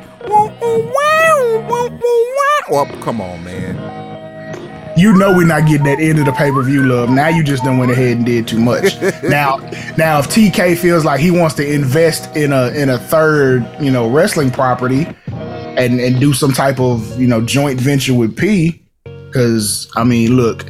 well, 2.70 2.88
oh, 2.90 3.00
come 3.02 3.20
on, 3.20 3.44
man. 3.44 4.96
you 4.96 5.12
know 5.12 5.36
we're 5.36 5.46
not 5.46 5.66
getting 5.66 5.84
that 5.84 6.00
end 6.00 6.18
of 6.18 6.24
the 6.24 6.32
pay 6.32 6.50
per 6.50 6.62
view 6.62 6.82
love. 6.82 7.10
Now 7.10 7.28
you 7.28 7.44
just 7.44 7.62
done 7.62 7.76
went 7.76 7.92
ahead 7.92 8.16
and 8.16 8.24
did 8.24 8.48
too 8.48 8.58
much. 8.58 9.00
now, 9.22 9.58
now 9.98 10.18
if 10.18 10.28
TK 10.28 10.78
feels 10.78 11.04
like 11.04 11.20
he 11.20 11.30
wants 11.30 11.54
to 11.56 11.70
invest 11.70 12.34
in 12.34 12.54
a 12.54 12.68
in 12.68 12.88
a 12.88 12.98
third, 12.98 13.68
you 13.78 13.90
know, 13.90 14.08
wrestling 14.08 14.50
property, 14.50 15.06
and 15.26 16.00
and 16.00 16.18
do 16.18 16.32
some 16.32 16.52
type 16.52 16.80
of 16.80 17.20
you 17.20 17.26
know 17.26 17.42
joint 17.42 17.78
venture 17.78 18.14
with 18.14 18.34
P, 18.34 18.82
because 19.04 19.90
I 19.94 20.04
mean, 20.04 20.36
look, 20.36 20.64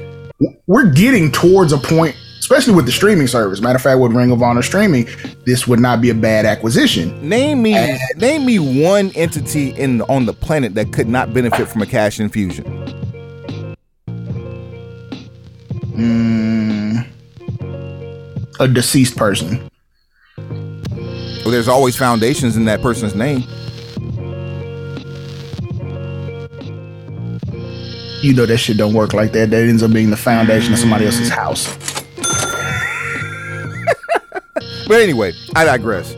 we're 0.67 0.91
getting 0.91 1.31
towards 1.31 1.73
a 1.73 1.79
point. 1.79 2.17
Especially 2.45 2.75
with 2.75 2.85
the 2.85 2.93
streaming 2.93 3.27
service. 3.27 3.63
Matter 3.63 3.77
of 3.77 3.81
fact, 3.83 3.99
with 4.01 4.13
Ring 4.13 4.31
of 4.31 4.43
Honor 4.43 4.61
streaming, 4.61 5.09
this 5.47 5.67
would 5.67 5.81
not 5.81 6.03
be 6.03 6.11
a 6.11 6.15
bad 6.15 6.45
acquisition. 6.45 7.27
Name 7.27 7.63
me, 7.63 7.73
And- 7.73 7.99
name 8.19 8.45
me 8.45 8.59
one 8.59 9.13
entity 9.15 9.71
in 9.71 10.03
on 10.03 10.27
the 10.27 10.35
planet 10.35 10.75
that 10.75 10.93
could 10.93 11.09
not 11.09 11.33
benefit 11.33 11.69
from 11.69 11.81
a 11.81 11.87
cash 11.87 12.21
infusion. 12.21 12.65
Hmm. 15.95 16.99
A 18.61 18.69
deceased 18.69 19.17
person. 19.17 19.67
Well, 20.37 21.51
there's 21.51 21.67
always 21.67 21.97
foundations 21.97 22.59
in 22.59 22.67
that 22.67 22.83
person's 22.83 23.15
name. 23.15 23.45
You 28.21 28.35
know 28.35 28.45
that 28.45 28.59
shit 28.59 28.77
don't 28.77 28.93
work 28.93 29.15
like 29.15 29.33
that. 29.33 29.49
That 29.49 29.63
ends 29.63 29.83
up 29.83 29.95
being 29.95 30.11
the 30.11 30.17
foundation 30.19 30.75
of 30.75 30.79
somebody 30.79 31.07
else's 31.07 31.31
house. 31.31 31.94
But 34.87 35.01
anyway, 35.01 35.33
I 35.55 35.65
digress. 35.65 36.15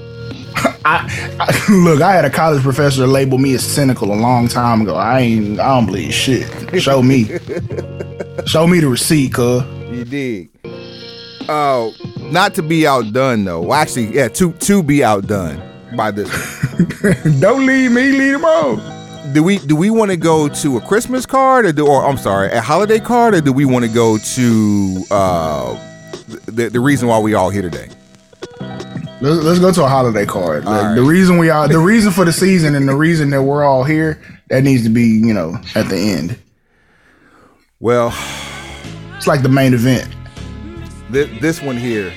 I, 0.84 1.36
I 1.40 1.72
look. 1.72 2.00
I 2.00 2.12
had 2.12 2.24
a 2.24 2.30
college 2.30 2.62
professor 2.62 3.06
label 3.06 3.38
me 3.38 3.54
as 3.54 3.64
cynical 3.64 4.12
a 4.12 4.14
long 4.14 4.48
time 4.48 4.80
ago. 4.82 4.94
I 4.94 5.20
ain't. 5.20 5.60
I 5.60 5.68
don't 5.74 5.86
believe 5.86 6.12
shit. 6.14 6.46
Show 6.82 7.02
me. 7.02 7.24
Show 8.46 8.66
me 8.66 8.80
the 8.80 8.88
receipt, 8.88 9.34
cuz. 9.34 9.62
You 9.90 10.04
dig? 10.04 10.50
Oh, 11.48 11.92
not 12.30 12.54
to 12.54 12.62
be 12.62 12.86
outdone 12.86 13.44
though. 13.44 13.60
Well, 13.62 13.74
actually, 13.74 14.14
yeah, 14.14 14.28
to 14.28 14.52
to 14.52 14.82
be 14.82 15.04
outdone 15.04 15.62
by 15.96 16.10
this. 16.10 16.28
Don't 17.40 17.64
leave 17.66 17.92
me. 17.92 18.10
leave 18.12 18.32
them 18.32 18.44
on. 18.44 19.32
do 19.32 19.42
we 19.42 19.58
do 19.58 19.76
we 19.76 19.90
want 19.90 20.10
to 20.10 20.16
go 20.16 20.48
to 20.48 20.76
a 20.76 20.80
Christmas 20.80 21.24
card 21.24 21.64
or 21.66 21.72
do 21.72 21.86
or 21.86 22.04
I'm 22.04 22.18
sorry, 22.18 22.50
a 22.50 22.60
holiday 22.60 22.98
card 22.98 23.34
or 23.34 23.40
do 23.40 23.52
we 23.52 23.64
want 23.64 23.84
to 23.84 23.90
go 23.90 24.18
to 24.18 25.04
uh 25.10 25.74
the, 26.46 26.68
the 26.70 26.80
reason 26.80 27.06
why 27.08 27.18
we 27.20 27.34
all 27.34 27.50
here 27.50 27.62
today? 27.62 27.88
Let's, 29.26 29.44
let's 29.44 29.58
go 29.58 29.72
to 29.72 29.84
a 29.84 29.88
holiday 29.88 30.24
card. 30.26 30.64
Like, 30.64 30.84
All 30.84 30.94
The 30.94 31.02
reason 31.02 31.38
we 31.38 31.50
are, 31.50 31.66
the 31.68 31.78
reason 31.94 32.12
for 32.12 32.24
the 32.24 32.32
season, 32.32 32.74
and 32.74 32.88
the 32.88 32.94
reason 32.94 33.30
that 33.30 33.42
we're 33.42 33.64
all 33.64 33.82
here, 33.84 34.20
that 34.48 34.62
needs 34.62 34.84
to 34.84 34.88
be, 34.90 35.02
you 35.02 35.34
know, 35.34 35.56
at 35.74 35.88
the 35.88 35.96
end. 35.96 36.38
Well, 37.80 38.14
It's 39.16 39.26
like 39.26 39.42
the 39.42 39.48
main 39.48 39.74
event. 39.74 40.08
this, 41.10 41.28
this 41.40 41.62
one 41.62 41.76
here, 41.76 42.12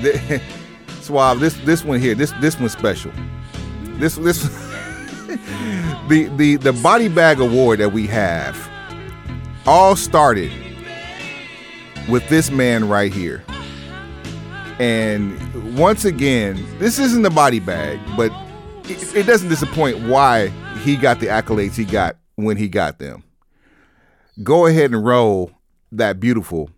thi- 0.00 0.40
Suave. 1.02 1.40
This 1.40 1.54
this 1.64 1.84
one 1.84 2.00
here, 2.00 2.14
this 2.14 2.32
this 2.40 2.58
one's 2.58 2.72
special. 2.72 3.10
This 3.98 4.14
this 4.16 4.42
the 6.08 6.30
the 6.36 6.56
the 6.56 6.72
body 6.72 7.08
bag 7.08 7.40
award 7.40 7.80
that 7.80 7.92
we 7.92 8.06
have 8.06 8.56
all 9.66 9.96
started 9.96 10.52
with 12.08 12.26
this 12.28 12.50
man 12.50 12.88
right 12.88 13.12
here. 13.12 13.42
And 14.82 15.78
once 15.78 16.04
again, 16.04 16.66
this 16.80 16.98
isn't 16.98 17.22
the 17.22 17.30
body 17.30 17.60
bag, 17.60 18.00
but 18.16 18.32
it, 18.90 19.14
it 19.14 19.26
doesn't 19.26 19.48
disappoint 19.48 19.96
why 20.08 20.48
he 20.82 20.96
got 20.96 21.20
the 21.20 21.26
accolades 21.26 21.76
he 21.76 21.84
got 21.84 22.16
when 22.34 22.56
he 22.56 22.66
got 22.66 22.98
them. 22.98 23.22
Go 24.42 24.66
ahead 24.66 24.90
and 24.90 25.04
roll 25.04 25.52
that 25.92 26.18
beautiful 26.18 26.68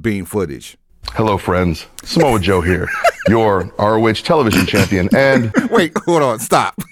beam 0.00 0.24
footage. 0.24 0.76
Hello, 1.12 1.38
friends. 1.38 1.86
Samoa 2.02 2.40
Joe 2.40 2.60
here, 2.60 2.88
your 3.28 3.72
ROH 3.78 4.14
television 4.14 4.66
champion. 4.66 5.08
And 5.14 5.52
Wait, 5.70 5.92
hold 5.96 6.22
on, 6.22 6.40
stop. 6.40 6.74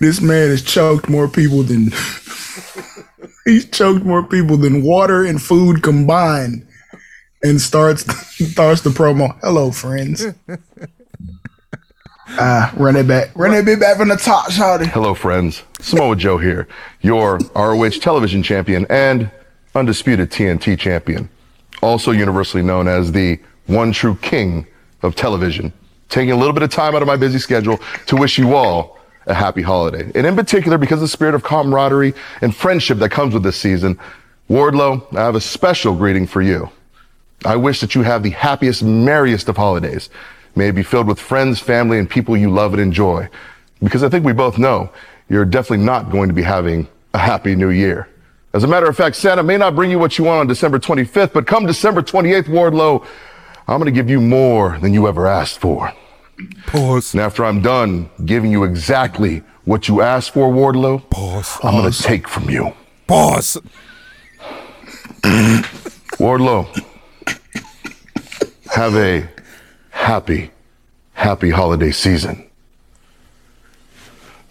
This 0.00 0.22
man 0.22 0.48
has 0.48 0.62
choked 0.62 1.10
more 1.10 1.28
people 1.28 1.62
than 1.62 1.90
he's 3.50 3.66
choked 3.68 4.04
more 4.04 4.22
people 4.22 4.56
than 4.56 4.82
water 4.82 5.24
and 5.24 5.42
food 5.42 5.82
combined, 5.82 6.66
and 7.42 7.60
starts 7.60 8.02
starts 8.52 8.82
the 8.82 8.90
promo. 8.90 9.38
Hello, 9.40 9.70
friends. 9.70 10.24
Ah, 12.38 12.72
run 12.76 12.94
it 12.94 13.08
back, 13.08 13.30
run 13.34 13.52
it 13.52 13.64
bit 13.64 13.80
back 13.80 13.96
from 13.96 14.08
the 14.08 14.14
top, 14.14 14.52
shouty. 14.52 14.86
hello, 14.86 15.14
friends. 15.14 15.64
Samoa 15.80 16.14
Joe 16.14 16.38
here, 16.38 16.68
your 17.00 17.40
ROH 17.56 17.98
television 18.00 18.40
champion 18.40 18.86
and 18.88 19.28
undisputed 19.74 20.30
TNT 20.30 20.78
champion. 20.78 21.28
Also 21.82 22.12
universally 22.12 22.62
known 22.62 22.86
as 22.86 23.10
the 23.10 23.40
one 23.66 23.90
true 23.90 24.14
king 24.22 24.64
of 25.02 25.16
television. 25.16 25.72
Taking 26.08 26.30
a 26.30 26.36
little 26.36 26.52
bit 26.52 26.62
of 26.62 26.70
time 26.70 26.94
out 26.94 27.02
of 27.02 27.08
my 27.08 27.16
busy 27.16 27.40
schedule 27.40 27.80
to 28.06 28.14
wish 28.14 28.38
you 28.38 28.54
all 28.54 28.99
a 29.26 29.34
happy 29.34 29.62
holiday. 29.62 30.10
And 30.14 30.26
in 30.26 30.36
particular, 30.36 30.78
because 30.78 30.96
of 30.96 31.02
the 31.02 31.08
spirit 31.08 31.34
of 31.34 31.42
camaraderie 31.42 32.14
and 32.40 32.54
friendship 32.54 32.98
that 32.98 33.10
comes 33.10 33.34
with 33.34 33.42
this 33.42 33.56
season, 33.56 33.98
Wardlow, 34.48 35.16
I 35.16 35.20
have 35.20 35.36
a 35.36 35.40
special 35.40 35.94
greeting 35.94 36.26
for 36.26 36.42
you. 36.42 36.70
I 37.44 37.56
wish 37.56 37.80
that 37.80 37.94
you 37.94 38.02
have 38.02 38.22
the 38.22 38.30
happiest, 38.30 38.82
merriest 38.82 39.48
of 39.48 39.56
holidays. 39.56 40.10
May 40.56 40.68
it 40.68 40.74
be 40.74 40.82
filled 40.82 41.06
with 41.06 41.20
friends, 41.20 41.60
family, 41.60 41.98
and 41.98 42.10
people 42.10 42.36
you 42.36 42.50
love 42.50 42.72
and 42.72 42.82
enjoy. 42.82 43.28
Because 43.82 44.02
I 44.02 44.08
think 44.08 44.24
we 44.24 44.32
both 44.32 44.58
know 44.58 44.90
you're 45.28 45.44
definitely 45.44 45.84
not 45.84 46.10
going 46.10 46.28
to 46.28 46.34
be 46.34 46.42
having 46.42 46.88
a 47.14 47.18
happy 47.18 47.54
new 47.54 47.70
year. 47.70 48.08
As 48.52 48.64
a 48.64 48.66
matter 48.66 48.86
of 48.86 48.96
fact, 48.96 49.16
Santa 49.16 49.44
may 49.44 49.56
not 49.56 49.76
bring 49.76 49.90
you 49.90 49.98
what 49.98 50.18
you 50.18 50.24
want 50.24 50.40
on 50.40 50.46
December 50.48 50.80
25th, 50.80 51.32
but 51.32 51.46
come 51.46 51.66
December 51.66 52.02
28th, 52.02 52.46
Wardlow, 52.46 53.06
I'm 53.68 53.78
going 53.78 53.86
to 53.86 53.92
give 53.92 54.10
you 54.10 54.20
more 54.20 54.78
than 54.80 54.92
you 54.92 55.06
ever 55.06 55.28
asked 55.28 55.60
for. 55.60 55.92
Pause. 56.66 57.14
And 57.14 57.20
after 57.22 57.44
I'm 57.44 57.60
done 57.62 58.10
giving 58.24 58.50
you 58.50 58.64
exactly 58.64 59.42
what 59.64 59.88
you 59.88 60.00
asked 60.02 60.32
for, 60.32 60.52
Wardlow, 60.52 61.08
Pause. 61.10 61.58
I'm 61.62 61.74
going 61.74 61.92
to 61.92 62.02
take 62.02 62.28
from 62.28 62.50
you. 62.50 62.72
Pause. 63.06 63.58
Wardlow, 66.18 66.66
have 68.70 68.94
a 68.96 69.28
happy, 69.90 70.50
happy 71.12 71.50
holiday 71.50 71.90
season. 71.90 72.48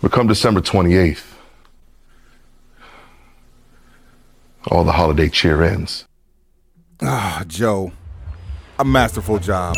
But 0.01 0.11
come 0.11 0.27
December 0.27 0.61
28th, 0.61 1.25
all 4.67 4.83
the 4.83 4.91
holiday 4.93 5.29
cheer 5.29 5.61
ends. 5.63 6.05
Ah, 7.01 7.43
Joe, 7.47 7.91
a 8.77 8.85
masterful 8.85 9.39
job. 9.39 9.75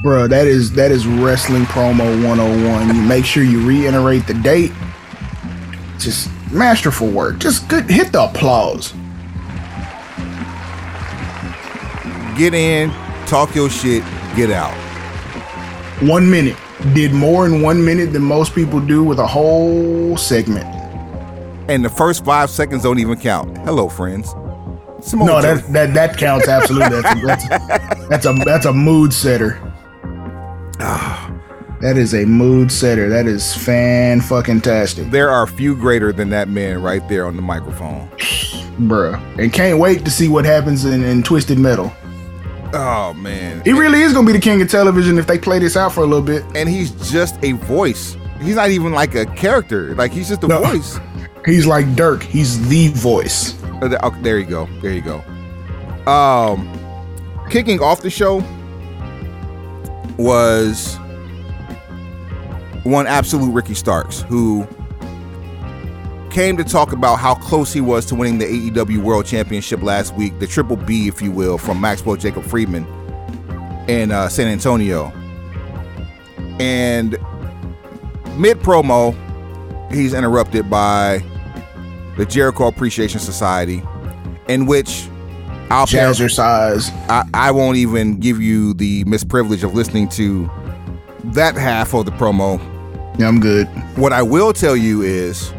Bruh, 0.00 0.28
that 0.28 0.46
is 0.46 0.72
that 0.72 0.90
is 0.90 1.06
wrestling 1.06 1.64
promo 1.64 2.26
101. 2.26 2.96
You 2.96 3.02
make 3.02 3.24
sure 3.24 3.44
you 3.44 3.66
reiterate 3.66 4.26
the 4.26 4.34
date. 4.34 4.72
Just 5.98 6.28
masterful 6.50 7.08
work. 7.08 7.38
Just 7.38 7.68
good 7.68 7.88
hit 7.88 8.12
the 8.12 8.24
applause. 8.24 8.92
Get 12.36 12.54
in, 12.54 12.90
talk 13.26 13.54
your 13.54 13.70
shit, 13.70 14.02
get 14.34 14.50
out. 14.50 14.72
One 16.02 16.28
minute. 16.30 16.56
Did 16.94 17.12
more 17.12 17.46
in 17.46 17.62
one 17.62 17.84
minute 17.84 18.12
than 18.12 18.22
most 18.22 18.56
people 18.56 18.80
do 18.80 19.04
with 19.04 19.20
a 19.20 19.26
whole 19.26 20.16
segment. 20.16 20.64
And 21.70 21.84
the 21.84 21.88
first 21.88 22.24
five 22.24 22.50
seconds 22.50 22.82
don't 22.82 22.98
even 22.98 23.16
count. 23.20 23.56
Hello, 23.58 23.88
friends. 23.88 24.34
Samoa 25.00 25.26
No, 25.26 25.42
that 25.42 25.72
that 25.72 25.94
that 25.94 26.16
counts 26.18 26.48
absolutely. 26.48 27.00
That's 27.00 27.22
a, 27.22 27.26
that's 27.26 28.08
that's 28.08 28.26
a 28.26 28.32
that's 28.44 28.66
a 28.66 28.72
mood 28.72 29.12
setter. 29.12 29.71
That 31.80 31.96
is 31.96 32.14
a 32.14 32.24
mood 32.24 32.70
setter. 32.70 33.08
That 33.08 33.26
is 33.26 33.54
fan 33.56 34.20
fucking 34.20 34.60
tastic, 34.60 35.10
there 35.10 35.30
are 35.30 35.46
few 35.46 35.74
greater 35.74 36.12
than 36.12 36.30
that 36.30 36.48
man 36.48 36.80
right 36.82 37.06
there 37.08 37.26
on 37.26 37.34
the 37.36 37.42
microphone. 37.42 38.08
bruh. 38.88 39.18
And 39.40 39.52
can't 39.52 39.78
wait 39.78 40.04
to 40.04 40.10
see 40.10 40.28
what 40.28 40.44
happens 40.44 40.84
in, 40.84 41.02
in 41.02 41.22
Twisted 41.22 41.58
Metal. 41.58 41.92
Oh 42.74 43.12
man. 43.14 43.62
He 43.64 43.72
really 43.72 44.00
is 44.02 44.12
gonna 44.12 44.26
be 44.26 44.32
the 44.32 44.38
king 44.40 44.62
of 44.62 44.70
television 44.70 45.18
if 45.18 45.26
they 45.26 45.38
play 45.38 45.58
this 45.58 45.76
out 45.76 45.92
for 45.92 46.00
a 46.02 46.06
little 46.06 46.24
bit. 46.24 46.44
And 46.54 46.68
he's 46.68 46.90
just 47.10 47.36
a 47.44 47.52
voice. 47.52 48.16
He's 48.40 48.56
not 48.56 48.70
even 48.70 48.92
like 48.92 49.14
a 49.14 49.26
character. 49.26 49.94
Like 49.94 50.10
he's 50.12 50.28
just 50.28 50.42
a 50.44 50.48
No. 50.48 50.60
voice. 50.62 50.98
He's 51.44 51.66
like 51.66 51.96
Dirk. 51.96 52.22
He's 52.22 52.68
the 52.68 52.86
voice. 52.88 53.60
Okay, 53.82 54.22
there 54.22 54.38
you 54.38 54.46
go. 54.46 54.68
There 54.80 54.92
you 54.92 55.00
go. 55.02 55.18
Um, 56.08 56.68
kicking 57.50 57.80
off 57.80 58.00
the 58.00 58.10
show 58.10 58.40
was 60.18 60.96
one 62.84 63.06
absolute 63.06 63.52
Ricky 63.52 63.74
Starks 63.74 64.22
who 64.22 64.66
came 66.30 66.56
to 66.56 66.64
talk 66.64 66.92
about 66.92 67.16
how 67.16 67.34
close 67.34 67.72
he 67.72 67.80
was 67.80 68.06
to 68.06 68.14
winning 68.14 68.38
the 68.38 68.46
AEW 68.46 68.98
World 68.98 69.26
Championship 69.26 69.82
last 69.82 70.14
week, 70.14 70.38
the 70.38 70.46
Triple 70.46 70.76
B, 70.76 71.06
if 71.06 71.20
you 71.20 71.30
will, 71.30 71.58
from 71.58 71.80
Maxwell 71.80 72.16
Jacob 72.16 72.44
Friedman 72.44 72.86
in 73.88 74.10
uh, 74.10 74.28
San 74.28 74.48
Antonio. 74.48 75.12
And 76.58 77.12
mid 78.36 78.58
promo, 78.60 79.14
he's 79.92 80.14
interrupted 80.14 80.70
by 80.70 81.22
the 82.16 82.24
Jericho 82.24 82.66
Appreciation 82.66 83.20
Society, 83.20 83.82
in 84.48 84.66
which 84.66 85.08
I'll 85.72 85.86
par- 85.86 86.00
Jazzercise. 86.00 86.90
I, 87.08 87.26
I 87.32 87.50
won't 87.50 87.78
even 87.78 88.18
give 88.18 88.42
you 88.42 88.74
the 88.74 89.04
misprivilege 89.04 89.64
of 89.64 89.72
listening 89.74 90.06
to 90.10 90.50
that 91.24 91.54
half 91.54 91.94
of 91.94 92.04
the 92.04 92.12
promo. 92.12 92.58
Yeah, 93.18 93.28
I'm 93.28 93.40
good. 93.40 93.66
What 93.96 94.12
I 94.12 94.20
will 94.22 94.52
tell 94.52 94.76
you 94.76 95.00
is 95.00 95.52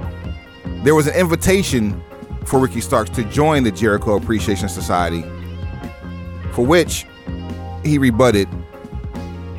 there 0.83 0.93
was 0.93 1.07
an 1.07 1.15
invitation 1.15 1.99
for 2.45 2.59
Ricky 2.59 2.79
Starks 2.79 3.09
to 3.11 3.23
join 3.25 3.63
the 3.63 3.71
Jericho 3.71 4.15
Appreciation 4.15 4.69
Society, 4.69 5.23
for 6.51 6.63
which 6.63 7.07
he 7.83 7.97
rebutted 7.97 8.47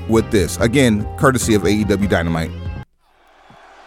with 0.09 0.31
this. 0.31 0.57
Again, 0.61 1.05
courtesy 1.17 1.55
of 1.55 1.63
AEW 1.63 2.09
Dynamite. 2.09 2.51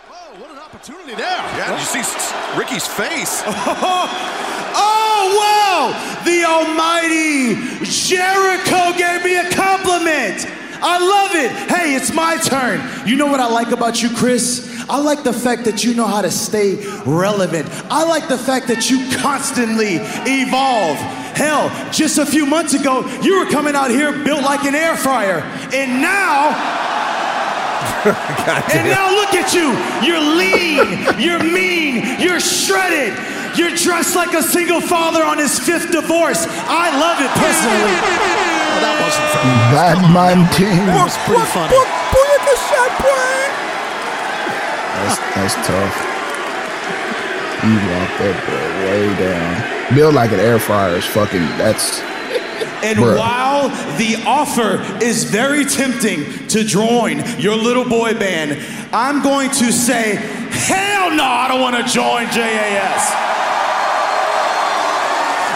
Oh, 0.09 0.35
what 0.37 0.51
an 0.51 0.57
opportunity 0.57 1.15
there. 1.15 1.27
Yeah, 1.27 1.71
did 1.71 1.79
you 1.79 2.03
see 2.03 2.59
Ricky's 2.59 2.87
face? 2.87 3.43
Oh, 4.79 5.35
wow! 5.39 6.16
The 6.27 6.43
almighty 6.43 7.55
Jericho 7.85 8.91
gave 8.97 9.23
me 9.23 9.37
a 9.37 9.49
compliment. 9.49 10.45
I 10.81 10.99
love 10.99 11.35
it. 11.35 11.49
Hey, 11.71 11.95
it's 11.95 12.13
my 12.13 12.35
turn. 12.35 12.81
You 13.07 13.15
know 13.15 13.27
what 13.27 13.39
I 13.39 13.47
like 13.47 13.71
about 13.71 14.03
you, 14.03 14.09
Chris? 14.09 14.85
I 14.89 14.99
like 14.99 15.23
the 15.23 15.31
fact 15.31 15.63
that 15.63 15.85
you 15.85 15.93
know 15.93 16.05
how 16.05 16.21
to 16.21 16.29
stay 16.29 16.85
relevant. 17.05 17.69
I 17.89 18.03
like 18.03 18.27
the 18.27 18.37
fact 18.37 18.67
that 18.67 18.89
you 18.89 19.09
constantly 19.15 19.99
evolve. 20.27 20.97
Hell, 21.37 21.71
just 21.93 22.17
a 22.17 22.25
few 22.25 22.45
months 22.45 22.73
ago, 22.73 23.07
you 23.21 23.39
were 23.39 23.49
coming 23.49 23.73
out 23.73 23.89
here 23.89 24.11
built 24.25 24.43
like 24.43 24.65
an 24.65 24.75
air 24.75 24.97
fryer. 24.97 25.39
And 25.73 26.01
now, 26.01 26.49
and 28.05 28.89
now 28.89 29.15
look 29.15 29.33
at 29.33 29.53
you. 29.53 29.71
You're 30.05 30.19
lean, 30.19 31.21
you're 31.21 31.41
mean, 31.41 32.19
you're 32.19 32.41
shredded. 32.41 33.17
You're 33.57 33.73
dressed 33.73 34.15
like 34.15 34.33
a 34.33 34.43
single 34.43 34.81
father 34.81 35.23
on 35.23 35.37
his 35.39 35.57
fifth 35.57 35.91
divorce. 35.91 36.45
I 36.69 36.93
love 37.01 37.17
it 37.17 37.31
personally. 37.41 37.97
Well, 37.97 38.81
that 38.85 38.95
wasn't 39.01 39.29
funny. 39.33 39.49
Bad 39.73 39.97
man 40.13 40.37
team. 40.53 40.85
That 40.85 41.01
was 41.01 41.17
pretty 41.25 41.41
funny. 41.49 41.73
That's 44.93 45.17
that's 45.33 45.55
tough. 45.65 45.95
You 47.65 47.73
walk 47.73 48.11
that 48.21 48.37
boy 48.45 48.67
way 48.85 49.09
down. 49.17 49.95
Build 49.95 50.13
like 50.13 50.31
an 50.31 50.39
air 50.39 50.59
fryer 50.59 50.95
is 50.95 51.05
fucking. 51.05 51.41
That's 51.57 51.99
And 52.83 52.99
Bruh. 52.99 53.17
while 53.17 53.69
the 53.97 54.21
offer 54.25 54.81
is 55.03 55.23
very 55.23 55.65
tempting 55.65 56.47
to 56.49 56.63
join 56.63 57.23
your 57.39 57.55
little 57.55 57.85
boy 57.85 58.13
band, 58.13 58.61
I'm 58.93 59.23
going 59.23 59.49
to 59.49 59.71
say, 59.71 60.15
hell 60.51 61.09
no, 61.09 61.23
I 61.25 61.47
don't 61.47 61.61
want 61.61 61.75
to 61.77 61.83
join 61.91 62.27
JAS. 62.29 63.36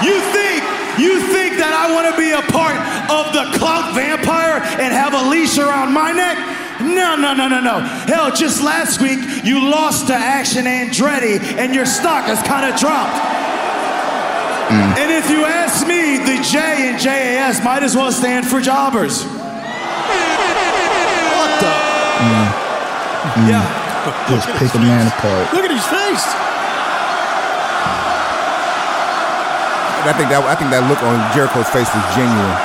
You 0.01 0.17
think, 0.33 0.59
you 0.97 1.21
think 1.29 1.61
that 1.61 1.73
I 1.77 1.93
want 1.93 2.09
to 2.09 2.17
be 2.17 2.33
a 2.33 2.41
part 2.49 2.73
of 3.09 3.33
the 3.37 3.45
clout 3.57 3.93
vampire 3.93 4.57
and 4.81 4.89
have 4.89 5.13
a 5.13 5.29
leash 5.29 5.57
around 5.57 5.93
my 5.93 6.11
neck? 6.11 6.37
No, 6.81 7.15
no, 7.15 7.33
no, 7.33 7.47
no, 7.47 7.61
no. 7.61 7.79
Hell, 8.09 8.33
just 8.33 8.63
last 8.63 9.01
week 9.01 9.19
you 9.45 9.61
lost 9.69 10.07
to 10.07 10.15
Action 10.15 10.65
Andretti 10.65 11.37
and 11.57 11.75
your 11.75 11.85
stock 11.85 12.25
has 12.25 12.41
kind 12.41 12.65
of 12.65 12.79
dropped. 12.79 13.13
Mm. 14.71 14.97
And 14.97 15.11
if 15.11 15.29
you 15.29 15.45
ask 15.45 15.85
me, 15.85 16.17
the 16.17 16.41
J 16.41 16.89
in 16.89 16.97
JAS 16.97 17.63
might 17.63 17.83
as 17.83 17.95
well 17.95 18.11
stand 18.11 18.47
for 18.47 18.59
jobbers. 18.61 19.23
What 21.37 21.51
the? 21.61 21.69
Yeah. 22.25 22.57
Mm. 23.35 23.51
Mm. 23.51 24.29
just 24.29 24.47
pick 24.57 24.73
a 24.73 24.79
man 24.79 25.07
apart. 25.07 25.53
Look 25.53 25.65
at 25.65 25.71
his 25.71 25.85
face. 25.85 26.25
I 30.01 30.13
think 30.17 30.33
that 30.33 30.41
I 30.41 30.55
think 30.57 30.73
that 30.73 30.81
look 30.89 30.97
on 31.05 31.21
Jericho's 31.29 31.69
face 31.69 31.85
was 31.93 32.05
genuine. 32.17 32.57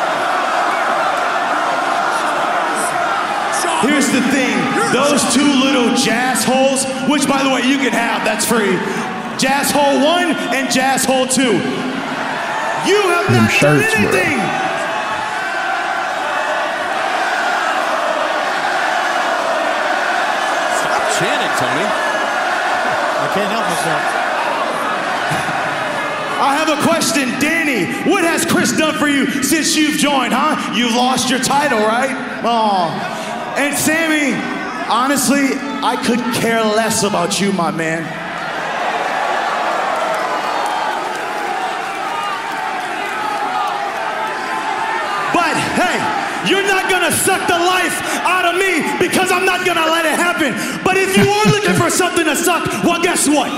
Here's 3.84 4.08
the 4.08 4.24
thing 4.32 4.56
those 4.96 5.20
two 5.36 5.44
little 5.60 5.92
jazz 5.94 6.42
holes, 6.42 6.88
which 7.12 7.28
by 7.28 7.44
the 7.44 7.50
way 7.52 7.60
you 7.60 7.76
can 7.76 7.92
have, 7.92 8.24
that's 8.24 8.48
free. 8.48 8.72
Jazz 9.36 9.68
hole 9.68 10.00
one 10.00 10.32
and 10.56 10.72
jazz 10.72 11.04
hole 11.04 11.28
two. 11.28 11.60
You 12.88 13.00
have 13.12 13.28
Them 13.28 13.44
not 13.44 13.52
shirts, 13.52 13.92
done 13.92 14.08
bro. 14.08 14.16
Stop 20.80 21.02
chanting, 21.20 21.52
Tony. 21.60 21.84
I 21.84 23.28
can't 23.34 23.50
help 23.52 23.66
myself. 23.68 24.25
Question, 26.82 27.28
Danny. 27.40 27.86
What 28.10 28.24
has 28.24 28.44
Chris 28.44 28.76
done 28.76 28.94
for 28.94 29.08
you 29.08 29.42
since 29.42 29.76
you've 29.76 29.98
joined, 29.98 30.32
huh? 30.32 30.74
You 30.74 30.88
lost 30.94 31.30
your 31.30 31.40
title, 31.40 31.78
right? 31.78 32.14
Oh. 32.44 32.88
And 33.56 33.74
Sammy, 33.76 34.34
honestly, 34.88 35.48
I 35.82 35.96
could 36.04 36.20
care 36.34 36.62
less 36.62 37.02
about 37.02 37.40
you, 37.40 37.52
my 37.52 37.70
man. 37.70 38.02
But 45.32 45.56
hey, 45.76 45.96
you're 46.50 46.66
not 46.66 46.90
gonna 46.90 47.12
suck 47.12 47.46
the 47.48 47.58
life 47.58 47.96
out 48.24 48.44
of 48.44 48.60
me 48.60 48.82
because 48.98 49.30
I'm 49.32 49.44
not 49.44 49.66
gonna 49.66 49.86
let 49.86 50.04
it 50.04 50.18
happen. 50.18 50.52
But 50.84 50.96
if 50.96 51.16
you 51.16 51.28
are 51.28 51.46
looking 51.46 51.74
for 51.74 51.90
something 51.90 52.24
to 52.24 52.36
suck, 52.36 52.64
well, 52.84 53.02
guess 53.02 53.28
what? 53.28 53.50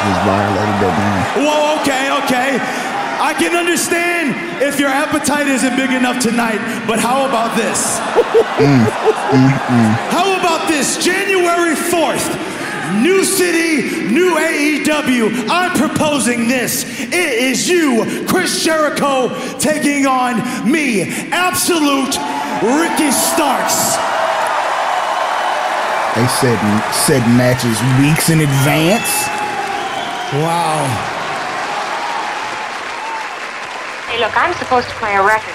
Just 0.00 0.22
violated 0.24 0.78
that 0.80 0.94
man. 0.96 1.44
Whoa, 1.44 1.76
okay, 1.84 2.04
okay. 2.24 2.50
I 3.20 3.34
can 3.34 3.54
understand 3.54 4.32
if 4.62 4.80
your 4.80 4.88
appetite 4.88 5.46
isn't 5.46 5.76
big 5.76 5.92
enough 5.92 6.22
tonight, 6.22 6.56
but 6.88 6.98
how 6.98 7.28
about 7.28 7.54
this? 7.54 8.00
Mm, 8.56 8.88
mm, 8.88 9.52
mm. 9.52 9.92
How 10.08 10.40
about 10.40 10.68
this? 10.68 10.96
January 11.04 11.76
4th, 11.76 12.32
new 13.02 13.22
city, 13.24 14.08
new 14.08 14.40
AEW. 14.40 15.48
I'm 15.50 15.76
proposing 15.76 16.48
this. 16.48 16.84
It 16.98 17.12
is 17.12 17.68
you, 17.68 18.24
Chris 18.26 18.64
Jericho, 18.64 19.28
taking 19.58 20.06
on 20.06 20.40
me, 20.64 21.12
absolute 21.28 22.16
Ricky 22.64 23.12
Starks. 23.12 24.00
They 26.16 26.26
said 26.40 26.58
said 26.90 27.20
matches 27.36 27.76
weeks 28.00 28.30
in 28.30 28.40
advance. 28.40 29.39
Wow. 30.32 30.86
Hey, 34.08 34.20
look, 34.20 34.36
I'm 34.36 34.54
supposed 34.54 34.88
to 34.88 34.94
play 34.96 35.14
a 35.14 35.22
record. 35.22 35.54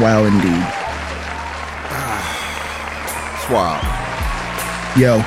Wow, 0.00 0.24
indeed. 0.24 0.66
It's 3.36 3.50
wild. 3.50 3.82
Yo, 4.96 5.22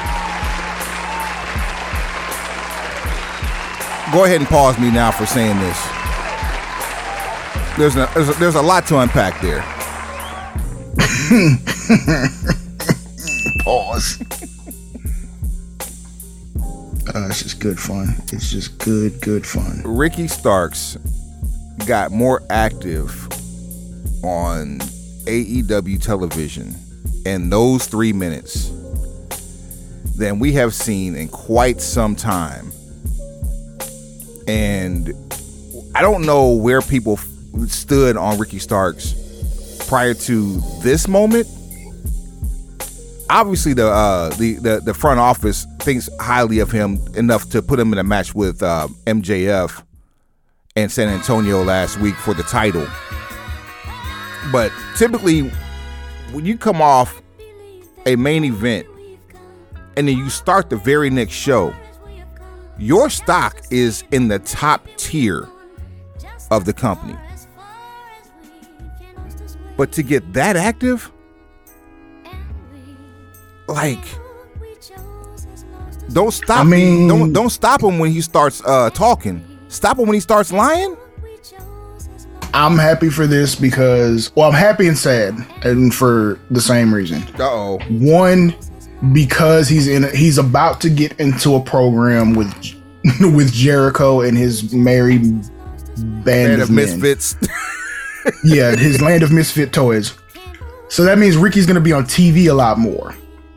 Go 4.15 4.23
ahead 4.23 4.39
and 4.39 4.47
pause 4.47 4.79
me 4.79 4.91
now 4.91 5.11
for 5.11 5.25
saying 5.25 5.57
this. 5.59 5.77
There's 7.77 7.97
a, 7.97 8.09
there's 8.13 8.29
a, 8.29 8.33
there's 8.39 8.55
a 8.55 8.61
lot 8.61 8.87
to 8.87 8.99
unpack 8.99 9.41
there. 9.41 9.61
pause. 13.63 14.17
Good 17.65 17.79
fun. 17.79 18.13
It's 18.31 18.51
just 18.51 18.77
good, 18.77 19.19
good 19.21 19.43
fun. 19.43 19.81
Ricky 19.83 20.27
Starks 20.27 20.99
got 21.87 22.11
more 22.11 22.43
active 22.51 23.27
on 24.23 24.77
AEW 25.25 25.99
television 25.99 26.75
in 27.25 27.49
those 27.49 27.87
three 27.87 28.13
minutes 28.13 28.69
than 30.15 30.37
we 30.37 30.51
have 30.51 30.75
seen 30.75 31.15
in 31.15 31.27
quite 31.27 31.81
some 31.81 32.15
time. 32.15 32.71
And 34.47 35.11
I 35.95 36.03
don't 36.03 36.23
know 36.23 36.51
where 36.51 36.83
people 36.83 37.17
stood 37.65 38.15
on 38.15 38.37
Ricky 38.37 38.59
Starks 38.59 39.15
prior 39.87 40.13
to 40.13 40.61
this 40.83 41.07
moment. 41.07 41.47
Obviously, 43.29 43.73
the 43.73 43.87
uh, 43.87 44.29
the, 44.35 44.53
the 44.55 44.81
the 44.81 44.93
front 44.93 45.19
office 45.19 45.65
thinks 45.79 46.09
highly 46.19 46.59
of 46.59 46.71
him 46.71 46.99
enough 47.15 47.49
to 47.49 47.61
put 47.61 47.79
him 47.79 47.91
in 47.91 47.99
a 47.99 48.03
match 48.03 48.35
with 48.35 48.61
uh, 48.61 48.87
MJF 49.05 49.83
and 50.75 50.91
San 50.91 51.09
Antonio 51.09 51.63
last 51.63 51.99
week 51.99 52.15
for 52.15 52.33
the 52.33 52.43
title. 52.43 52.87
But 54.51 54.71
typically, 54.95 55.49
when 56.31 56.45
you 56.45 56.57
come 56.57 56.81
off 56.81 57.21
a 58.05 58.15
main 58.15 58.43
event 58.43 58.85
and 59.97 60.07
then 60.07 60.17
you 60.17 60.29
start 60.29 60.69
the 60.69 60.75
very 60.75 61.09
next 61.09 61.33
show, 61.33 61.73
your 62.77 63.09
stock 63.09 63.61
is 63.71 64.03
in 64.11 64.27
the 64.27 64.39
top 64.39 64.85
tier 64.97 65.47
of 66.51 66.65
the 66.65 66.73
company. 66.73 67.17
But 69.77 69.91
to 69.93 70.03
get 70.03 70.33
that 70.33 70.55
active, 70.55 71.11
like, 73.67 74.03
don't 76.13 76.31
stop. 76.31 76.59
I 76.59 76.63
mean- 76.63 77.07
don't 77.07 77.33
don't 77.33 77.49
stop 77.49 77.83
him 77.83 77.99
when 77.99 78.11
he 78.11 78.21
starts 78.21 78.61
uh, 78.65 78.89
talking. 78.91 79.43
Stop 79.67 79.99
him 79.99 80.05
when 80.07 80.13
he 80.13 80.19
starts 80.19 80.51
lying. 80.51 80.95
I'm 82.53 82.77
happy 82.77 83.09
for 83.09 83.27
this 83.27 83.53
because, 83.53 84.33
well, 84.33 84.47
I'm 84.47 84.55
happy 84.55 84.87
and 84.87 84.97
sad, 84.97 85.35
and 85.65 85.93
for 85.93 86.39
the 86.51 86.61
same 86.61 86.93
reason. 86.93 87.21
Uh 87.37 87.43
oh. 87.43 87.79
One, 87.89 88.55
because 89.11 89.67
he's 89.67 89.87
in, 89.89 90.07
he's 90.15 90.37
about 90.37 90.79
to 90.81 90.89
get 90.89 91.19
into 91.19 91.55
a 91.55 91.61
program 91.61 92.33
with 92.33 92.53
with 93.19 93.51
Jericho 93.51 94.21
and 94.21 94.37
his 94.37 94.73
merry 94.73 95.17
band, 95.97 96.61
of, 96.61 96.69
of 96.69 96.71
misfits. 96.71 97.35
yeah, 98.45 98.75
his 98.75 99.01
land 99.01 99.21
of 99.23 99.33
misfit 99.33 99.73
toys. 99.73 100.13
So 100.87 101.03
that 101.03 101.17
means 101.17 101.35
Ricky's 101.35 101.65
going 101.65 101.75
to 101.75 101.81
be 101.81 101.91
on 101.91 102.05
TV 102.05 102.49
a 102.49 102.53
lot 102.53 102.79
more, 102.79 103.13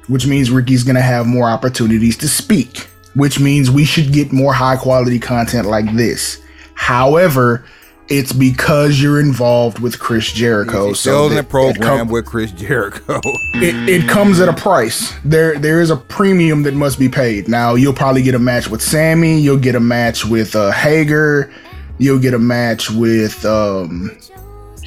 which 0.09 0.27
means 0.27 0.51
Ricky's 0.51 0.83
going 0.85 0.97
to 0.97 1.03
have 1.03 1.27
more 1.27 1.49
opportunities 1.49 2.17
to 2.19 2.29
speak, 2.29 2.89
which 3.15 3.39
means 3.39 3.71
we 3.71 3.85
should 3.85 4.13
get 4.13 4.33
more 4.33 4.53
high 4.53 4.77
quality 4.77 5.19
content 5.19 5.67
like 5.67 5.95
this. 5.95 6.41
However, 6.75 7.65
it's 8.09 8.33
because 8.33 9.01
you're 9.03 9.21
involved 9.21 9.81
with 9.81 9.99
Chris 9.99 10.33
Jericho. 10.33 10.89
He's 10.89 11.07
in 11.07 11.13
the 11.13 11.29
that- 11.37 11.49
program 11.51 11.99
com- 11.99 12.09
with 12.09 12.25
Chris 12.25 12.53
Jericho. 12.53 13.21
it, 13.55 13.89
it 13.89 14.09
comes 14.09 14.41
at 14.41 14.49
a 14.49 14.55
price. 14.55 15.13
There 15.25 15.59
there 15.59 15.81
is 15.83 15.91
a 15.91 15.97
premium 15.97 16.63
that 16.63 16.75
must 16.75 16.99
be 16.99 17.09
paid. 17.09 17.49
Now 17.49 17.75
you'll 17.75 17.93
probably 17.93 18.23
get 18.23 18.35
a 18.35 18.39
match 18.39 18.69
with 18.69 18.81
Sammy. 18.81 19.39
You'll 19.39 19.59
get 19.59 19.75
a 19.75 19.81
match 19.81 20.25
with 20.25 20.57
uh, 20.57 20.71
Hager. 20.71 21.53
You'll 21.99 22.21
get 22.21 22.33
a 22.33 22.39
match 22.39 22.91
with 22.91 23.45
um, 23.45 24.17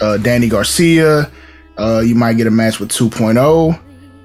uh, 0.01 0.17
Danny 0.17 0.47
Garcia. 0.49 1.29
Uh, 1.77 1.99
you 1.99 2.15
might 2.15 2.33
get 2.37 2.47
a 2.47 2.51
match 2.51 2.79
with 2.79 2.89
2.0. 2.89 3.79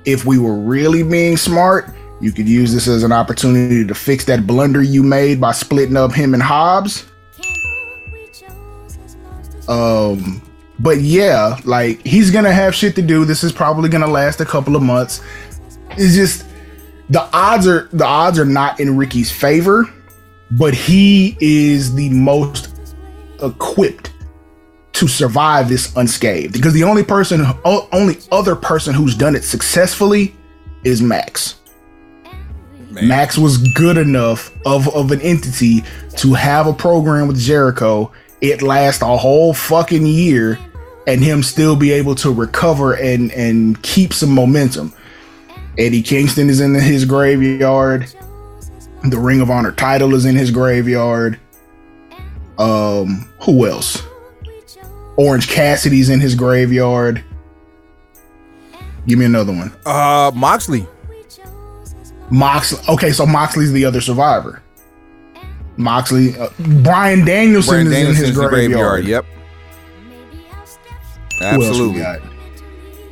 If 0.07 0.24
we 0.24 0.38
were 0.38 0.54
really 0.54 1.02
being 1.02 1.36
smart, 1.36 1.94
you 2.20 2.32
could 2.32 2.48
use 2.48 2.72
this 2.72 2.88
as 2.88 3.02
an 3.02 3.12
opportunity 3.12 3.84
to 3.84 3.94
fix 3.94 4.24
that 4.26 4.46
blunder 4.46 4.82
you 4.82 5.02
made 5.02 5.40
by 5.40 5.52
splitting 5.52 5.96
up 5.96 6.12
him 6.12 6.32
and 6.32 6.42
Hobbs. 6.42 7.07
Um, 9.68 10.40
but 10.78 11.00
yeah, 11.00 11.59
like 11.64 12.00
he's 12.07 12.30
gonna 12.30 12.52
have 12.52 12.74
shit 12.74 12.94
to 12.96 13.02
do. 13.02 13.24
This 13.24 13.42
is 13.42 13.52
probably 13.52 13.88
gonna 13.88 14.07
last 14.07 14.40
a 14.40 14.44
couple 14.44 14.76
of 14.76 14.82
months. 14.82 15.20
It's 15.92 16.14
just 16.14 16.46
the 17.11 17.22
odds 17.36 17.66
are 17.66 17.88
the 17.92 18.04
odds 18.04 18.38
are 18.38 18.44
not 18.44 18.80
in 18.80 18.96
Ricky's 18.96 19.30
favor, 19.30 19.92
but 20.52 20.74
he 20.74 21.36
is 21.40 21.94
the 21.94 22.11
most 22.11 22.74
equipped 23.42 24.12
to 24.97 25.07
survive 25.07 25.68
this 25.68 25.94
unscathed 25.97 26.55
because 26.55 26.72
the 26.72 26.82
only 26.82 27.05
person 27.05 27.44
only 27.64 28.16
other 28.32 28.57
person 28.57 28.94
who's 28.94 29.14
done 29.14 29.36
it 29.36 29.44
successfully 29.44 30.34
is 30.84 31.03
Max. 31.03 31.57
Max 32.90 33.36
was 33.36 33.59
good 33.59 33.99
enough 33.99 34.57
of, 34.64 34.88
of 34.94 35.12
an 35.12 35.20
entity 35.20 35.84
to 36.16 36.32
have 36.32 36.66
a 36.66 36.72
program 36.72 37.28
with 37.28 37.38
Jericho. 37.38 38.11
It 38.40 38.62
last 38.62 39.03
a 39.03 39.18
whole 39.18 39.53
fucking 39.53 40.07
year 40.07 40.59
and 41.07 41.22
him 41.22 41.42
still 41.42 41.76
be 41.76 41.92
able 41.92 42.14
to 42.14 42.32
recover 42.32 42.94
and 42.94 43.30
and 43.32 43.80
keep 43.82 44.14
some 44.14 44.30
momentum. 44.30 44.94
Eddie 45.76 46.03
Kingston 46.03 46.49
is 46.49 46.61
in 46.61 46.74
his 46.74 47.05
graveyard. 47.05 48.11
The 49.05 49.18
Ring 49.18 49.42
of 49.42 49.51
Honor 49.51 49.72
title 49.72 50.14
is 50.14 50.24
in 50.24 50.36
his 50.36 50.51
graveyard. 50.51 51.38
Um, 52.59 53.30
who 53.42 53.66
else? 53.66 54.03
Orange 55.16 55.48
Cassidy's 55.48 56.08
in 56.10 56.20
his 56.20 56.34
graveyard. 56.34 57.24
Give 59.06 59.18
me 59.18 59.24
another 59.24 59.52
one. 59.52 59.72
Uh, 59.86 60.32
Moxley. 60.34 60.86
Moxley. 62.30 62.80
Okay, 62.88 63.12
so 63.12 63.24
Moxley's 63.24 63.72
the 63.72 63.84
other 63.84 64.00
survivor. 64.00 64.62
Moxley. 65.76 66.36
Uh, 66.38 66.48
Bryan 66.82 67.24
Danielson 67.24 67.86
Brandon 67.86 67.92
is 67.92 67.98
Danielson's 67.98 68.18
in 68.20 68.26
his 68.26 68.36
the 68.36 68.48
graveyard. 68.48 69.04
Yep. 69.04 69.24
Who 71.38 71.44
else 71.44 71.78
we 71.78 72.02
Absolutely. 72.02 72.02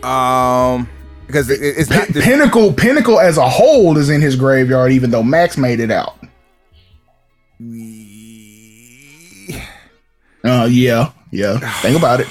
Um, 0.02 0.88
because 1.26 1.48
it, 1.50 1.61
it's 1.62 1.90
not. 1.90 2.09
Pin- 2.09 2.22
Pinnacle. 2.22 2.72
Pinnacle 2.72 3.20
as 3.20 3.38
a 3.38 3.48
whole 3.48 3.96
is 3.96 4.11
in 4.11 4.20
his 4.20 4.36
graveyard, 4.36 4.92
even 4.92 5.11
though 5.11 5.22
Max 5.22 5.57
made 5.57 5.80
it 5.80 5.90
out. 5.90 6.16
Uh, 10.44 10.68
yeah, 10.70 11.11
yeah. 11.35 11.59
Think 11.82 11.99
about 11.99 12.20
it. 12.20 12.28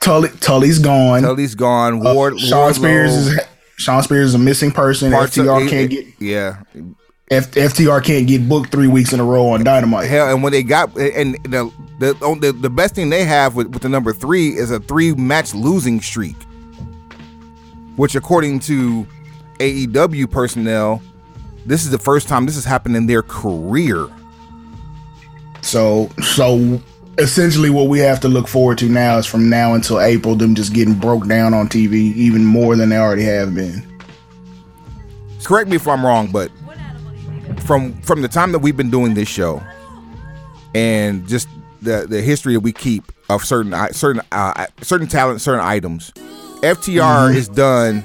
Tully, 0.00 0.28
Tully's 0.40 0.78
gone. 0.78 1.22
Tully's 1.22 1.54
gone. 1.54 2.04
Uh, 2.06 2.14
Ward. 2.14 2.38
Sean 2.40 2.70
Wardlow, 2.70 2.74
Spears 2.74 3.12
is 3.14 3.40
Shawn 3.76 4.02
Spears 4.02 4.28
is 4.28 4.34
a 4.34 4.38
missing 4.38 4.70
person. 4.70 5.12
parts 5.12 5.36
FTR 5.36 5.66
it- 5.66 5.70
can't 5.70 5.92
it- 5.92 5.96
get 5.96 6.06
Yeah. 6.18 6.56
F- 7.30 7.52
FTR 7.52 8.02
can't 8.02 8.26
get 8.26 8.48
booked 8.48 8.72
three 8.72 8.88
weeks 8.88 9.12
in 9.12 9.20
a 9.20 9.24
row 9.24 9.48
on 9.50 9.62
Dynamite. 9.62 10.08
Hell, 10.08 10.30
and 10.34 10.42
when 10.42 10.52
they 10.52 10.62
got 10.64 10.96
and 10.98 11.34
the 11.44 11.70
the 12.00 12.14
the, 12.40 12.52
the 12.52 12.68
best 12.70 12.94
thing 12.96 13.08
they 13.08 13.24
have 13.24 13.54
with, 13.54 13.68
with 13.68 13.82
the 13.82 13.88
number 13.88 14.12
three 14.12 14.48
is 14.48 14.70
a 14.72 14.80
three 14.80 15.14
match 15.14 15.54
losing 15.54 16.00
streak, 16.00 16.34
which 17.96 18.16
according 18.16 18.58
to 18.60 19.06
AEW 19.60 20.28
personnel, 20.28 21.00
this 21.66 21.84
is 21.84 21.90
the 21.92 21.98
first 21.98 22.26
time 22.26 22.46
this 22.46 22.56
has 22.56 22.64
happened 22.64 22.96
in 22.96 23.06
their 23.06 23.22
career. 23.22 24.08
So 25.62 26.08
so 26.22 26.80
essentially 27.20 27.70
what 27.70 27.88
we 27.88 27.98
have 28.00 28.20
to 28.20 28.28
look 28.28 28.48
forward 28.48 28.78
to 28.78 28.86
now 28.88 29.18
is 29.18 29.26
from 29.26 29.48
now 29.48 29.74
until 29.74 30.00
April 30.00 30.34
them 30.34 30.54
just 30.54 30.72
getting 30.72 30.94
broke 30.94 31.26
down 31.28 31.54
on 31.54 31.68
TV 31.68 31.92
even 32.14 32.44
more 32.44 32.74
than 32.76 32.88
they 32.88 32.96
already 32.96 33.24
have 33.24 33.54
been. 33.54 33.86
Correct 35.44 35.68
me 35.68 35.76
if 35.76 35.86
I'm 35.88 36.04
wrong, 36.04 36.28
but 36.30 36.50
from 37.64 37.94
from 38.02 38.22
the 38.22 38.28
time 38.28 38.52
that 38.52 38.58
we've 38.60 38.76
been 38.76 38.90
doing 38.90 39.14
this 39.14 39.28
show, 39.28 39.62
and 40.74 41.26
just 41.28 41.48
the 41.82 42.06
the 42.08 42.20
history 42.20 42.54
that 42.54 42.60
we 42.60 42.72
keep 42.72 43.04
of 43.28 43.44
certain 43.44 43.74
certain 43.92 44.22
uh, 44.32 44.66
certain 44.82 45.06
talent, 45.06 45.40
certain 45.40 45.64
items, 45.64 46.12
FTR 46.62 47.30
Mhm. 47.30 47.34
is 47.36 47.48
done 47.48 48.04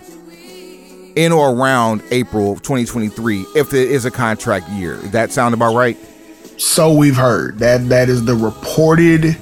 in 1.16 1.32
or 1.32 1.52
around 1.56 2.02
April 2.12 2.52
of 2.52 2.62
2023 2.62 3.46
if 3.56 3.74
it 3.74 3.90
is 3.90 4.06
a 4.06 4.12
contract 4.12 4.70
year. 4.72 4.96
That 5.12 5.32
sound 5.32 5.54
about 5.54 5.76
right? 5.76 5.98
So 6.58 6.94
we've 6.94 7.16
heard 7.16 7.60
that 7.60 7.90
that 7.90 8.10
is 8.10 8.26
the 8.26 8.36
reported 8.36 9.38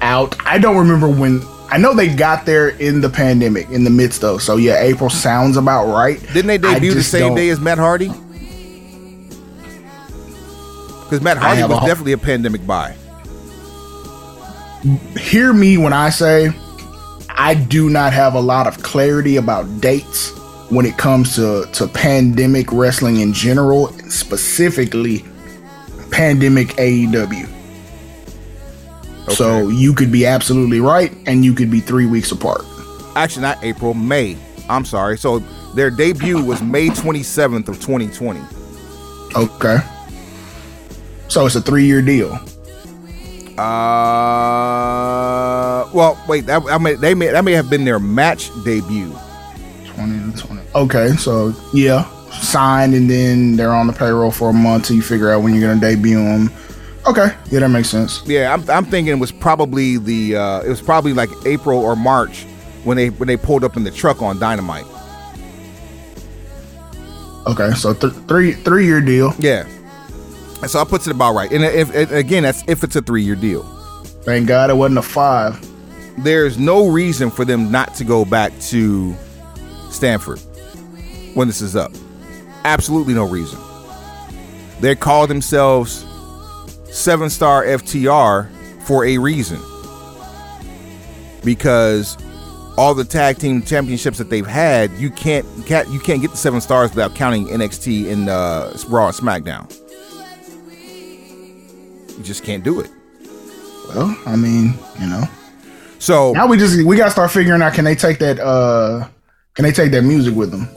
out. 0.00 0.36
I 0.46 0.58
don't 0.58 0.76
remember 0.76 1.08
when. 1.08 1.42
I 1.70 1.78
know 1.78 1.94
they 1.94 2.14
got 2.14 2.44
there 2.44 2.68
in 2.68 3.00
the 3.00 3.08
pandemic, 3.08 3.70
in 3.70 3.84
the 3.84 3.90
midst 3.90 4.22
of. 4.24 4.42
So 4.42 4.56
yeah, 4.56 4.80
April 4.80 5.08
sounds 5.08 5.56
about 5.56 5.86
right. 5.86 6.20
Didn't 6.32 6.48
they 6.48 6.58
debut 6.58 6.92
the 6.92 7.02
same 7.02 7.28
don't- 7.28 7.36
day 7.36 7.48
as 7.48 7.60
Matt 7.60 7.78
Hardy? 7.78 8.08
Because 11.04 11.20
Matt 11.22 11.36
Hardy 11.36 11.60
have 11.60 11.70
a 11.70 11.74
was 11.74 11.84
definitely 11.84 12.12
a 12.12 12.18
pandemic 12.18 12.66
buy. 12.66 12.94
hear 15.18 15.52
me 15.52 15.76
when 15.76 15.92
I 15.92 16.08
say 16.08 16.50
I 17.28 17.54
do 17.54 17.90
not 17.90 18.12
have 18.12 18.34
a 18.34 18.40
lot 18.40 18.66
of 18.66 18.82
clarity 18.82 19.36
about 19.36 19.80
dates 19.80 20.30
when 20.70 20.86
it 20.86 20.96
comes 20.96 21.34
to, 21.36 21.66
to 21.72 21.86
pandemic 21.86 22.72
wrestling 22.72 23.20
in 23.20 23.32
general, 23.34 23.88
specifically 24.08 25.24
pandemic 26.12 26.68
AEW. 26.76 27.48
So 29.30 29.68
you 29.68 29.94
could 29.94 30.12
be 30.12 30.26
absolutely 30.26 30.80
right, 30.80 31.12
and 31.26 31.44
you 31.44 31.54
could 31.54 31.70
be 31.70 31.80
three 31.80 32.06
weeks 32.06 32.32
apart. 32.32 32.62
Actually, 33.16 33.42
not 33.42 33.62
April, 33.64 33.94
May. 33.94 34.36
I'm 34.68 34.84
sorry. 34.84 35.16
So 35.16 35.38
their 35.74 35.90
debut 35.90 36.44
was 36.44 36.62
May 36.62 36.88
27th 36.88 37.68
of 37.68 37.80
2020. 37.80 38.40
Okay. 39.34 39.78
So 41.28 41.46
it's 41.46 41.54
a 41.54 41.62
three 41.62 41.86
year 41.86 42.02
deal. 42.02 42.38
Uh, 43.58 44.78
well, 45.92 46.22
wait. 46.28 46.46
That 46.46 46.62
I 46.70 46.78
mean, 46.78 47.00
they 47.00 47.14
may 47.14 47.28
that 47.28 47.44
may 47.44 47.52
have 47.52 47.70
been 47.70 47.84
their 47.84 47.98
match 47.98 48.50
debut. 48.64 49.16
20 49.86 50.32
to 50.32 50.38
20. 50.38 50.62
Okay, 50.74 51.10
so 51.16 51.54
yeah, 51.74 52.08
signed 52.40 52.94
and 52.94 53.08
then 53.08 53.56
they're 53.56 53.72
on 53.72 53.86
the 53.86 53.92
payroll 53.92 54.30
for 54.30 54.50
a 54.50 54.52
month 54.52 54.86
till 54.86 54.96
you 54.96 55.02
figure 55.02 55.30
out 55.30 55.42
when 55.42 55.54
you're 55.54 55.68
gonna 55.68 55.80
debut 55.80 56.16
them. 56.16 56.50
Okay, 57.06 57.34
yeah, 57.50 57.60
that 57.60 57.68
makes 57.68 57.88
sense. 57.88 58.22
Yeah, 58.26 58.52
I'm, 58.54 58.68
I'm 58.70 58.84
thinking 58.84 59.12
it 59.16 59.20
was 59.20 59.32
probably 59.32 59.98
the 59.98 60.36
uh, 60.36 60.60
it 60.60 60.68
was 60.68 60.80
probably 60.80 61.12
like 61.12 61.30
April 61.44 61.78
or 61.78 61.96
March 61.96 62.44
when 62.84 62.96
they 62.96 63.10
when 63.10 63.26
they 63.26 63.36
pulled 63.36 63.64
up 63.64 63.76
in 63.76 63.84
the 63.84 63.90
truck 63.90 64.22
on 64.22 64.38
Dynamite. 64.38 64.86
Okay, 67.46 67.72
so 67.72 67.92
th- 67.92 68.12
three 68.28 68.52
three 68.52 68.86
year 68.86 69.00
deal. 69.00 69.34
Yeah. 69.38 69.66
So 70.66 70.78
I 70.78 70.84
puts 70.84 71.08
it 71.08 71.10
about 71.10 71.34
right. 71.34 71.50
And 71.50 71.64
if, 71.64 71.92
if 71.92 72.12
again, 72.12 72.44
that's 72.44 72.62
if 72.68 72.84
it's 72.84 72.94
a 72.94 73.02
three 73.02 73.22
year 73.22 73.34
deal. 73.34 73.64
Thank 74.22 74.46
God 74.46 74.70
it 74.70 74.74
wasn't 74.74 74.98
a 74.98 75.02
five. 75.02 75.68
There's 76.18 76.56
no 76.56 76.88
reason 76.88 77.30
for 77.30 77.44
them 77.44 77.72
not 77.72 77.94
to 77.94 78.04
go 78.04 78.24
back 78.24 78.56
to 78.60 79.16
Stamford 79.90 80.38
when 81.34 81.48
this 81.48 81.60
is 81.60 81.74
up. 81.74 81.90
Absolutely 82.64 83.14
no 83.14 83.28
reason. 83.28 83.58
They 84.80 84.94
call 84.94 85.26
themselves 85.26 86.06
seven 86.84 87.30
star 87.30 87.64
FTR 87.64 88.48
for 88.82 89.04
a 89.04 89.18
reason. 89.18 89.60
Because 91.44 92.16
all 92.76 92.94
the 92.94 93.04
tag 93.04 93.38
team 93.38 93.62
championships 93.62 94.18
that 94.18 94.30
they've 94.30 94.46
had, 94.46 94.90
you 94.92 95.10
can't, 95.10 95.46
you 95.56 95.62
can't 95.64 95.88
you 95.90 96.00
can't 96.00 96.20
get 96.20 96.30
the 96.30 96.36
seven 96.36 96.60
stars 96.60 96.90
without 96.90 97.14
counting 97.14 97.46
NXT 97.46 98.10
and 98.10 98.28
uh, 98.28 98.72
Raw 98.88 99.08
and 99.08 99.16
SmackDown. 99.16 99.70
You 102.16 102.22
just 102.22 102.44
can't 102.44 102.62
do 102.62 102.80
it. 102.80 102.90
Well, 103.88 104.16
I 104.26 104.36
mean, 104.36 104.74
you 105.00 105.06
know. 105.06 105.24
So 105.98 106.32
now 106.32 106.46
we 106.46 106.56
just 106.56 106.84
we 106.84 106.96
gotta 106.96 107.10
start 107.10 107.30
figuring 107.30 107.62
out 107.62 107.74
can 107.74 107.84
they 107.84 107.94
take 107.94 108.18
that 108.18 108.40
uh 108.40 109.06
can 109.54 109.64
they 109.64 109.72
take 109.72 109.92
that 109.92 110.02
music 110.02 110.34
with 110.34 110.50
them? 110.50 110.68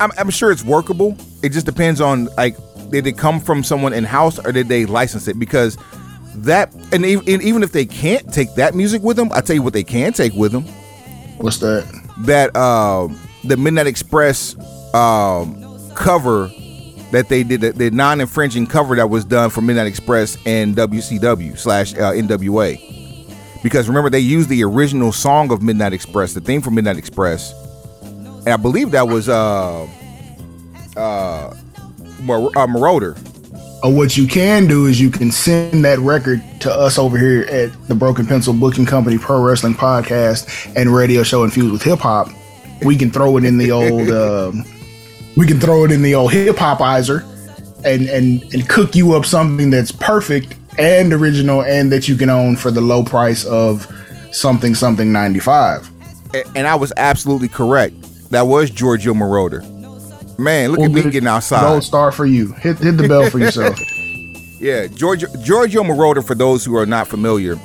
I'm, 0.00 0.10
I'm 0.18 0.30
sure 0.30 0.50
it's 0.50 0.64
workable. 0.64 1.16
It 1.42 1.50
just 1.50 1.66
depends 1.66 2.00
on 2.00 2.26
like 2.36 2.56
did 2.90 3.06
it 3.06 3.16
come 3.16 3.38
from 3.38 3.62
someone 3.62 3.92
in 3.92 4.04
house 4.04 4.38
or 4.44 4.50
did 4.50 4.68
they 4.68 4.86
license 4.86 5.28
it? 5.28 5.38
Because 5.38 5.78
that 6.36 6.74
and 6.92 7.04
even, 7.04 7.28
and 7.28 7.42
even 7.42 7.62
if 7.62 7.72
they 7.72 7.86
can't 7.86 8.32
take 8.32 8.54
that 8.54 8.74
music 8.74 9.02
with 9.02 9.16
them, 9.16 9.30
I 9.32 9.40
tell 9.40 9.54
you 9.54 9.62
what 9.62 9.72
they 9.72 9.84
can 9.84 10.12
take 10.12 10.32
with 10.32 10.52
them. 10.52 10.64
What's 11.38 11.58
that? 11.58 11.86
That 12.20 12.56
um 12.56 13.20
the 13.44 13.56
Midnight 13.56 13.86
Express 13.86 14.56
um 14.94 15.56
cover 15.94 16.50
that 17.10 17.28
they 17.28 17.42
did 17.42 17.60
the, 17.60 17.72
the 17.72 17.90
non-infringing 17.90 18.66
cover 18.66 18.94
that 18.96 19.10
was 19.10 19.24
done 19.24 19.50
for 19.50 19.60
Midnight 19.60 19.88
Express 19.88 20.38
and 20.46 20.76
WCW 20.76 21.58
slash 21.58 21.92
uh, 21.94 22.12
NWA. 22.12 22.78
Because 23.62 23.88
remember 23.88 24.08
they 24.10 24.20
used 24.20 24.48
the 24.48 24.62
original 24.62 25.12
song 25.12 25.52
of 25.52 25.60
Midnight 25.60 25.92
Express, 25.92 26.34
the 26.34 26.40
theme 26.40 26.62
for 26.62 26.70
Midnight 26.70 26.96
Express, 26.96 27.52
and 28.40 28.48
I 28.48 28.56
believe 28.56 28.90
that 28.92 29.06
was 29.06 29.28
uh 29.28 29.86
uh, 30.96 31.54
Mar- 32.20 32.50
uh 32.56 32.66
Moroder. 32.66 33.18
Or 33.82 33.94
what 33.94 34.16
you 34.16 34.26
can 34.26 34.66
do 34.66 34.86
is 34.86 35.00
you 35.00 35.10
can 35.10 35.30
send 35.30 35.84
that 35.86 35.98
record 36.00 36.42
to 36.60 36.70
us 36.70 36.98
over 36.98 37.16
here 37.16 37.44
at 37.44 37.72
the 37.88 37.94
Broken 37.94 38.26
Pencil 38.26 38.52
Booking 38.52 38.84
Company 38.84 39.16
Pro 39.16 39.42
Wrestling 39.42 39.74
Podcast 39.74 40.70
and 40.76 40.94
radio 40.94 41.22
show 41.22 41.44
infused 41.44 41.72
with 41.72 41.82
hip 41.82 42.00
hop. 42.00 42.28
We 42.82 42.96
can 42.96 43.10
throw 43.10 43.38
it 43.38 43.44
in 43.44 43.56
the 43.56 43.70
old 43.70 44.10
um, 44.10 44.64
we 45.36 45.46
can 45.46 45.58
throw 45.58 45.84
it 45.84 45.92
in 45.92 46.02
the 46.02 46.14
old 46.14 46.32
hip 46.32 46.56
hopizer 46.56 47.24
and 47.84 48.08
and 48.08 48.42
and 48.52 48.68
cook 48.68 48.94
you 48.94 49.14
up 49.14 49.24
something 49.24 49.70
that's 49.70 49.92
perfect 49.92 50.56
and 50.78 51.12
original, 51.12 51.62
and 51.62 51.90
that 51.92 52.08
you 52.08 52.16
can 52.16 52.30
own 52.30 52.56
for 52.56 52.70
the 52.70 52.80
low 52.80 53.02
price 53.02 53.44
of 53.44 53.86
something 54.32 54.74
something 54.74 55.12
ninety 55.12 55.40
five. 55.40 55.90
And 56.54 56.66
I 56.66 56.74
was 56.74 56.92
absolutely 56.96 57.48
correct. 57.48 57.94
That 58.30 58.42
was 58.42 58.70
Giorgio 58.70 59.12
Moroder. 59.12 59.62
Man, 60.38 60.72
look 60.72 60.80
at 60.80 60.90
me 60.90 61.02
getting 61.02 61.26
outside. 61.26 61.62
Gold 61.62 61.84
star 61.84 62.12
for 62.12 62.24
you. 62.24 62.52
Hit 62.52 62.78
hit 62.78 62.96
the 62.96 63.06
bell 63.08 63.28
for 63.28 63.38
yourself. 63.40 63.78
Yeah, 64.60 64.86
Giorgio, 64.86 65.28
Giorgio 65.42 65.82
Moroder, 65.82 66.26
for 66.26 66.34
those 66.34 66.64
who 66.64 66.76
are 66.76 66.86
not 66.86 67.08
familiar, 67.08 67.56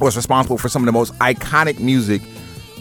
was 0.00 0.16
responsible 0.16 0.58
for 0.58 0.68
some 0.68 0.82
of 0.82 0.86
the 0.86 0.92
most 0.92 1.12
iconic 1.14 1.78
music 1.78 2.22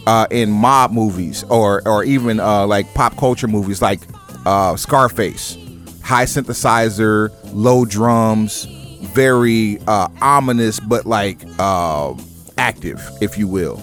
uh, 0.07 0.27
in 0.31 0.49
mob 0.51 0.91
movies 0.91 1.43
or 1.45 1.87
or 1.87 2.03
even 2.03 2.39
uh, 2.39 2.65
like 2.65 2.91
pop 2.93 3.17
culture 3.17 3.47
movies 3.47 3.81
like 3.81 3.99
uh, 4.45 4.75
Scarface. 4.75 5.57
High 6.03 6.25
synthesizer, 6.25 7.29
low 7.53 7.85
drums, 7.85 8.63
very 9.13 9.77
uh, 9.87 10.07
ominous 10.21 10.79
but 10.79 11.05
like 11.05 11.37
uh, 11.59 12.15
active, 12.57 13.01
if 13.21 13.37
you 13.37 13.47
will. 13.47 13.77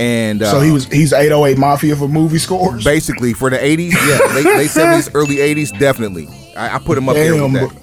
And 0.00 0.42
uh, 0.42 0.50
so 0.50 0.60
he 0.60 0.70
was 0.70 0.86
he's 0.86 1.12
eight 1.12 1.32
oh 1.32 1.44
eight 1.44 1.58
mafia 1.58 1.96
for 1.96 2.06
movie 2.08 2.38
scores. 2.38 2.84
basically 2.84 3.32
for 3.32 3.50
the 3.50 3.56
80s, 3.58 3.92
yeah, 3.92 4.34
late, 4.34 4.44
late 4.44 4.70
70s, 4.70 5.10
early 5.14 5.36
80s, 5.36 5.76
definitely. 5.78 6.28
I, 6.56 6.76
I 6.76 6.78
put 6.78 6.96
him 6.98 7.08
up 7.08 7.14
there 7.16 7.32
Damn, 7.34 7.52
that. 7.54 7.68
bro. 7.70 7.78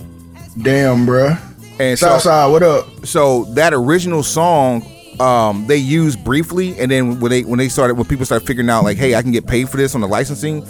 Damn, 0.63 1.05
bruh. 1.05 1.39
And 1.80 1.99
so- 1.99 2.07
Southside, 2.07 2.51
what 2.51 2.63
up? 2.63 3.05
So 3.05 3.43
that 3.55 3.74
original 3.74 4.24
song, 4.24 4.86
um, 5.20 5.68
they 5.68 5.76
used 5.78 6.24
briefly, 6.24 6.80
and 6.80 6.89
then 6.89 7.20
when 7.20 7.30
they 7.32 7.43
when 7.43 7.57
they 7.59 7.68
started 7.68 7.95
when 7.95 8.05
people 8.05 8.26
started 8.26 8.45
figuring 8.47 8.70
out 8.70 8.84
like, 8.86 8.97
hey, 8.97 9.16
I 9.16 9.22
can 9.22 9.32
get 9.32 9.45
paid 9.45 9.68
for 9.70 9.76
this 9.78 9.93
on 9.93 9.99
the 10.01 10.07
licensing, 10.07 10.66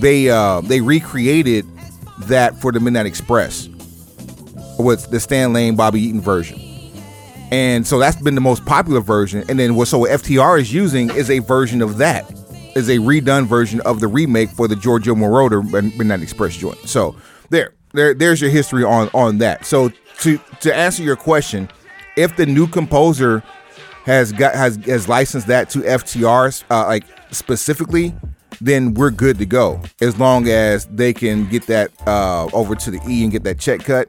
they 0.00 0.30
uh, 0.30 0.60
they 0.60 0.80
recreated 0.80 1.66
that 2.26 2.56
for 2.60 2.70
the 2.70 2.78
Midnight 2.78 3.06
Express 3.06 3.68
with 4.78 5.10
the 5.10 5.18
Stan 5.18 5.52
Lane 5.52 5.74
Bobby 5.74 6.00
Eaton 6.02 6.20
version. 6.20 6.60
And 7.54 7.86
so 7.86 8.00
that's 8.00 8.20
been 8.20 8.34
the 8.34 8.40
most 8.40 8.66
popular 8.66 9.00
version. 9.00 9.44
And 9.48 9.60
then 9.60 9.76
what 9.76 9.86
so 9.86 10.00
what 10.00 10.10
FTR 10.10 10.60
is 10.60 10.72
using 10.72 11.08
is 11.10 11.30
a 11.30 11.38
version 11.38 11.82
of 11.82 11.98
that. 11.98 12.28
Is 12.74 12.88
a 12.88 12.96
redone 12.96 13.46
version 13.46 13.80
of 13.82 14.00
the 14.00 14.08
remake 14.08 14.50
for 14.50 14.66
the 14.66 14.74
Giorgio 14.74 15.14
Moroder 15.14 15.62
Midnight 15.96 16.20
Express 16.20 16.56
joint. 16.56 16.76
So 16.88 17.14
there, 17.50 17.74
there, 17.92 18.12
there's 18.12 18.40
your 18.40 18.50
history 18.50 18.82
on 18.82 19.08
on 19.14 19.38
that. 19.38 19.64
So 19.64 19.90
to 20.22 20.40
to 20.62 20.74
answer 20.74 21.04
your 21.04 21.14
question, 21.14 21.70
if 22.16 22.34
the 22.34 22.44
new 22.44 22.66
composer 22.66 23.44
has 24.04 24.32
got 24.32 24.56
has 24.56 24.74
has 24.86 25.08
licensed 25.08 25.46
that 25.46 25.70
to 25.70 25.78
FTRs 25.82 26.64
uh, 26.72 26.86
like 26.86 27.04
specifically, 27.30 28.12
then 28.60 28.94
we're 28.94 29.12
good 29.12 29.38
to 29.38 29.46
go. 29.46 29.80
As 30.00 30.18
long 30.18 30.48
as 30.48 30.86
they 30.86 31.12
can 31.12 31.48
get 31.48 31.68
that 31.68 31.92
uh, 32.04 32.48
over 32.52 32.74
to 32.74 32.90
the 32.90 33.00
E 33.08 33.22
and 33.22 33.30
get 33.30 33.44
that 33.44 33.60
check 33.60 33.84
cut. 33.84 34.08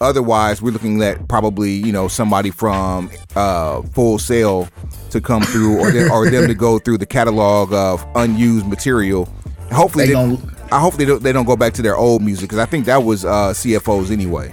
Otherwise, 0.00 0.60
we're 0.60 0.70
looking 0.72 1.02
at 1.02 1.28
probably 1.28 1.72
you 1.72 1.92
know 1.92 2.08
somebody 2.08 2.50
from 2.50 3.10
uh, 3.36 3.82
Full 3.82 4.18
Sail 4.18 4.68
to 5.10 5.20
come 5.20 5.42
through, 5.42 5.78
or 5.78 5.90
them, 5.90 6.10
or 6.10 6.30
them 6.30 6.46
to 6.48 6.54
go 6.54 6.78
through 6.84 6.98
the 6.98 7.06
catalog 7.06 7.72
of 7.72 8.06
unused 8.14 8.66
material. 8.66 9.28
Hopefully, 9.72 10.06
They 10.06 10.12
they, 10.14 10.38
I 10.72 10.80
hope 10.80 10.94
they 10.94 11.04
don't 11.04 11.22
they 11.22 11.32
don't 11.32 11.46
go 11.46 11.56
back 11.56 11.72
to 11.74 11.82
their 11.82 11.96
old 11.96 12.22
music 12.22 12.48
because 12.48 12.58
I 12.58 12.66
think 12.66 12.86
that 12.86 13.02
was 13.04 13.24
uh, 13.24 13.52
CFOs 13.52 14.10
anyway. 14.10 14.52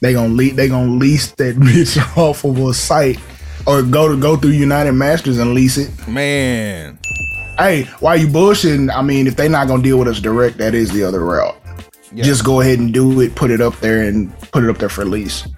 They 0.00 0.12
gonna 0.12 0.34
le- 0.34 0.52
they 0.52 0.68
gonna 0.68 0.92
lease 0.92 1.32
that 1.32 1.56
bitch 1.56 1.98
off 2.16 2.44
of 2.44 2.58
a 2.58 2.74
site 2.74 3.18
or 3.66 3.82
go 3.82 4.08
to 4.08 4.20
go 4.20 4.36
through 4.36 4.50
United 4.50 4.92
Masters 4.92 5.38
and 5.38 5.54
lease 5.54 5.78
it. 5.78 5.90
Man, 6.06 6.98
Hey, 7.56 7.84
why 8.00 8.16
you 8.16 8.26
bullshitting? 8.26 8.92
I 8.92 9.00
mean, 9.02 9.28
if 9.28 9.36
they 9.36 9.48
not 9.48 9.68
gonna 9.68 9.82
deal 9.82 9.98
with 9.98 10.08
us 10.08 10.20
direct, 10.20 10.58
that 10.58 10.74
is 10.74 10.90
the 10.92 11.04
other 11.04 11.24
route. 11.24 11.56
Just 12.22 12.44
go 12.44 12.60
ahead 12.60 12.78
and 12.78 12.94
do 12.94 13.20
it, 13.20 13.34
put 13.34 13.50
it 13.50 13.60
up 13.60 13.78
there, 13.80 14.02
and 14.02 14.32
put 14.52 14.62
it 14.62 14.70
up 14.70 14.78
there 14.78 14.88
for 14.88 15.04
lease. 15.04 15.48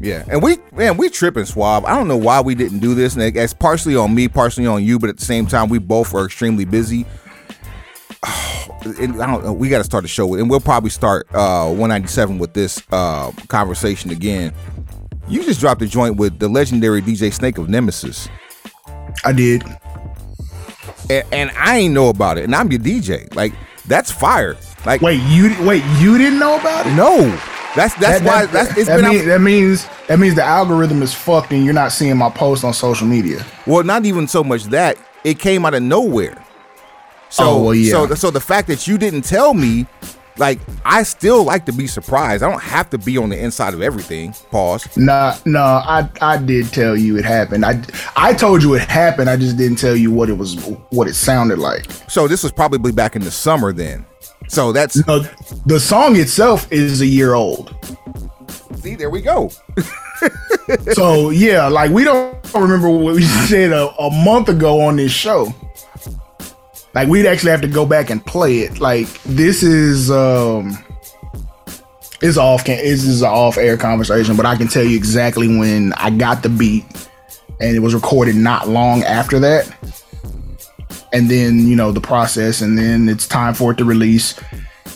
Yeah, 0.00 0.24
and 0.30 0.42
we 0.42 0.58
man, 0.72 0.96
we 0.96 1.08
tripping 1.08 1.44
swab. 1.44 1.84
I 1.84 1.96
don't 1.96 2.06
know 2.06 2.16
why 2.16 2.40
we 2.40 2.54
didn't 2.54 2.78
do 2.78 2.94
this, 2.94 3.14
and 3.14 3.36
it's 3.36 3.52
partially 3.52 3.96
on 3.96 4.14
me, 4.14 4.28
partially 4.28 4.66
on 4.66 4.84
you, 4.84 4.98
but 4.98 5.10
at 5.10 5.18
the 5.18 5.24
same 5.24 5.46
time, 5.46 5.68
we 5.68 5.78
both 5.78 6.14
are 6.14 6.24
extremely 6.24 6.64
busy. 6.64 7.06
And 9.00 9.20
I 9.20 9.26
don't 9.26 9.44
know. 9.44 9.52
We 9.52 9.68
got 9.68 9.78
to 9.78 9.84
start 9.84 10.02
the 10.02 10.08
show, 10.08 10.34
and 10.34 10.48
we'll 10.48 10.60
probably 10.60 10.88
start 10.88 11.26
uh 11.34 11.66
197 11.66 12.38
with 12.38 12.54
this 12.54 12.80
uh 12.92 13.32
conversation 13.48 14.10
again. 14.10 14.54
You 15.26 15.42
just 15.42 15.58
dropped 15.58 15.82
a 15.82 15.86
joint 15.86 16.16
with 16.16 16.38
the 16.38 16.48
legendary 16.48 17.02
DJ 17.02 17.32
Snake 17.32 17.58
of 17.58 17.68
Nemesis. 17.68 18.28
I 19.24 19.32
did, 19.32 19.64
and, 21.10 21.26
and 21.32 21.50
I 21.50 21.78
ain't 21.78 21.92
know 21.92 22.08
about 22.08 22.38
it, 22.38 22.44
and 22.44 22.54
I'm 22.54 22.70
your 22.70 22.80
DJ. 22.80 23.34
Like 23.34 23.52
that's 23.86 24.12
fire. 24.12 24.56
Like 24.86 25.02
wait, 25.02 25.20
you 25.22 25.54
wait, 25.66 25.82
you 25.98 26.16
didn't 26.18 26.38
know 26.38 26.58
about 26.58 26.86
it? 26.86 26.94
No, 26.94 27.18
that's 27.76 27.94
that's 27.96 28.20
That- 28.20 28.22
why 28.22 28.46
that- 28.46 28.52
that's 28.52 28.78
it's 28.78 28.86
that, 28.88 29.00
been 29.00 29.10
mean- 29.10 29.28
that 29.28 29.40
means 29.40 29.86
that 30.06 30.18
means 30.18 30.34
the 30.34 30.44
algorithm 30.44 31.02
is 31.02 31.12
fucked, 31.12 31.52
and 31.52 31.64
you're 31.64 31.74
not 31.74 31.92
seeing 31.92 32.16
my 32.16 32.30
post 32.30 32.64
on 32.64 32.72
social 32.72 33.06
media. 33.06 33.44
Well, 33.66 33.82
not 33.84 34.06
even 34.06 34.26
so 34.28 34.42
much 34.44 34.64
that 34.64 34.96
it 35.24 35.38
came 35.38 35.66
out 35.66 35.74
of 35.74 35.82
nowhere. 35.82 36.42
So, 37.30 37.44
Oh, 37.44 37.62
well, 37.64 37.74
yeah. 37.74 37.90
so, 37.92 38.14
so 38.14 38.30
the 38.30 38.40
fact 38.40 38.68
that 38.68 38.86
you 38.86 38.96
didn't 38.96 39.20
tell 39.22 39.52
me, 39.52 39.86
like, 40.38 40.58
I 40.86 41.02
still 41.02 41.44
like 41.44 41.66
to 41.66 41.72
be 41.72 41.86
surprised. 41.86 42.42
I 42.42 42.50
don't 42.50 42.62
have 42.62 42.88
to 42.90 42.96
be 42.96 43.18
on 43.18 43.28
the 43.28 43.38
inside 43.38 43.74
of 43.74 43.82
everything. 43.82 44.34
Pause. 44.50 44.88
Nah, 44.96 45.34
no, 45.44 45.60
I 45.60 46.08
I 46.22 46.38
did 46.38 46.72
tell 46.72 46.96
you 46.96 47.18
it 47.18 47.24
happened. 47.26 47.66
I 47.66 47.82
I 48.16 48.32
told 48.32 48.62
you 48.62 48.72
it 48.74 48.80
happened. 48.88 49.28
I 49.28 49.36
just 49.36 49.58
didn't 49.58 49.76
tell 49.76 49.96
you 49.96 50.10
what 50.10 50.30
it 50.30 50.38
was, 50.38 50.54
what 50.90 51.06
it 51.08 51.14
sounded 51.16 51.58
like. 51.58 51.84
So 52.08 52.28
this 52.28 52.42
was 52.42 52.52
probably 52.52 52.92
back 52.92 53.14
in 53.16 53.22
the 53.22 53.30
summer 53.32 53.72
then. 53.74 54.06
So 54.48 54.72
that's 54.72 55.06
no, 55.06 55.20
the 55.66 55.78
song 55.78 56.16
itself 56.16 56.70
is 56.72 57.00
a 57.00 57.06
year 57.06 57.34
old. 57.34 57.74
See, 58.76 58.94
there 58.94 59.10
we 59.10 59.20
go. 59.20 59.50
so 60.92 61.30
yeah, 61.30 61.68
like 61.68 61.90
we 61.90 62.04
don't 62.04 62.54
remember 62.54 62.88
what 62.88 63.14
we 63.14 63.22
said 63.46 63.72
a, 63.72 63.88
a 63.98 64.10
month 64.10 64.48
ago 64.48 64.80
on 64.80 64.96
this 64.96 65.12
show. 65.12 65.54
Like 66.94 67.08
we'd 67.08 67.26
actually 67.26 67.50
have 67.50 67.60
to 67.60 67.68
go 67.68 67.86
back 67.86 68.10
and 68.10 68.24
play 68.24 68.60
it. 68.60 68.80
Like 68.80 69.06
this 69.24 69.62
is 69.62 70.10
um 70.10 70.82
it's 72.20 72.36
off 72.36 72.64
can 72.64 72.78
this 72.78 73.04
is 73.04 73.22
an 73.22 73.28
off 73.28 73.58
air 73.58 73.76
conversation, 73.76 74.36
but 74.36 74.46
I 74.46 74.56
can 74.56 74.66
tell 74.66 74.82
you 74.82 74.96
exactly 74.96 75.46
when 75.46 75.92
I 75.94 76.10
got 76.10 76.42
the 76.42 76.48
beat 76.48 76.84
and 77.60 77.76
it 77.76 77.80
was 77.80 77.94
recorded 77.94 78.36
not 78.36 78.68
long 78.68 79.02
after 79.02 79.38
that. 79.40 79.68
And 81.12 81.30
then, 81.30 81.66
you 81.66 81.74
know, 81.74 81.92
the 81.92 82.00
process 82.00 82.60
and 82.60 82.76
then 82.76 83.08
it's 83.08 83.26
time 83.26 83.54
for 83.54 83.72
it 83.72 83.78
to 83.78 83.84
release 83.84 84.38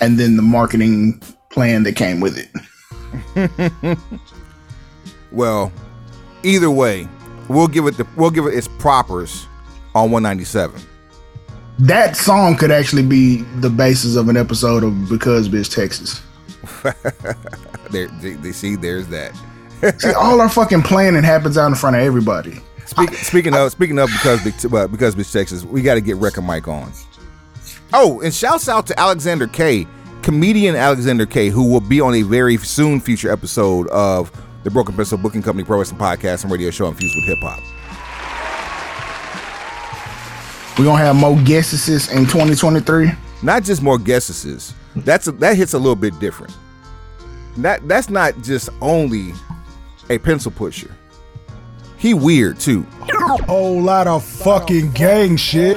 and 0.01 0.19
then 0.19 0.37
the 0.37 0.43
marketing 0.43 1.23
plan 1.51 1.85
that 1.85 1.97
came 1.97 2.21
with 2.21 2.39
it. 2.39 3.99
well, 5.33 5.73
either 6.43 6.71
way, 6.71 7.09
we'll 7.49 7.69
give 7.69 7.87
it 7.87 7.97
the 7.97 8.07
we'll 8.17 8.31
give 8.31 8.47
it 8.47 8.55
its 8.55 8.69
propers 8.69 9.47
on 9.95 10.11
197. 10.11 10.81
That 11.79 12.17
song 12.17 12.57
could 12.57 12.71
actually 12.71 13.05
be 13.05 13.43
the 13.61 13.71
basis 13.71 14.17
of 14.17 14.29
an 14.29 14.37
episode 14.37 14.85
of 14.85 15.09
Because 15.09 15.49
Bitch 15.49 15.75
Texas. 15.75 16.21
there, 17.91 18.07
they, 18.21 18.35
they 18.35 18.53
see. 18.53 18.77
There's 18.77 19.09
that. 19.09 19.35
See, 19.99 20.13
all 20.13 20.41
our 20.41 20.49
fucking 20.49 20.83
planning 20.83 21.25
happens 21.25 21.59
out 21.59 21.67
in 21.67 21.75
front 21.75 21.97
of 21.97 22.03
everybody. 22.03 22.61
Speak, 22.93 23.15
speaking 23.15 23.55
of 23.55 23.71
speaking 23.73 23.99
of 23.99 24.11
because 24.11 24.45
Big- 24.45 24.75
uh, 24.75 24.87
because 24.87 25.15
Bitch 25.15 25.33
Texas, 25.33 25.65
we 25.65 25.81
got 25.81 25.95
to 25.95 26.03
get 26.03 26.17
Record 26.17 26.45
Mike 26.45 26.69
on. 26.69 26.93
Oh, 27.95 28.21
and 28.21 28.35
shouts 28.35 28.69
out 28.69 28.87
to 28.89 29.01
Alexander 29.01 29.47
K, 29.47 29.87
comedian 30.21 30.77
Alexander 30.77 31.25
K, 31.25 31.49
who 31.49 31.71
will 31.71 31.81
be 31.81 32.03
on 32.03 32.15
a 32.15 32.21
very 32.23 32.59
soon 32.59 33.01
future 33.01 33.33
episode 33.33 33.89
of 33.89 34.31
the 34.63 34.71
Broken 34.71 34.95
Pencil 34.95 35.17
Booking 35.17 35.43
Company 35.43 35.65
Pro 35.65 35.79
Wrestling 35.79 35.99
Podcast 36.01 36.43
and 36.43 36.53
Radio 36.53 36.71
Show 36.71 36.87
infused 36.89 37.17
with 37.17 37.25
hip 37.25 37.39
hop. 37.41 37.61
We're 40.79 40.85
gonna 40.85 41.03
have 41.03 41.17
more 41.17 41.39
guesses 41.45 42.11
in 42.11 42.25
2023. 42.25 43.11
Not 43.43 43.63
just 43.63 43.81
more 43.83 43.99
guesses. 43.99 44.75
That's 44.97 45.27
a, 45.29 45.33
that 45.33 45.57
hits 45.57 45.73
a 45.73 45.79
little 45.79 45.97
bit 45.97 46.19
different. 46.21 46.55
That 47.57 47.89
that's 47.89 48.11
not 48.11 48.35
just 48.43 48.69
only 48.83 49.33
a 50.11 50.19
pencil 50.19 50.51
pusher. 50.51 50.95
He 52.03 52.15
weird 52.15 52.59
too. 52.59 52.85
Whole 53.47 53.81
lot 53.81 54.09
of 54.09 54.25
fucking 54.25 54.91
gang 54.91 55.37
shit. 55.37 55.77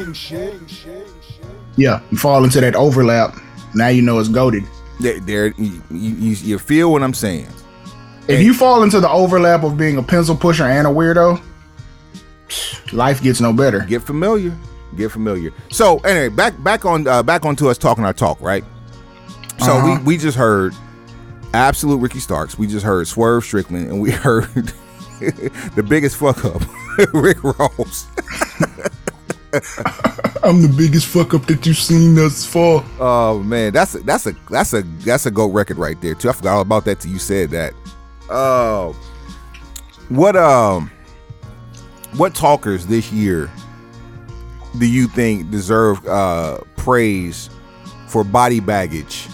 Yeah, 1.77 2.01
you 2.09 2.17
fall 2.17 2.43
into 2.43 2.59
that 2.61 2.75
overlap. 2.75 3.35
Now 3.75 3.89
you 3.89 4.01
know 4.01 4.17
it's 4.17 4.27
goaded. 4.29 4.63
There, 4.99 5.19
there 5.19 5.47
you, 5.57 5.83
you, 5.91 6.09
you 6.35 6.57
feel 6.57 6.91
what 6.91 7.03
I'm 7.03 7.13
saying. 7.13 7.47
If 8.27 8.41
you 8.41 8.55
fall 8.55 8.81
into 8.81 8.99
the 8.99 9.09
overlap 9.09 9.63
of 9.63 9.77
being 9.77 9.97
a 9.97 10.01
pencil 10.01 10.35
pusher 10.35 10.63
and 10.63 10.87
a 10.87 10.89
weirdo, 10.89 11.39
life 12.91 13.21
gets 13.21 13.39
no 13.39 13.53
better. 13.53 13.81
Get 13.81 14.01
familiar. 14.01 14.57
Get 14.97 15.11
familiar. 15.11 15.51
So 15.69 15.99
anyway, 15.99 16.29
back 16.29 16.61
back 16.63 16.85
on 16.85 17.07
uh, 17.07 17.21
back 17.21 17.45
onto 17.45 17.69
us 17.69 17.77
talking 17.77 18.03
our 18.03 18.13
talk, 18.13 18.41
right? 18.41 18.63
So 19.59 19.73
Uh-huh. 19.73 19.99
we 19.99 20.03
we 20.15 20.17
just 20.17 20.37
heard 20.37 20.73
absolute 21.53 21.97
Ricky 21.97 22.19
Starks. 22.19 22.57
We 22.57 22.65
just 22.65 22.83
heard 22.83 23.07
Swerve 23.07 23.43
Strickland, 23.43 23.89
and 23.91 24.01
we 24.01 24.09
heard 24.25 24.73
the 25.75 25.85
biggest 25.87 26.17
fuck 26.17 26.43
up, 26.45 26.61
Rick 27.13 27.43
Ross. 27.43 28.07
I'm 30.43 30.61
the 30.61 30.73
biggest 30.77 31.07
fuck 31.07 31.33
up 31.33 31.45
that 31.47 31.65
you've 31.65 31.77
seen 31.77 32.15
thus 32.15 32.45
far. 32.45 32.83
Oh 32.99 33.41
man, 33.43 33.73
that's 33.73 33.95
a, 33.95 33.99
that's 33.99 34.27
a 34.27 34.33
that's 34.49 34.73
a 34.73 34.81
that's 34.81 35.25
a 35.25 35.31
goat 35.31 35.53
record 35.53 35.77
right 35.77 35.99
there 36.01 36.15
too. 36.15 36.29
I 36.29 36.33
forgot 36.33 36.55
all 36.55 36.61
about 36.61 36.85
that 36.85 36.99
till 36.99 37.11
you 37.11 37.19
said 37.19 37.49
that. 37.51 37.73
Oh, 38.29 38.95
What 40.09 40.35
um, 40.35 40.91
what 42.17 42.35
talkers 42.35 42.85
this 42.87 43.11
year 43.11 43.49
do 44.77 44.85
you 44.87 45.07
think 45.07 45.51
deserve 45.51 46.05
uh 46.07 46.59
praise 46.75 47.49
for 48.07 48.23
body 48.23 48.59
baggage 48.59 49.27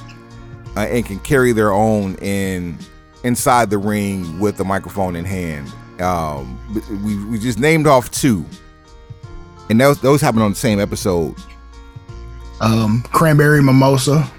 uh, 0.77 0.81
and 0.81 1.05
can 1.05 1.19
carry 1.19 1.51
their 1.51 1.73
own 1.73 2.15
in 2.15 2.77
inside 3.23 3.69
the 3.69 3.77
ring 3.77 4.39
with 4.39 4.57
the 4.57 4.65
microphone 4.65 5.15
in 5.15 5.25
hand? 5.25 5.71
Um, 6.01 6.57
we 7.03 7.23
we 7.25 7.39
just 7.39 7.59
named 7.59 7.87
off 7.87 8.09
two, 8.11 8.45
and 9.69 9.79
those 9.79 9.99
those 10.01 10.21
happened 10.21 10.43
on 10.43 10.51
the 10.51 10.57
same 10.57 10.79
episode. 10.79 11.35
Um, 12.59 13.03
cranberry 13.11 13.61
mimosa, 13.61 14.29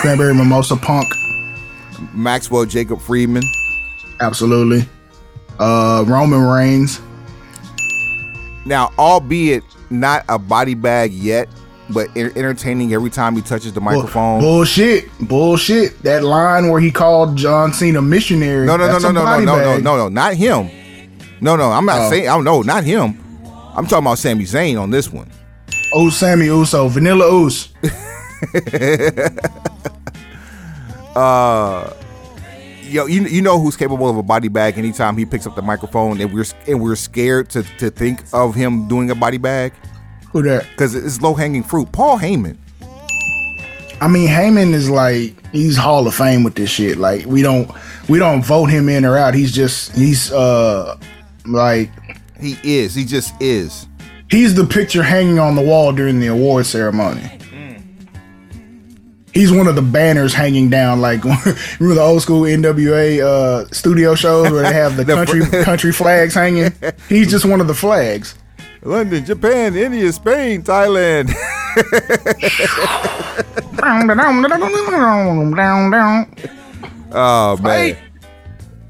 cranberry 0.00 0.34
mimosa 0.34 0.76
punk. 0.76 1.06
Maxwell 2.12 2.64
Jacob 2.64 3.00
Friedman. 3.00 3.44
Absolutely. 4.20 4.88
Uh, 5.58 6.04
Roman 6.06 6.42
Reigns. 6.42 7.00
Now, 8.66 8.92
albeit 8.98 9.62
not 9.90 10.24
a 10.28 10.38
body 10.38 10.74
bag 10.74 11.12
yet, 11.12 11.48
but 11.90 12.08
entertaining 12.16 12.92
every 12.94 13.10
time 13.10 13.36
he 13.36 13.42
touches 13.42 13.72
the 13.72 13.80
microphone. 13.80 14.40
Bullshit. 14.40 15.04
Bullshit. 15.20 16.00
That 16.02 16.24
line 16.24 16.70
where 16.70 16.80
he 16.80 16.90
called 16.90 17.36
John 17.36 17.72
Cena 17.72 18.00
missionary. 18.00 18.66
No, 18.66 18.76
no, 18.76 18.86
no, 18.86 18.98
no, 18.98 19.10
no, 19.10 19.24
no, 19.24 19.40
no, 19.40 19.56
no, 19.56 19.78
no, 19.78 19.96
no, 19.96 20.08
not 20.08 20.34
him. 20.34 20.70
No, 21.40 21.56
no, 21.56 21.70
I'm 21.70 21.84
not 21.84 22.02
Oh. 22.02 22.10
saying. 22.10 22.28
I 22.28 22.34
don't 22.34 22.44
know, 22.44 22.62
not 22.62 22.84
him. 22.84 23.18
I'm 23.76 23.86
talking 23.86 24.06
about 24.06 24.18
Sami 24.18 24.44
Zayn 24.44 24.80
on 24.80 24.90
this 24.90 25.12
one. 25.12 25.30
Oh, 25.92 26.08
Sami 26.10 26.46
Uso. 26.46 26.88
Vanilla 26.88 27.26
Oos. 27.30 27.68
uh, 31.16 31.92
yo, 32.82 33.06
you 33.06 33.24
you 33.26 33.42
know 33.42 33.58
who's 33.60 33.76
capable 33.76 34.08
of 34.08 34.16
a 34.16 34.22
body 34.22 34.48
bag 34.48 34.78
anytime 34.78 35.16
he 35.16 35.24
picks 35.24 35.46
up 35.46 35.54
the 35.56 35.62
microphone, 35.62 36.20
and 36.20 36.32
we're 36.32 36.44
and 36.66 36.80
we're 36.80 36.96
scared 36.96 37.48
to 37.50 37.62
to 37.78 37.90
think 37.90 38.22
of 38.32 38.54
him 38.54 38.88
doing 38.88 39.10
a 39.10 39.14
body 39.14 39.38
bag. 39.38 39.72
Who 40.34 40.42
that? 40.42 40.66
Because 40.70 40.96
it's 40.96 41.22
low 41.22 41.32
hanging 41.34 41.62
fruit. 41.62 41.92
Paul 41.92 42.18
Heyman. 42.18 42.56
I 44.00 44.08
mean, 44.08 44.28
Heyman 44.28 44.74
is 44.74 44.90
like 44.90 45.32
he's 45.52 45.76
Hall 45.76 46.06
of 46.08 46.14
Fame 46.14 46.42
with 46.42 46.56
this 46.56 46.68
shit. 46.68 46.98
Like 46.98 47.24
we 47.24 47.40
don't 47.40 47.70
we 48.08 48.18
don't 48.18 48.44
vote 48.44 48.66
him 48.66 48.88
in 48.88 49.04
or 49.04 49.16
out. 49.16 49.34
He's 49.34 49.52
just 49.52 49.92
he's 49.94 50.32
uh 50.32 50.98
like 51.46 51.88
he 52.40 52.58
is. 52.64 52.96
He 52.96 53.04
just 53.04 53.32
is. 53.40 53.86
He's 54.28 54.56
the 54.56 54.66
picture 54.66 55.04
hanging 55.04 55.38
on 55.38 55.54
the 55.54 55.62
wall 55.62 55.92
during 55.92 56.18
the 56.18 56.26
award 56.26 56.66
ceremony. 56.66 57.30
He's 59.32 59.52
one 59.52 59.68
of 59.68 59.76
the 59.76 59.82
banners 59.82 60.34
hanging 60.34 60.68
down, 60.68 61.00
like 61.00 61.22
remember 61.78 61.94
the 61.94 62.00
old 62.00 62.22
school 62.22 62.42
NWA 62.42 63.20
uh, 63.20 63.68
studio 63.72 64.16
shows 64.16 64.50
where 64.50 64.62
they 64.62 64.72
have 64.72 64.96
the 64.96 65.04
The 65.04 65.14
country 65.14 65.44
fl- 65.44 65.62
country 65.62 65.92
flags 65.92 66.34
hanging. 66.34 66.72
He's 67.08 67.30
just 67.30 67.44
one 67.44 67.60
of 67.60 67.68
the 67.68 67.74
flags. 67.74 68.34
London, 68.84 69.24
Japan, 69.24 69.74
India, 69.74 70.12
Spain, 70.12 70.62
Thailand. 70.62 71.30
oh 77.12 77.56
man. 77.62 77.96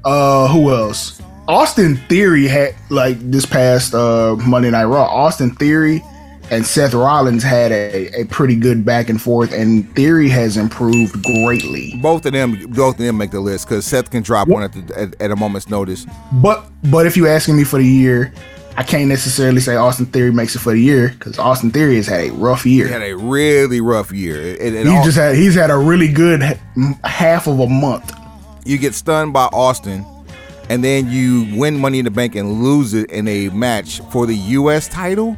Uh, 0.03 0.47
who 0.49 0.73
else? 0.73 1.21
Austin 1.47 1.95
Theory 2.09 2.47
had 2.47 2.75
like 2.89 3.17
this 3.19 3.45
past 3.45 3.93
uh 3.93 4.35
Monday 4.45 4.71
Night 4.71 4.85
Raw. 4.85 5.05
Austin 5.05 5.51
Theory 5.55 6.03
and 6.51 6.65
Seth 6.65 6.93
Rollins 6.93 7.43
had 7.43 7.71
a, 7.71 8.21
a 8.21 8.25
pretty 8.25 8.55
good 8.55 8.85
back 8.85 9.09
and 9.09 9.19
forth, 9.21 9.51
and 9.51 9.93
Theory 9.95 10.29
has 10.29 10.57
improved 10.57 11.23
greatly. 11.23 11.93
Both 12.01 12.25
of 12.25 12.33
them, 12.33 12.67
both 12.71 12.95
of 12.95 13.05
them 13.05 13.17
make 13.17 13.31
the 13.31 13.39
list 13.39 13.67
because 13.67 13.85
Seth 13.85 14.11
can 14.11 14.23
drop 14.23 14.47
one 14.47 14.63
at, 14.63 14.73
the, 14.73 14.99
at 14.99 15.21
at 15.21 15.31
a 15.31 15.35
moment's 15.35 15.69
notice. 15.69 16.05
But 16.33 16.67
but 16.85 17.05
if 17.05 17.17
you're 17.17 17.27
asking 17.27 17.57
me 17.57 17.63
for 17.63 17.77
the 17.77 17.87
year, 17.87 18.33
I 18.77 18.83
can't 18.83 19.07
necessarily 19.07 19.61
say 19.61 19.75
Austin 19.77 20.05
Theory 20.07 20.33
makes 20.33 20.53
it 20.55 20.59
for 20.59 20.73
the 20.73 20.79
year 20.81 21.09
because 21.09 21.39
Austin 21.39 21.71
Theory 21.71 21.95
has 21.95 22.07
had 22.07 22.19
a 22.21 22.31
rough 22.31 22.65
year. 22.65 22.87
He 22.87 22.91
had 22.93 23.03
a 23.03 23.15
really 23.15 23.79
rough 23.79 24.11
year. 24.11 24.51
And, 24.59 24.75
and 24.75 24.89
He 24.89 24.95
just 25.03 25.15
had 25.17 25.35
he's 25.35 25.55
had 25.55 25.71
a 25.71 25.77
really 25.77 26.09
good 26.11 26.41
half 27.05 27.47
of 27.47 27.59
a 27.61 27.67
month. 27.67 28.11
you 28.65 28.77
get 28.77 28.93
stunned 28.93 29.31
by 29.31 29.45
Austin, 29.53 30.05
and 30.69 30.83
then 30.83 31.09
you 31.09 31.47
win 31.57 31.79
Money 31.79 31.99
in 31.99 32.05
the 32.05 32.11
Bank 32.11 32.35
and 32.35 32.61
lose 32.63 32.93
it 32.93 33.09
in 33.11 33.27
a 33.29 33.47
match 33.49 34.01
for 34.11 34.25
the 34.25 34.35
U.S. 34.35 34.89
title. 34.89 35.37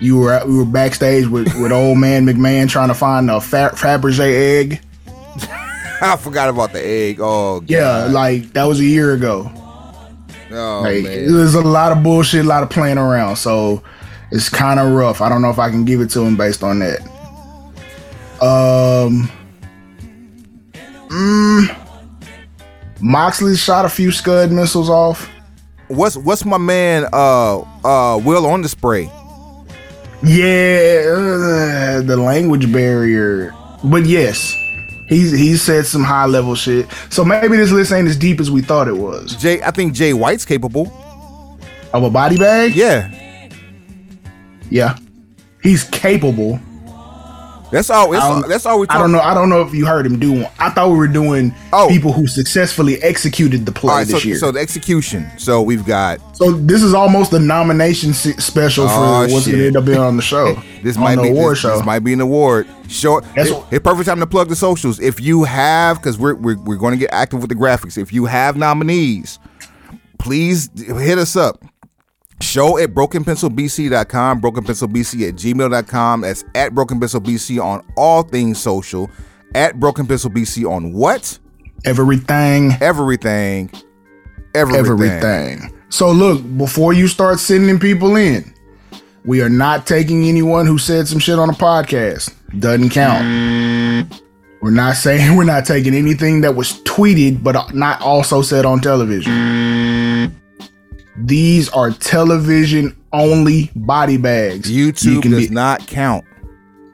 You 0.00 0.18
were 0.20 0.40
we 0.46 0.56
were 0.58 0.64
backstage 0.64 1.26
with, 1.26 1.52
with 1.60 1.72
old 1.72 1.98
man 1.98 2.24
McMahon 2.24 2.68
trying 2.68 2.86
to 2.88 2.94
find 2.94 3.28
a 3.32 3.40
Fa- 3.40 3.72
Fabergé 3.74 4.60
egg. 4.60 4.80
I 6.00 6.16
forgot 6.16 6.48
about 6.48 6.72
the 6.72 6.78
egg. 6.86 7.18
Oh, 7.20 7.58
God. 7.58 7.68
Yeah, 7.68 8.04
like 8.04 8.52
that 8.52 8.62
was 8.64 8.78
a 8.78 8.84
year 8.84 9.12
ago. 9.14 9.50
Oh, 10.50 10.80
Like, 10.82 11.02
man. 11.04 11.32
there's 11.32 11.54
a 11.54 11.60
lot 11.60 11.92
of 11.92 12.02
bullshit, 12.02 12.44
a 12.44 12.48
lot 12.48 12.62
of 12.62 12.70
playing 12.70 12.98
around. 12.98 13.36
So 13.36 13.82
it's 14.30 14.48
kind 14.48 14.80
of 14.80 14.92
rough. 14.92 15.20
I 15.20 15.28
don't 15.28 15.42
know 15.42 15.50
if 15.50 15.58
I 15.58 15.70
can 15.70 15.84
give 15.84 16.00
it 16.00 16.10
to 16.10 16.20
him 16.22 16.36
based 16.36 16.62
on 16.62 16.78
that. 16.80 17.00
Um, 18.40 19.30
mm, 21.08 21.76
Moxley 23.00 23.56
shot 23.56 23.84
a 23.84 23.88
few 23.88 24.10
Scud 24.12 24.50
missiles 24.52 24.88
off. 24.90 25.28
What's 25.88 26.16
what's 26.16 26.44
my 26.44 26.58
man 26.58 27.06
uh 27.12 27.58
uh 27.60 28.18
Will 28.18 28.42
Ospreay? 28.42 29.10
Yeah, 30.22 31.14
uh, 31.14 32.00
the 32.02 32.16
language 32.16 32.70
barrier. 32.72 33.54
But 33.84 34.04
yes, 34.06 34.54
he's 35.08 35.32
he's 35.32 35.62
said 35.62 35.86
some 35.86 36.04
high 36.04 36.26
level 36.26 36.54
shit. 36.54 36.86
So 37.10 37.24
maybe 37.24 37.56
this 37.56 37.72
list 37.72 37.92
ain't 37.92 38.08
as 38.08 38.16
deep 38.16 38.40
as 38.40 38.50
we 38.50 38.62
thought 38.62 38.88
it 38.88 38.96
was. 38.96 39.34
Jay, 39.36 39.62
I 39.62 39.70
think 39.70 39.94
Jay 39.94 40.12
White's 40.12 40.44
capable 40.44 40.92
of 41.92 42.02
a 42.02 42.10
body 42.10 42.36
bag. 42.36 42.74
Yeah, 42.74 43.10
yeah, 44.70 44.98
he's 45.62 45.84
capable. 45.84 46.60
That's 47.70 47.90
all. 47.90 48.10
That's 48.10 48.24
all, 48.24 48.48
that's 48.48 48.66
all 48.66 48.80
we. 48.80 48.86
I 48.88 48.98
don't 48.98 49.12
know. 49.12 49.20
I 49.20 49.34
don't 49.34 49.48
know 49.48 49.62
if 49.62 49.74
you 49.74 49.86
heard 49.86 50.06
him 50.06 50.18
do 50.18 50.32
one. 50.32 50.52
I 50.58 50.70
thought 50.70 50.90
we 50.90 50.96
were 50.96 51.08
doing 51.08 51.54
oh. 51.72 51.88
people 51.88 52.12
who 52.12 52.26
successfully 52.26 53.02
executed 53.02 53.66
the 53.66 53.72
play 53.72 53.94
right, 53.94 54.06
this 54.06 54.22
so, 54.22 54.28
year. 54.28 54.36
so 54.36 54.50
the 54.52 54.60
execution. 54.60 55.30
So 55.38 55.60
we've 55.62 55.84
got 55.84 56.20
So 56.36 56.52
this 56.52 56.82
is 56.82 56.94
almost 56.94 57.32
a 57.32 57.38
nomination 57.38 58.14
special 58.14 58.86
for 58.86 58.94
Oh, 58.94 59.28
what's 59.28 59.46
going 59.46 59.58
to 59.58 59.66
end 59.66 59.76
up 59.76 59.84
being 59.84 59.98
on 59.98 60.16
the 60.16 60.22
show. 60.22 60.54
this 60.82 60.96
might 60.96 61.16
the 61.16 61.22
be 61.22 61.28
award 61.28 61.52
this, 61.52 61.60
show. 61.60 61.76
this 61.76 61.86
might 61.86 62.00
be 62.00 62.12
an 62.12 62.20
award. 62.20 62.66
Short. 62.88 63.24
That's 63.34 63.50
It, 63.50 63.64
it 63.72 63.84
perfect 63.84 64.08
time 64.08 64.20
to 64.20 64.26
plug 64.26 64.48
the 64.48 64.56
socials. 64.56 64.98
If 64.98 65.20
you 65.20 65.44
have, 65.44 65.98
because 65.98 66.18
we're 66.18 66.34
we're, 66.34 66.58
we're 66.58 66.76
going 66.76 66.92
to 66.92 66.98
get 66.98 67.10
active 67.12 67.40
with 67.40 67.50
the 67.50 67.56
graphics. 67.56 67.98
If 67.98 68.12
you 68.12 68.24
have 68.26 68.56
nominees, 68.56 69.38
please 70.18 70.70
hit 70.74 71.18
us 71.18 71.36
up. 71.36 71.62
Show 72.40 72.78
at 72.78 72.90
brokenpencilbc.com, 72.94 74.40
brokenpencilbc 74.40 75.28
at 75.28 75.34
gmail.com. 75.34 76.20
That's 76.20 76.44
at 76.54 76.72
brokenpencilbc 76.72 77.62
on 77.62 77.84
all 77.96 78.22
things 78.22 78.60
social. 78.60 79.10
At 79.54 79.76
brokenpencilbc 79.76 80.70
on 80.70 80.92
what? 80.92 81.38
Everything. 81.84 82.72
Everything. 82.80 83.70
Everything. 84.54 84.86
Everything. 84.86 85.74
So 85.90 86.12
look, 86.12 86.42
before 86.56 86.92
you 86.92 87.08
start 87.08 87.40
sending 87.40 87.78
people 87.78 88.16
in, 88.16 88.54
we 89.24 89.42
are 89.42 89.48
not 89.48 89.86
taking 89.86 90.24
anyone 90.24 90.66
who 90.66 90.78
said 90.78 91.08
some 91.08 91.18
shit 91.18 91.38
on 91.38 91.50
a 91.50 91.54
podcast. 91.54 92.34
Doesn't 92.60 92.90
count. 92.90 94.22
We're 94.60 94.70
not 94.70 94.96
saying 94.96 95.36
we're 95.36 95.44
not 95.44 95.64
taking 95.64 95.94
anything 95.94 96.40
that 96.42 96.54
was 96.54 96.80
tweeted 96.82 97.42
but 97.42 97.74
not 97.74 98.00
also 98.00 98.42
said 98.42 98.64
on 98.64 98.80
television. 98.80 99.32
These 101.24 101.68
are 101.70 101.90
television 101.90 102.96
only 103.12 103.70
body 103.74 104.16
bags. 104.16 104.70
YouTube 104.70 105.22
does 105.22 105.50
not 105.50 105.86
count. 105.86 106.24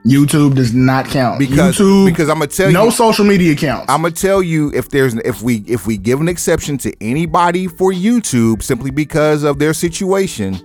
YouTube 0.07 0.55
does 0.55 0.75
not 0.75 1.07
count 1.07 1.39
because 1.39 1.79
YouTube, 1.79 2.05
because 2.07 2.29
I'm 2.29 2.39
gonna 2.39 2.47
tell 2.49 2.71
no 2.71 2.87
you 2.87 2.91
social 2.91 3.25
media 3.25 3.55
counts. 3.57 3.91
I'm 3.91 4.03
gonna 4.03 4.15
tell 4.15 4.43
you 4.43 4.71
if 4.75 4.91
there's 4.91 5.15
if 5.15 5.41
we 5.41 5.65
if 5.67 5.87
we 5.87 5.97
give 5.97 6.21
an 6.21 6.29
exception 6.29 6.77
to 6.79 6.93
anybody 7.03 7.67
for 7.69 7.91
YouTube 7.91 8.63
simply 8.63 8.91
because 8.91 9.45
of 9.45 9.59
their 9.59 9.73
situation, 9.73 10.61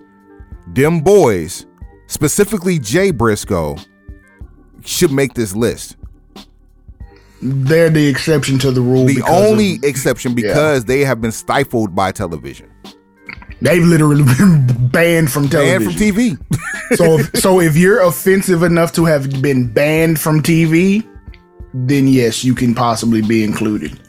them 0.67 0.99
boys, 0.99 1.65
specifically 2.07 2.79
Jay 2.79 3.11
Briscoe, 3.11 3.77
should 4.83 5.11
make 5.11 5.35
this 5.35 5.55
list. 5.55 5.95
They're 7.41 7.89
the 7.89 8.07
exception 8.07 8.59
to 8.59 8.71
the 8.71 8.81
rule. 8.81 9.05
The 9.05 9.15
because 9.15 9.29
of- 9.29 9.51
only 9.51 9.79
exception 9.83 10.33
because 10.33 10.83
they 10.83 11.05
have 11.05 11.21
been 11.21 11.31
stifled 11.31 11.95
by 11.95 12.11
television. 12.11 12.69
They've 13.61 13.83
literally 13.83 14.23
been 14.37 14.87
banned 14.89 15.31
from 15.31 15.49
television. 15.49 15.83
Banned 15.83 15.97
from 15.97 16.01
TV. 16.01 16.95
so, 16.95 17.19
if, 17.19 17.35
so 17.35 17.59
if 17.59 17.75
you're 17.75 18.01
offensive 18.01 18.63
enough 18.63 18.93
to 18.93 19.05
have 19.05 19.41
been 19.41 19.71
banned 19.71 20.19
from 20.19 20.41
TV, 20.41 21.07
then 21.73 22.07
yes, 22.07 22.43
you 22.43 22.55
can 22.55 22.73
possibly 22.73 23.21
be 23.21 23.43
included. 23.43 23.99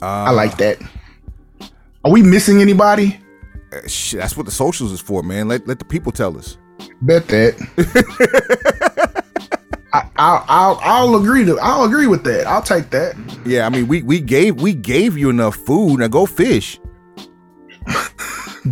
I 0.00 0.30
like 0.30 0.56
that. 0.58 0.78
Are 2.04 2.10
we 2.10 2.22
missing 2.22 2.60
anybody? 2.60 3.20
Uh, 3.72 3.86
shit, 3.86 4.20
that's 4.20 4.36
what 4.36 4.46
the 4.46 4.52
socials 4.52 4.92
is 4.92 5.00
for, 5.00 5.22
man. 5.22 5.48
Let 5.48 5.66
let 5.66 5.78
the 5.78 5.84
people 5.84 6.12
tell 6.12 6.38
us. 6.38 6.56
Bet 7.02 7.26
that. 7.28 7.54
I, 9.92 10.08
I'll, 10.16 10.44
I'll 10.48 10.80
I'll 10.82 11.16
agree 11.16 11.44
to 11.44 11.58
I'll 11.60 11.84
agree 11.84 12.06
with 12.06 12.24
that. 12.24 12.46
I'll 12.46 12.62
take 12.62 12.90
that. 12.90 13.16
Yeah, 13.44 13.66
I 13.66 13.68
mean 13.68 13.88
we 13.88 14.02
we 14.02 14.20
gave 14.20 14.60
we 14.60 14.74
gave 14.74 15.18
you 15.18 15.28
enough 15.30 15.56
food. 15.56 15.98
Now 15.98 16.08
go 16.08 16.26
fish. 16.26 16.78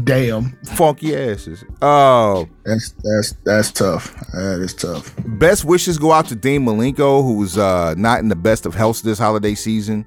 Damn. 0.05 0.51
Funky 0.75 1.17
asses. 1.17 1.65
Oh, 1.81 2.49
That's 2.65 2.95
that's 3.03 3.33
that's 3.45 3.71
tough. 3.73 4.15
That 4.33 4.61
is 4.61 4.75
tough. 4.75 5.15
best 5.25 5.65
wishes 5.65 5.97
go 5.99 6.13
out 6.13 6.27
to 6.29 6.35
Dean 6.35 6.65
Malenko, 6.67 7.23
who's 7.23 7.57
uh, 7.57 7.95
not 7.97 8.21
in 8.21 8.29
the 8.29 8.37
best 8.37 8.67
of 8.67 8.75
health 8.75 9.03
this 9.03 9.19
holiday 9.19 9.55
season, 9.55 10.05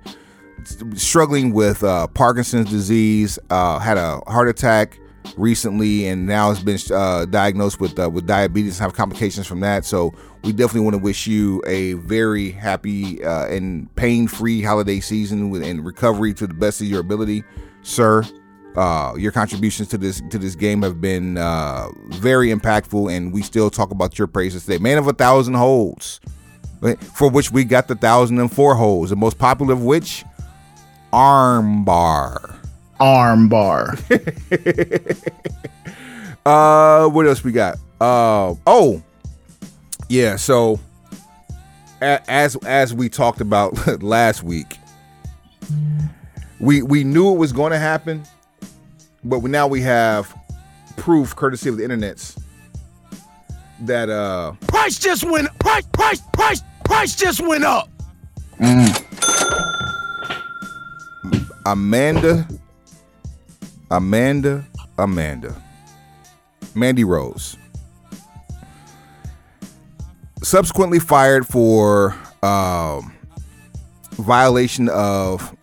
struggling 0.95 1.53
with 1.53 1.84
uh, 1.84 2.07
Parkinson's 2.07 2.70
disease, 2.70 3.39
uh, 3.49 3.80
had 3.80 3.97
a 3.97 4.20
heart 4.28 4.47
attack 4.49 4.99
recently, 5.38 6.07
and 6.07 6.28
now 6.28 6.49
has 6.53 6.62
been 6.64 6.78
uh, 6.95 7.26
diagnosed 7.26 7.80
with 7.80 7.97
uh, 7.97 8.10
with 8.10 8.28
diabetes 8.28 8.78
and 8.78 8.82
have 8.84 8.93
complications 8.93 9.47
from 9.47 9.62
that. 9.62 9.86
So 9.86 10.14
we 10.43 10.51
definitely 10.51 10.82
want 10.82 10.95
to 10.95 11.01
wish 11.01 11.26
you 11.26 11.64
a 11.66 11.93
very 11.93 12.51
happy 12.51 13.24
uh, 13.24 13.47
and 13.47 13.93
pain 13.95 14.28
free 14.28 14.62
holiday 14.62 14.99
season 14.99 15.49
with, 15.49 15.64
and 15.64 15.84
recovery 15.86 16.34
to 16.36 16.45
the 16.45 16.53
best 16.53 16.82
of 16.82 16.88
your 16.88 16.99
ability, 16.99 17.43
sir. 17.82 18.24
Uh, 18.76 19.14
your 19.18 19.32
contributions 19.32 19.88
to 19.90 19.98
this 19.98 20.22
to 20.30 20.38
this 20.38 20.56
game 20.56 20.82
have 20.84 21.02
been 21.02 21.38
uh, 21.38 21.88
very 22.12 22.50
impactful, 22.50 23.12
and 23.16 23.34
we 23.34 23.42
still 23.42 23.70
talk 23.70 23.92
about 23.92 24.18
your 24.18 24.28
praises 24.28 24.66
today. 24.66 24.78
Man 24.78 24.98
of 24.98 25.08
a 25.08 25.14
thousand 25.14 25.56
holds, 25.56 26.20
for 27.16 27.30
which 27.30 27.52
we 27.52 27.64
got 27.66 27.88
the 27.88 27.96
thousand 27.96 28.40
and 28.40 28.52
four 28.52 28.76
holds, 28.76 29.10
the 29.10 29.16
most 29.16 29.38
popular 29.38 29.74
of 29.74 29.84
which, 29.84 30.24
armbar. 31.12 32.56
Armbar. 33.00 33.98
Uh, 36.46 37.08
what 37.10 37.28
else 37.28 37.44
we 37.44 37.52
got? 37.52 37.76
Uh, 38.02 38.56
oh, 38.66 39.04
yeah. 40.08 40.36
So, 40.36 40.80
a- 42.02 42.22
as 42.32 42.56
as 42.66 42.92
we 42.94 43.08
talked 43.10 43.42
about 43.42 44.02
last 44.02 44.42
week, 44.42 44.78
we 46.60 46.82
we 46.82 47.04
knew 47.04 47.32
it 47.34 47.38
was 47.38 47.52
going 47.52 47.72
to 47.72 47.78
happen, 47.78 48.24
but 49.24 49.44
now 49.44 49.68
we 49.68 49.82
have 49.82 50.34
proof, 50.98 51.36
courtesy 51.36 51.70
of 51.70 51.78
the 51.78 51.84
internets, 51.84 52.42
that 53.82 54.10
uh, 54.10 54.54
Price 54.68 55.00
just 55.00 55.24
went 55.24 55.48
price 55.60 55.86
price 55.94 56.22
price 56.34 56.62
price 56.84 57.16
just 57.16 57.42
went 57.42 57.64
up. 57.64 57.90
Amanda, 61.66 62.48
Amanda, 63.92 64.66
Amanda, 64.98 65.56
Mandy 66.76 67.04
Rose, 67.04 67.58
subsequently 70.42 71.00
fired 71.00 71.46
for 71.48 72.16
um, 72.42 73.14
violation 74.14 74.90
of 74.90 75.56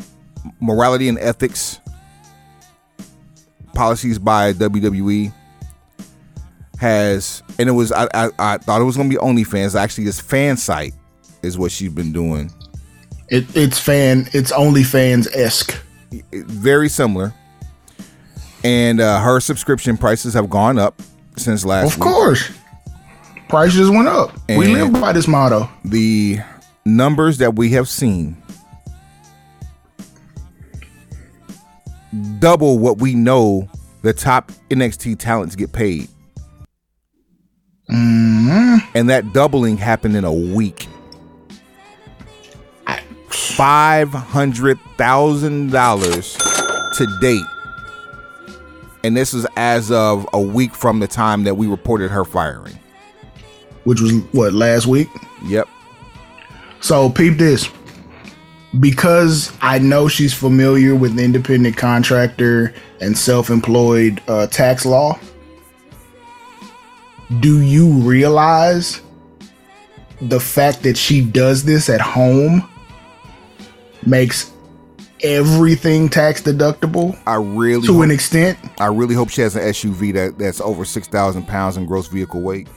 morality 0.61 1.09
and 1.09 1.19
ethics 1.19 1.81
policies 3.77 4.18
by 4.18 4.53
WWE. 4.55 5.33
Has 6.79 7.43
and 7.59 7.70
it 7.70 7.72
was 7.72 7.91
I 7.91 8.07
I, 8.12 8.31
I 8.39 8.59
thought 8.59 8.83
it 8.83 8.85
was 8.85 8.97
gonna 8.99 9.09
be 9.09 9.16
OnlyFans. 9.16 9.74
Actually, 9.74 10.05
this 10.05 10.20
fan 10.20 10.59
site 10.59 10.93
is 11.43 11.57
what 11.57 11.72
she's 11.72 11.91
been 11.93 12.12
doing. 12.12 12.53
It, 13.29 13.45
it's 13.57 13.79
fan. 13.79 14.29
It's 14.35 14.53
OnlyFans 14.53 15.27
esque. 15.35 15.74
very 16.33 16.89
similar. 16.91 17.33
And 18.62 19.01
uh, 19.01 19.20
her 19.20 19.41
subscription 19.41 19.97
prices 19.97 20.35
have 20.35 20.51
gone 20.51 20.79
up 20.79 21.01
since 21.37 21.64
last 21.64 21.93
Of 21.93 21.97
week. 21.99 22.03
course. 22.03 22.51
Prices 23.49 23.89
went 23.89 24.09
up. 24.09 24.33
we 24.49 24.66
live 24.66 24.93
by 24.93 25.12
this 25.12 25.27
motto. 25.29 25.70
The 25.85 26.41
numbers 26.85 27.39
that 27.39 27.55
we 27.55 27.70
have 27.70 27.89
seen 27.89 28.37
double 32.39 32.79
what 32.79 32.99
we 32.99 33.14
know 33.14 33.69
the 34.03 34.12
top 34.12 34.53
NXT 34.71 35.19
talents 35.19 35.57
get 35.57 35.73
paid. 35.73 36.09
Mm-hmm. 37.91 38.77
And 38.95 39.11
that 39.11 39.33
doubling 39.33 39.77
happened 39.77 40.17
in 40.17 40.25
a 40.25 40.33
week. 40.33 40.89
Five 43.29 44.11
hundred 44.11 44.79
thousand 44.97 45.71
dollars 45.71 46.37
to 46.37 47.19
date. 47.21 47.45
And 49.05 49.17
this 49.17 49.33
is 49.35 49.47
as 49.57 49.91
of 49.91 50.29
a 50.33 50.41
week 50.41 50.75
from 50.75 51.01
the 51.01 51.07
time 51.07 51.45
that 51.45 51.55
we 51.57 51.67
reported 51.67 52.11
her 52.11 52.25
firing. 52.25 52.79
Which 53.85 54.01
was 54.01 54.12
what 54.33 54.53
last 54.53 54.87
week. 54.87 55.09
Yep. 55.45 55.69
So 56.81 57.09
peep 57.11 57.39
this. 57.39 57.71
Because 58.81 59.53
I 59.62 59.79
know 59.79 60.09
she's 60.09 60.35
familiar 60.35 60.95
with 60.95 61.19
independent 61.19 61.77
contractor 61.77 62.75
and 63.01 63.17
self-employed 63.17 64.21
uh, 64.29 64.47
tax 64.49 64.85
law. 64.85 65.19
Do 67.41 67.61
you 67.62 67.91
realize 68.01 69.01
the 70.21 70.41
fact 70.41 70.83
that 70.83 70.97
she 70.97 71.21
does 71.23 71.64
this 71.64 71.89
at 71.89 72.01
home 72.01 72.69
makes 74.05 74.53
everything 75.23 76.09
tax 76.09 76.43
deductible 76.43 77.19
I 77.27 77.37
really 77.37 77.87
to 77.87 77.95
hope- 77.95 78.05
an 78.05 78.11
extent? 78.11 78.59
I 78.79 78.87
really 78.87 79.14
hope 79.14 79.31
she 79.31 79.41
has 79.41 79.57
an 79.57 79.62
SUV 79.62 80.12
that, 80.14 80.39
that's 80.39 80.61
over 80.61 80.85
six 80.85 81.09
thousand 81.09 81.47
pounds 81.49 81.77
in 81.77 81.87
gross 81.87 82.07
vehicle 82.09 82.43
weight. 82.43 82.69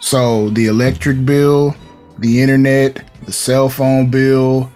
So 0.00 0.50
the 0.50 0.66
electric 0.66 1.24
bill, 1.24 1.74
the 2.18 2.42
internet, 2.42 3.04
the 3.24 3.32
cell 3.32 3.68
phone 3.68 4.10
bill, 4.10 4.70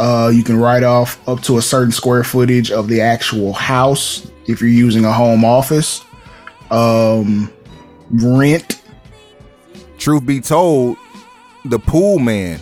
uh, 0.00 0.30
you 0.30 0.42
can 0.42 0.56
write 0.56 0.82
off 0.82 1.28
up 1.28 1.42
to 1.42 1.58
a 1.58 1.62
certain 1.62 1.92
square 1.92 2.24
footage 2.24 2.70
of 2.70 2.88
the 2.88 3.02
actual 3.02 3.52
house 3.52 4.30
if 4.46 4.60
you're 4.60 4.70
using 4.70 5.04
a 5.04 5.12
home 5.12 5.44
office. 5.44 6.02
Um, 6.70 7.52
rent. 8.10 8.80
Truth 9.98 10.24
be 10.24 10.40
told, 10.40 10.96
the 11.66 11.78
pool 11.78 12.18
man. 12.18 12.60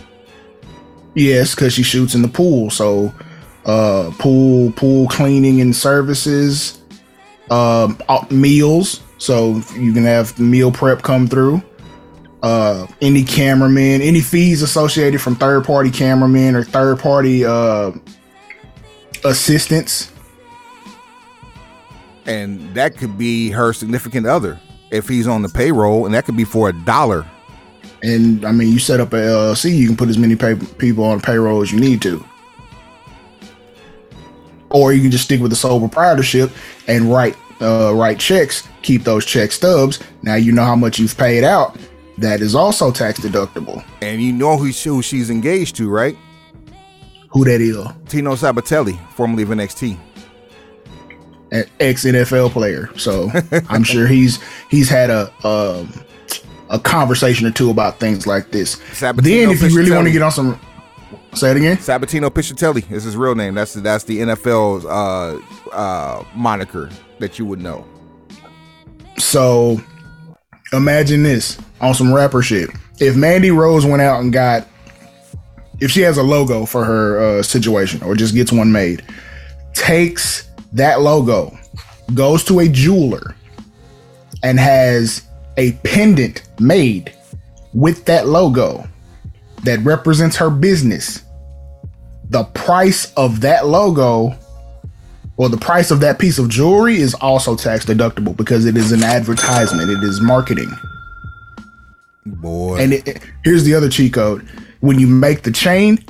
Yes, 1.15 1.55
because 1.55 1.71
she 1.71 1.81
shoots 1.81 2.13
in 2.13 2.21
the 2.21 2.27
pool. 2.27 2.69
So, 2.69 3.13
uh, 3.65 4.11
pool 4.19 4.73
pool 4.73 5.07
cleaning 5.07 5.61
and 5.61 5.73
services, 5.73 6.81
um, 7.49 7.97
uh, 8.09 8.25
meals. 8.29 9.01
So 9.17 9.61
you 9.77 9.93
can 9.93 10.03
have 10.03 10.37
meal 10.37 10.73
prep 10.73 11.03
come 11.03 11.25
through. 11.25 11.63
Uh, 12.41 12.87
any 13.01 13.23
cameraman, 13.23 14.01
any 14.01 14.21
fees 14.21 14.61
associated 14.61 15.21
from 15.21 15.35
third 15.35 15.65
party 15.65 15.91
cameramen 15.91 16.55
or 16.55 16.63
third 16.63 16.97
party 16.97 17.43
uh 17.43 17.91
assistants. 19.25 20.11
And 22.25 22.73
that 22.75 22.97
could 22.97 23.17
be 23.17 23.49
her 23.49 23.73
significant 23.73 24.27
other 24.27 24.59
if 24.91 25.07
he's 25.07 25.27
on 25.27 25.41
the 25.41 25.49
payroll, 25.49 26.05
and 26.05 26.13
that 26.13 26.25
could 26.25 26.37
be 26.37 26.43
for 26.43 26.69
a 26.69 26.73
dollar. 26.73 27.25
And 28.01 28.45
I 28.45 28.51
mean, 28.51 28.71
you 28.71 28.79
set 28.79 28.99
up 28.99 29.13
a 29.13 29.17
LLC, 29.17 29.75
you 29.75 29.87
can 29.87 29.97
put 29.97 30.09
as 30.09 30.17
many 30.17 30.35
pay- 30.35 30.55
people 30.77 31.03
on 31.03 31.19
payroll 31.19 31.61
as 31.61 31.71
you 31.71 31.79
need 31.79 32.01
to. 32.03 32.23
Or 34.69 34.93
you 34.93 35.01
can 35.01 35.11
just 35.11 35.25
stick 35.25 35.41
with 35.41 35.49
the 35.49 35.55
sole 35.55 35.79
proprietorship 35.79 36.51
and 36.87 37.11
write 37.11 37.35
uh, 37.61 37.93
write 37.93 38.19
checks, 38.19 38.67
keep 38.83 39.03
those 39.03 39.25
check 39.25 39.51
stubs. 39.51 39.99
Now 40.21 40.35
you 40.35 40.51
know 40.51 40.63
how 40.63 40.75
much 40.75 40.99
you've 40.99 41.17
paid 41.17 41.43
out. 41.43 41.77
That 42.19 42.41
is 42.41 42.53
also 42.53 42.91
tax 42.91 43.19
deductible. 43.19 43.83
And 44.01 44.21
you 44.21 44.33
know 44.33 44.57
who, 44.57 44.73
she, 44.73 44.89
who 44.89 45.01
she's 45.01 45.29
engaged 45.29 45.77
to, 45.77 45.89
right? 45.89 46.17
Who 47.29 47.45
that 47.45 47.61
is? 47.61 47.77
Tino 48.09 48.35
Sabbatelli, 48.35 48.99
formerly 49.11 49.43
of 49.43 49.49
NXT. 49.49 49.97
An 51.51 51.63
ex 51.79 52.05
NFL 52.05 52.51
player. 52.51 52.89
So 52.97 53.31
I'm 53.69 53.83
sure 53.83 54.05
he's 54.05 54.39
he's 54.69 54.89
had 54.89 55.09
a 55.09 55.31
um, 55.47 55.91
a 56.69 56.79
conversation 56.79 57.47
or 57.47 57.51
two 57.51 57.71
about 57.71 57.99
things 57.99 58.27
like 58.27 58.51
this. 58.51 58.75
Sabatino 58.75 59.23
then 59.23 59.49
if 59.51 59.61
you 59.61 59.75
really 59.75 59.91
want 59.91 60.05
to 60.05 60.11
get 60.11 60.21
on 60.21 60.31
some 60.31 60.59
say 61.33 61.51
it 61.51 61.57
again. 61.57 61.77
Sabatino 61.77 62.29
Piscitelli 62.29 62.91
is 62.91 63.03
his 63.03 63.15
real 63.15 63.33
name. 63.33 63.55
That's 63.55 63.73
the, 63.73 63.81
that's 63.81 64.03
the 64.03 64.19
NFL's 64.19 64.85
uh, 64.85 65.41
uh, 65.71 66.23
moniker 66.35 66.89
that 67.19 67.39
you 67.39 67.45
would 67.45 67.61
know. 67.61 67.85
So 69.17 69.81
imagine 70.73 71.23
this 71.23 71.57
on 71.81 71.93
some 71.93 72.13
rapper 72.13 72.41
shit. 72.41 72.69
If 72.99 73.15
Mandy 73.15 73.51
Rose 73.51 73.85
went 73.85 74.01
out 74.01 74.21
and 74.21 74.31
got, 74.31 74.67
if 75.79 75.91
she 75.91 76.01
has 76.01 76.17
a 76.17 76.23
logo 76.23 76.65
for 76.65 76.83
her 76.83 77.19
uh, 77.39 77.43
situation 77.43 78.03
or 78.03 78.15
just 78.15 78.35
gets 78.35 78.51
one 78.51 78.71
made, 78.71 79.03
takes 79.73 80.49
that 80.73 81.01
logo, 81.01 81.57
goes 82.13 82.43
to 82.45 82.59
a 82.59 82.67
jeweler, 82.67 83.35
and 84.43 84.59
has 84.59 85.23
a 85.57 85.73
pendant 85.83 86.43
made 86.59 87.13
with 87.73 88.05
that 88.05 88.27
logo 88.27 88.87
that 89.63 89.79
represents 89.79 90.35
her 90.37 90.49
business, 90.49 91.23
the 92.29 92.43
price 92.45 93.13
of 93.13 93.41
that 93.41 93.67
logo 93.67 94.37
well, 95.39 95.47
the 95.47 95.55
price 95.57 95.89
of 95.89 96.01
that 96.01 96.19
piece 96.19 96.37
of 96.37 96.49
jewelry 96.49 96.97
is 96.97 97.13
also 97.13 97.55
tax 97.55 97.85
deductible 97.85 98.35
because 98.35 98.65
it 98.65 98.75
is 98.75 98.91
an 98.91 99.03
advertisement. 99.03 99.89
It 99.89 100.03
is 100.03 100.19
marketing. 100.19 100.69
Boy. 102.25 102.77
And 102.77 102.91
it, 102.91 103.07
it- 103.07 103.21
here's 103.45 103.63
the 103.63 103.73
other 103.73 103.87
cheat 103.87 104.11
code: 104.11 104.45
when 104.81 104.99
you 104.99 105.07
make 105.07 105.43
the 105.43 105.51
chain, 105.53 106.03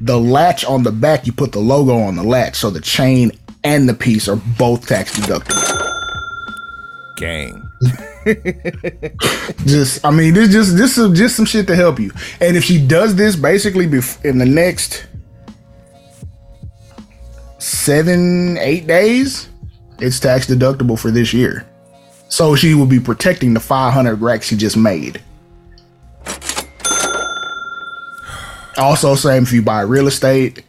the 0.00 0.16
latch 0.16 0.64
on 0.64 0.84
the 0.84 0.92
back, 0.92 1.26
you 1.26 1.32
put 1.32 1.50
the 1.50 1.58
logo 1.58 1.98
on 1.98 2.14
the 2.14 2.22
latch, 2.22 2.54
so 2.54 2.70
the 2.70 2.80
chain 2.80 3.32
and 3.64 3.88
the 3.88 3.94
piece 3.94 4.28
are 4.28 4.36
both 4.36 4.86
tax 4.86 5.18
deductible. 5.18 5.96
Gang. 7.16 7.68
just 9.66 10.04
I 10.06 10.12
mean, 10.12 10.34
this 10.34 10.52
just 10.52 10.76
this 10.76 10.96
is 10.96 11.18
just 11.18 11.34
some 11.34 11.46
shit 11.46 11.66
to 11.66 11.74
help 11.74 11.98
you. 11.98 12.12
And 12.40 12.56
if 12.56 12.62
she 12.62 12.80
does 12.86 13.16
this 13.16 13.34
basically 13.34 13.86
in 14.22 14.38
the 14.38 14.46
next 14.46 15.04
seven, 17.60 18.58
eight 18.58 18.86
days, 18.86 19.48
it's 20.00 20.18
tax 20.18 20.46
deductible 20.46 20.98
for 20.98 21.10
this 21.10 21.32
year. 21.32 21.66
So 22.28 22.54
she 22.54 22.74
will 22.74 22.86
be 22.86 23.00
protecting 23.00 23.54
the 23.54 23.60
500 23.60 24.20
racks 24.20 24.46
she 24.46 24.56
just 24.56 24.76
made. 24.76 25.22
Also, 28.76 29.14
same 29.14 29.42
if 29.42 29.52
you 29.52 29.62
buy 29.62 29.82
real 29.82 30.06
estate, 30.06 30.64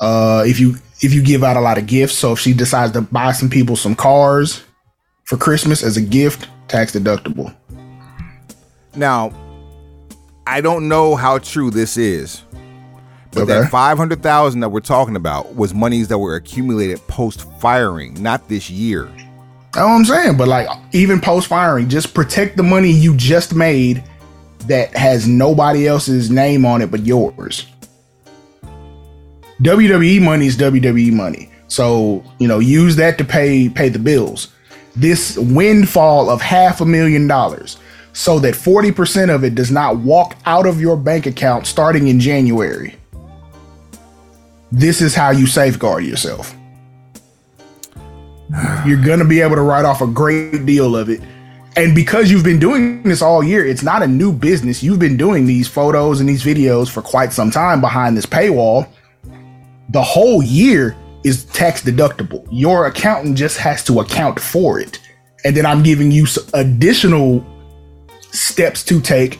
uh, 0.00 0.42
if 0.46 0.58
you 0.58 0.76
if 1.02 1.12
you 1.12 1.22
give 1.22 1.44
out 1.44 1.56
a 1.56 1.60
lot 1.60 1.78
of 1.78 1.86
gifts. 1.86 2.14
So 2.14 2.32
if 2.32 2.40
she 2.40 2.52
decides 2.52 2.92
to 2.92 3.02
buy 3.02 3.32
some 3.32 3.50
people 3.50 3.76
some 3.76 3.94
cars 3.94 4.64
for 5.24 5.36
Christmas 5.36 5.82
as 5.82 5.96
a 5.96 6.00
gift, 6.00 6.48
tax 6.66 6.92
deductible. 6.92 7.54
Now, 8.96 9.32
I 10.46 10.60
don't 10.60 10.88
know 10.88 11.14
how 11.14 11.38
true 11.38 11.70
this 11.70 11.96
is, 11.96 12.42
but 13.36 13.42
Okay. 13.42 13.60
that 13.60 13.70
five 13.70 13.96
hundred 13.98 14.22
thousand 14.22 14.60
that 14.60 14.70
we're 14.70 14.80
talking 14.80 15.14
about 15.16 15.54
was 15.54 15.74
monies 15.74 16.08
that 16.08 16.18
were 16.18 16.34
accumulated 16.36 16.98
post 17.06 17.46
firing, 17.60 18.20
not 18.22 18.48
this 18.48 18.68
year. 18.70 19.04
That's 19.72 19.84
what 19.86 19.92
I'm 19.92 20.04
saying. 20.04 20.36
But 20.36 20.48
like 20.48 20.68
even 20.92 21.20
post 21.20 21.46
firing, 21.46 21.88
just 21.88 22.14
protect 22.14 22.56
the 22.56 22.62
money 22.62 22.90
you 22.90 23.14
just 23.16 23.54
made 23.54 24.02
that 24.66 24.96
has 24.96 25.28
nobody 25.28 25.86
else's 25.86 26.30
name 26.30 26.64
on 26.64 26.82
it 26.82 26.90
but 26.90 27.04
yours. 27.04 27.66
WWE 29.62 30.22
money 30.22 30.46
is 30.46 30.56
WWE 30.56 31.12
money. 31.12 31.50
So, 31.68 32.22
you 32.38 32.46
know, 32.48 32.58
use 32.58 32.96
that 32.96 33.18
to 33.18 33.24
pay 33.24 33.68
pay 33.68 33.88
the 33.88 33.98
bills. 33.98 34.48
This 34.94 35.36
windfall 35.36 36.30
of 36.30 36.40
half 36.40 36.80
a 36.80 36.86
million 36.86 37.26
dollars 37.26 37.76
so 38.12 38.38
that 38.38 38.54
40% 38.54 39.34
of 39.34 39.44
it 39.44 39.54
does 39.54 39.70
not 39.70 39.98
walk 39.98 40.36
out 40.46 40.64
of 40.66 40.80
your 40.80 40.96
bank 40.96 41.26
account 41.26 41.66
starting 41.66 42.08
in 42.08 42.18
January. 42.18 42.96
This 44.72 45.00
is 45.00 45.14
how 45.14 45.30
you 45.30 45.46
safeguard 45.46 46.04
yourself. 46.04 46.54
You're 48.86 49.02
going 49.02 49.18
to 49.18 49.24
be 49.24 49.40
able 49.40 49.56
to 49.56 49.62
write 49.62 49.84
off 49.84 50.00
a 50.00 50.06
great 50.06 50.66
deal 50.66 50.96
of 50.96 51.08
it. 51.08 51.20
And 51.76 51.94
because 51.94 52.30
you've 52.30 52.44
been 52.44 52.58
doing 52.58 53.02
this 53.02 53.20
all 53.20 53.44
year, 53.44 53.64
it's 53.64 53.82
not 53.82 54.02
a 54.02 54.06
new 54.06 54.32
business. 54.32 54.82
You've 54.82 54.98
been 54.98 55.16
doing 55.16 55.46
these 55.46 55.68
photos 55.68 56.20
and 56.20 56.28
these 56.28 56.42
videos 56.42 56.88
for 56.88 57.02
quite 57.02 57.32
some 57.32 57.50
time 57.50 57.80
behind 57.80 58.16
this 58.16 58.24
paywall. 58.24 58.88
The 59.90 60.02
whole 60.02 60.42
year 60.42 60.96
is 61.22 61.44
tax 61.46 61.82
deductible. 61.82 62.46
Your 62.50 62.86
accountant 62.86 63.36
just 63.36 63.58
has 63.58 63.84
to 63.84 64.00
account 64.00 64.40
for 64.40 64.80
it. 64.80 65.00
And 65.44 65.56
then 65.56 65.66
I'm 65.66 65.82
giving 65.82 66.10
you 66.10 66.26
additional 66.54 67.44
steps 68.30 68.82
to 68.84 69.00
take 69.00 69.38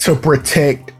to 0.00 0.14
protect 0.14 0.92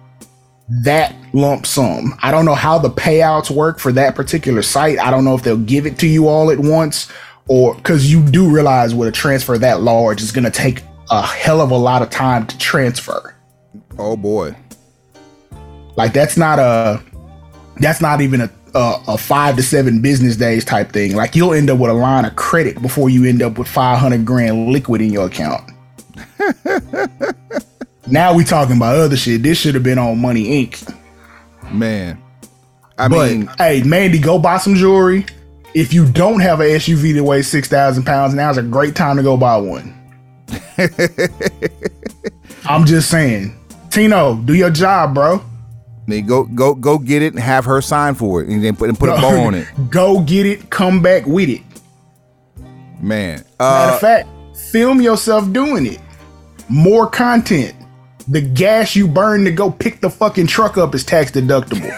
that 0.68 1.14
lump 1.32 1.66
sum. 1.66 2.16
I 2.22 2.30
don't 2.30 2.44
know 2.44 2.54
how 2.54 2.78
the 2.78 2.90
payouts 2.90 3.50
work 3.50 3.78
for 3.78 3.92
that 3.92 4.14
particular 4.14 4.62
site. 4.62 4.98
I 4.98 5.10
don't 5.10 5.24
know 5.24 5.34
if 5.34 5.42
they'll 5.42 5.56
give 5.56 5.86
it 5.86 5.98
to 6.00 6.06
you 6.06 6.28
all 6.28 6.50
at 6.50 6.58
once 6.58 7.10
or 7.48 7.74
because 7.74 8.10
you 8.10 8.22
do 8.24 8.52
realize 8.52 8.94
with 8.94 9.08
a 9.08 9.12
transfer 9.12 9.56
that 9.58 9.80
large, 9.80 10.20
it's 10.20 10.32
going 10.32 10.44
to 10.44 10.50
take 10.50 10.82
a 11.10 11.22
hell 11.22 11.60
of 11.60 11.70
a 11.70 11.76
lot 11.76 12.02
of 12.02 12.10
time 12.10 12.46
to 12.46 12.58
transfer. 12.58 13.34
Oh 13.98 14.16
boy. 14.16 14.56
Like 15.96 16.12
that's 16.12 16.36
not 16.36 16.58
a 16.58 17.02
that's 17.76 18.00
not 18.00 18.20
even 18.20 18.42
a, 18.42 18.50
a 18.74 19.02
a 19.08 19.18
five 19.18 19.56
to 19.56 19.62
seven 19.62 20.02
business 20.02 20.36
days 20.36 20.64
type 20.64 20.90
thing. 20.90 21.14
Like 21.14 21.36
you'll 21.36 21.54
end 21.54 21.70
up 21.70 21.78
with 21.78 21.90
a 21.90 21.94
line 21.94 22.24
of 22.24 22.34
credit 22.36 22.82
before 22.82 23.08
you 23.08 23.24
end 23.24 23.42
up 23.42 23.56
with 23.56 23.68
five 23.68 23.98
hundred 23.98 24.24
grand 24.24 24.68
liquid 24.68 25.00
in 25.00 25.12
your 25.12 25.26
account. 25.26 25.70
now 28.08 28.34
we 28.34 28.44
talking 28.44 28.76
about 28.76 28.96
other 28.96 29.16
shit. 29.16 29.42
This 29.42 29.58
should 29.58 29.74
have 29.74 29.82
been 29.84 29.98
on 29.98 30.18
Money 30.20 30.66
Inc. 30.66 30.94
Man, 31.72 32.22
I 32.98 33.08
but 33.08 33.30
mean, 33.30 33.50
hey, 33.58 33.82
Mandy, 33.82 34.18
go 34.18 34.38
buy 34.38 34.58
some 34.58 34.74
jewelry. 34.74 35.26
If 35.74 35.92
you 35.92 36.10
don't 36.10 36.40
have 36.40 36.60
an 36.60 36.68
SUV 36.68 37.14
that 37.14 37.24
weighs 37.24 37.48
six 37.48 37.68
thousand 37.68 38.04
pounds, 38.04 38.34
now's 38.34 38.56
a 38.56 38.62
great 38.62 38.94
time 38.94 39.16
to 39.16 39.22
go 39.22 39.36
buy 39.36 39.56
one. 39.56 39.92
I'm 42.66 42.84
just 42.86 43.10
saying, 43.10 43.54
Tino, 43.90 44.36
do 44.36 44.54
your 44.54 44.70
job, 44.70 45.14
bro. 45.14 45.42
they 46.06 46.22
go 46.22 46.44
go 46.44 46.74
go 46.74 46.98
get 46.98 47.22
it 47.22 47.34
and 47.34 47.42
have 47.42 47.64
her 47.64 47.80
sign 47.80 48.14
for 48.14 48.42
it, 48.42 48.48
and 48.48 48.62
then 48.64 48.76
put 48.76 48.88
and 48.88 48.98
put 48.98 49.08
a 49.08 49.12
bow 49.12 49.40
on 49.46 49.54
it. 49.54 49.66
Go 49.90 50.20
get 50.20 50.46
it. 50.46 50.70
Come 50.70 51.02
back 51.02 51.26
with 51.26 51.48
it. 51.48 51.62
Man, 53.00 53.44
Matter 53.58 53.90
uh, 53.90 53.94
of 53.94 54.00
fact, 54.00 54.28
film 54.72 55.00
yourself 55.02 55.52
doing 55.52 55.86
it. 55.86 56.00
More 56.68 57.06
content. 57.08 57.74
The 58.28 58.40
gas 58.40 58.96
you 58.96 59.06
burn 59.06 59.44
to 59.44 59.52
go 59.52 59.70
pick 59.70 60.00
the 60.00 60.10
fucking 60.10 60.48
truck 60.48 60.76
up 60.76 60.94
is 60.94 61.04
tax 61.04 61.30
deductible. 61.30 61.90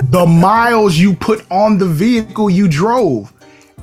the 0.10 0.26
miles 0.26 0.96
you 0.96 1.14
put 1.14 1.44
on 1.50 1.78
the 1.78 1.86
vehicle 1.86 2.50
you 2.50 2.66
drove 2.66 3.32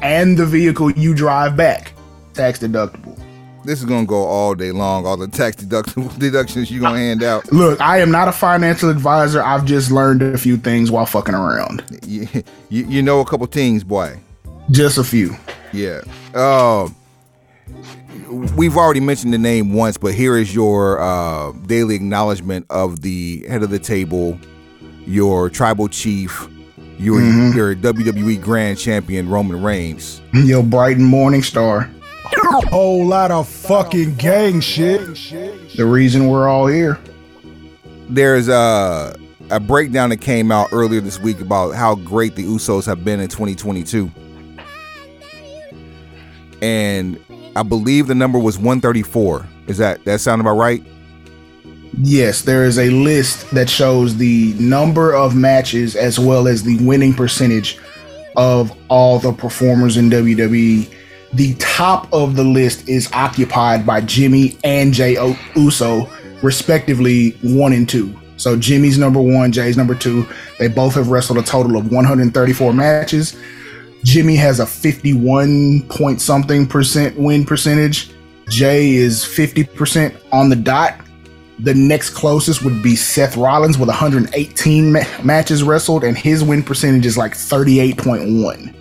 and 0.01 0.38
the 0.38 0.45
vehicle 0.45 0.91
you 0.91 1.13
drive 1.13 1.55
back, 1.55 1.93
tax 2.34 2.59
deductible. 2.59 3.18
this 3.63 3.80
is 3.80 3.86
gonna 3.86 4.05
go 4.05 4.26
all 4.26 4.53
day 4.55 4.72
long. 4.72 5.05
All 5.05 5.16
the 5.16 5.28
tax 5.30 5.55
deduct- 5.55 5.95
deductions 6.20 6.70
you're 6.70 6.82
gonna 6.82 6.97
hand 6.97 7.24
out. 7.24 7.49
Look, 7.51 7.80
I 7.80 7.99
am 7.99 8.11
not 8.11 8.28
a 8.28 8.34
financial 8.34 8.89
advisor. 8.89 9.41
I've 9.41 9.63
just 9.66 9.91
learned 9.91 10.22
a 10.22 10.38
few 10.38 10.57
things 10.57 10.91
while 10.91 11.05
fucking 11.05 11.34
around. 11.34 11.84
You, 12.05 12.28
you, 12.70 12.86
you 12.88 13.01
know 13.01 13.22
a 13.22 13.26
couple 13.26 13.47
things, 13.47 13.84
boy. 13.86 14.20
Just 14.70 14.97
a 14.97 15.03
few. 15.03 15.36
Yeah. 15.72 16.01
Uh, 16.34 16.89
we've 18.55 18.78
already 18.78 18.99
mentioned 18.99 19.34
the 19.34 19.38
name 19.38 19.74
once, 19.74 19.97
but 19.97 20.13
here 20.13 20.38
is 20.38 20.53
your 20.53 20.99
uh, 21.01 21.51
daily 21.68 21.95
acknowledgement 21.95 22.66
of 22.70 23.01
the 23.01 23.45
head 23.47 23.63
of 23.63 23.70
the 23.70 23.80
table, 23.80 24.38
your 25.05 25.49
tribal 25.49 25.88
chief, 25.88 26.47
your 26.97 27.20
Mhm. 27.20 27.53
your 27.55 27.76
WWE 27.76 28.38
Grand 28.38 28.78
Champion 28.78 29.28
Roman 29.30 29.61
Reigns. 29.61 30.22
Your 30.34 30.63
bright 30.63 30.97
and 30.97 31.05
morning 31.05 31.43
star. 31.43 31.89
A 32.53 32.68
Whole 32.70 33.05
lot 33.05 33.32
of 33.32 33.47
fucking 33.47 34.16
gang 34.16 34.59
shit. 34.61 35.01
The 35.76 35.86
reason 35.86 36.28
we're 36.28 36.47
all 36.47 36.68
here. 36.68 36.97
There's 38.09 38.47
a 38.47 39.16
a 39.51 39.59
breakdown 39.59 40.09
that 40.09 40.18
came 40.22 40.51
out 40.51 40.70
earlier 40.72 41.01
this 41.01 41.20
week 41.20 41.39
about 41.41 41.76
how 41.76 41.95
great 41.95 42.36
the 42.36 42.43
Usos 42.43 42.86
have 42.86 43.03
been 43.05 43.20
in 43.20 43.28
2022, 43.28 44.10
and 46.61 47.19
I 47.56 47.64
believe 47.64 48.07
the 48.07 48.15
number 48.15 48.38
was 48.38 48.57
134. 48.57 49.48
Is 49.68 49.77
that 49.77 50.03
that 50.06 50.19
sound 50.19 50.41
about 50.41 50.57
right? 50.57 50.84
Yes, 52.02 52.41
there 52.41 52.65
is 52.65 52.77
a 52.77 52.90
list 52.90 53.49
that 53.52 53.69
shows 53.69 54.18
the 54.18 54.53
number 54.60 55.14
of 55.14 55.36
matches 55.36 55.95
as 55.95 56.19
well 56.19 56.48
as 56.48 56.64
the 56.64 56.77
winning 56.86 57.14
percentage 57.14 57.80
of 58.36 58.76
all 58.90 59.18
the 59.18 59.32
performers 59.32 59.95
in 59.95 60.10
WWE. 60.10 60.94
The 61.34 61.56
top 61.56 62.11
of 62.11 62.36
the 62.36 62.44
list 62.44 62.90
is 62.90 63.10
occupied 63.14 63.86
by 63.86 64.02
Jimmy 64.02 64.57
and 64.65 64.94
Jay 64.94 65.15
Uso, 65.56 66.10
respectively, 66.41 67.32
one 67.41 67.72
and 67.72 67.88
two. 67.88 68.14
So 68.38 68.57
Jimmy's 68.57 68.98
number 68.98 69.22
one, 69.22 69.53
Jay's 69.53 69.77
number 69.77 69.95
two. 69.95 70.27
They 70.60 70.68
both 70.68 70.95
have 70.95 71.07
wrestled 71.07 71.40
a 71.40 71.44
total 71.44 71.77
of 71.77 71.91
134 71.91 72.73
matches. 72.73 73.38
Jimmy 74.06 74.36
has 74.36 74.60
a 74.60 74.68
51 74.68 75.82
point 75.90 76.22
something 76.22 76.68
percent 76.68 77.18
win 77.18 77.44
percentage. 77.44 78.11
Jay 78.49 78.94
is 78.94 79.23
50% 79.23 80.15
on 80.32 80.49
the 80.49 80.56
dot. 80.56 80.94
The 81.57 81.73
next 81.73 82.11
closest 82.11 82.64
would 82.64 82.84
be 82.84 82.95
Seth 82.95 83.36
Rollins 83.36 83.80
with 83.80 83.90
118 83.90 84.91
ma- 84.94 84.99
matches 85.23 85.64
wrestled, 85.64 86.03
and 86.03 86.15
his 86.15 86.44
win 86.44 86.61
percentage 86.61 87.06
is 87.06 87.18
like 87.18 87.34
38.1. 87.34 88.76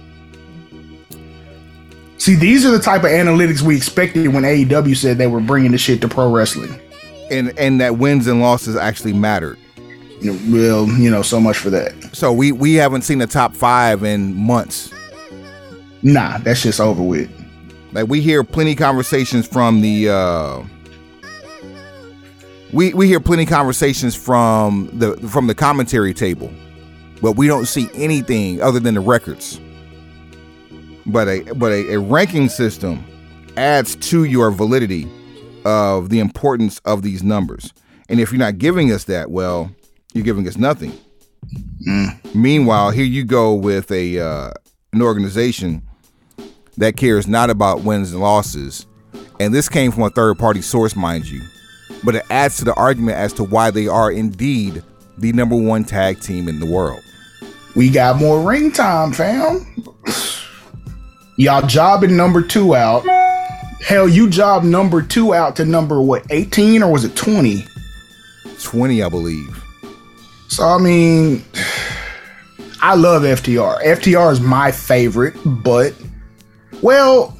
See, 2.18 2.34
these 2.34 2.66
are 2.66 2.70
the 2.70 2.78
type 2.78 3.04
of 3.04 3.10
analytics 3.10 3.62
we 3.62 3.76
expected 3.76 4.28
when 4.28 4.42
AEW 4.42 4.94
said 4.94 5.16
they 5.16 5.26
were 5.26 5.40
bringing 5.40 5.72
the 5.72 5.78
shit 5.78 6.02
to 6.02 6.08
pro 6.08 6.30
wrestling. 6.30 6.78
And 7.30 7.58
and 7.58 7.80
that 7.80 7.96
wins 7.96 8.26
and 8.26 8.42
losses 8.42 8.76
actually 8.76 9.14
mattered. 9.14 9.58
Well, 10.22 10.86
you 10.88 11.10
know, 11.10 11.22
so 11.22 11.40
much 11.40 11.56
for 11.56 11.70
that. 11.70 11.94
So 12.12 12.30
we 12.32 12.52
we 12.52 12.74
haven't 12.74 13.02
seen 13.02 13.18
the 13.18 13.26
top 13.26 13.54
five 13.54 14.04
in 14.04 14.34
months. 14.34 14.93
Nah, 16.04 16.36
that's 16.38 16.62
just 16.62 16.80
over 16.80 17.02
with. 17.02 17.30
Like 17.92 18.08
we 18.08 18.20
hear 18.20 18.44
plenty 18.44 18.74
conversations 18.74 19.48
from 19.48 19.80
the 19.80 20.10
uh 20.10 20.62
we 22.74 22.92
we 22.92 23.06
hear 23.06 23.20
plenty 23.20 23.46
conversations 23.46 24.14
from 24.14 24.90
the 24.92 25.16
from 25.28 25.46
the 25.46 25.54
commentary 25.54 26.12
table, 26.12 26.52
but 27.22 27.32
we 27.36 27.46
don't 27.46 27.66
see 27.66 27.88
anything 27.94 28.60
other 28.60 28.80
than 28.80 28.94
the 28.94 29.00
records. 29.00 29.58
But 31.06 31.28
a 31.28 31.42
but 31.54 31.72
a, 31.72 31.94
a 31.94 31.98
ranking 31.98 32.50
system 32.50 33.02
adds 33.56 33.96
to 34.10 34.24
your 34.24 34.50
validity 34.50 35.08
of 35.64 36.10
the 36.10 36.18
importance 36.18 36.80
of 36.80 37.00
these 37.00 37.22
numbers. 37.22 37.72
And 38.10 38.20
if 38.20 38.30
you're 38.30 38.38
not 38.38 38.58
giving 38.58 38.92
us 38.92 39.04
that, 39.04 39.30
well, 39.30 39.70
you're 40.12 40.24
giving 40.24 40.46
us 40.46 40.58
nothing. 40.58 40.92
Meanwhile, 42.34 42.90
here 42.90 43.04
you 43.06 43.24
go 43.24 43.54
with 43.54 43.90
a 43.90 44.18
uh, 44.18 44.50
an 44.92 45.00
organization 45.00 45.82
that 46.76 46.96
cares 46.96 47.26
not 47.26 47.50
about 47.50 47.82
wins 47.82 48.12
and 48.12 48.20
losses. 48.20 48.86
And 49.40 49.54
this 49.54 49.68
came 49.68 49.92
from 49.92 50.04
a 50.04 50.10
third 50.10 50.38
party 50.38 50.62
source, 50.62 50.96
mind 50.96 51.26
you. 51.26 51.42
But 52.02 52.16
it 52.16 52.24
adds 52.30 52.56
to 52.58 52.64
the 52.64 52.74
argument 52.74 53.16
as 53.16 53.32
to 53.34 53.44
why 53.44 53.70
they 53.70 53.88
are 53.88 54.10
indeed 54.10 54.82
the 55.18 55.32
number 55.32 55.56
one 55.56 55.84
tag 55.84 56.20
team 56.20 56.48
in 56.48 56.60
the 56.60 56.66
world. 56.66 57.02
We 57.74 57.90
got 57.90 58.16
more 58.16 58.40
ring 58.46 58.72
time, 58.72 59.12
fam. 59.12 59.66
Y'all 61.36 61.66
jobbing 61.66 62.16
number 62.16 62.42
two 62.42 62.74
out. 62.74 63.04
Hell, 63.80 64.08
you 64.08 64.30
job 64.30 64.62
number 64.62 65.02
two 65.02 65.34
out 65.34 65.56
to 65.56 65.64
number 65.64 66.00
what, 66.00 66.24
18 66.30 66.82
or 66.82 66.92
was 66.92 67.04
it 67.04 67.16
20? 67.16 67.64
20, 68.62 69.02
I 69.02 69.08
believe. 69.08 69.62
So 70.48 70.64
I 70.64 70.78
mean, 70.78 71.44
I 72.80 72.94
love 72.94 73.22
FTR. 73.22 73.82
FTR 73.82 74.32
is 74.32 74.40
my 74.40 74.70
favorite, 74.70 75.34
but 75.44 75.94
well, 76.84 77.36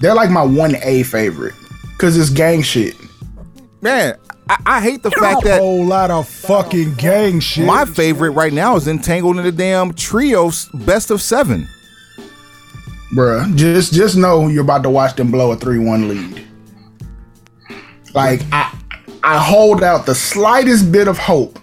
they're 0.00 0.14
like 0.14 0.30
my 0.30 0.42
one 0.42 0.74
A 0.82 1.04
favorite 1.04 1.54
because 1.92 2.16
it's 2.16 2.30
gang 2.30 2.62
shit. 2.62 2.96
Man, 3.80 4.16
I, 4.48 4.62
I 4.66 4.80
hate 4.80 5.02
the 5.02 5.12
fact 5.12 5.44
that 5.44 5.60
a 5.60 5.62
whole 5.62 5.84
lot 5.84 6.10
of 6.10 6.28
fucking 6.28 6.94
gang 6.94 7.38
shit. 7.38 7.64
my 7.64 7.84
favorite 7.84 8.30
right 8.30 8.52
now 8.52 8.74
is 8.74 8.88
entangled 8.88 9.38
in 9.38 9.44
the 9.44 9.52
damn 9.52 9.94
trios 9.94 10.66
best 10.74 11.12
of 11.12 11.22
seven. 11.22 11.68
Bruh, 13.14 13.56
just 13.56 13.92
just 13.92 14.16
know 14.16 14.48
you're 14.48 14.64
about 14.64 14.82
to 14.82 14.90
watch 14.90 15.14
them 15.14 15.30
blow 15.30 15.52
a 15.52 15.56
3-1 15.56 16.08
lead. 16.08 16.46
Like 18.14 18.42
I 18.50 18.76
I 19.22 19.38
hold 19.38 19.84
out 19.84 20.06
the 20.06 20.14
slightest 20.14 20.90
bit 20.90 21.06
of 21.06 21.18
hope 21.18 21.60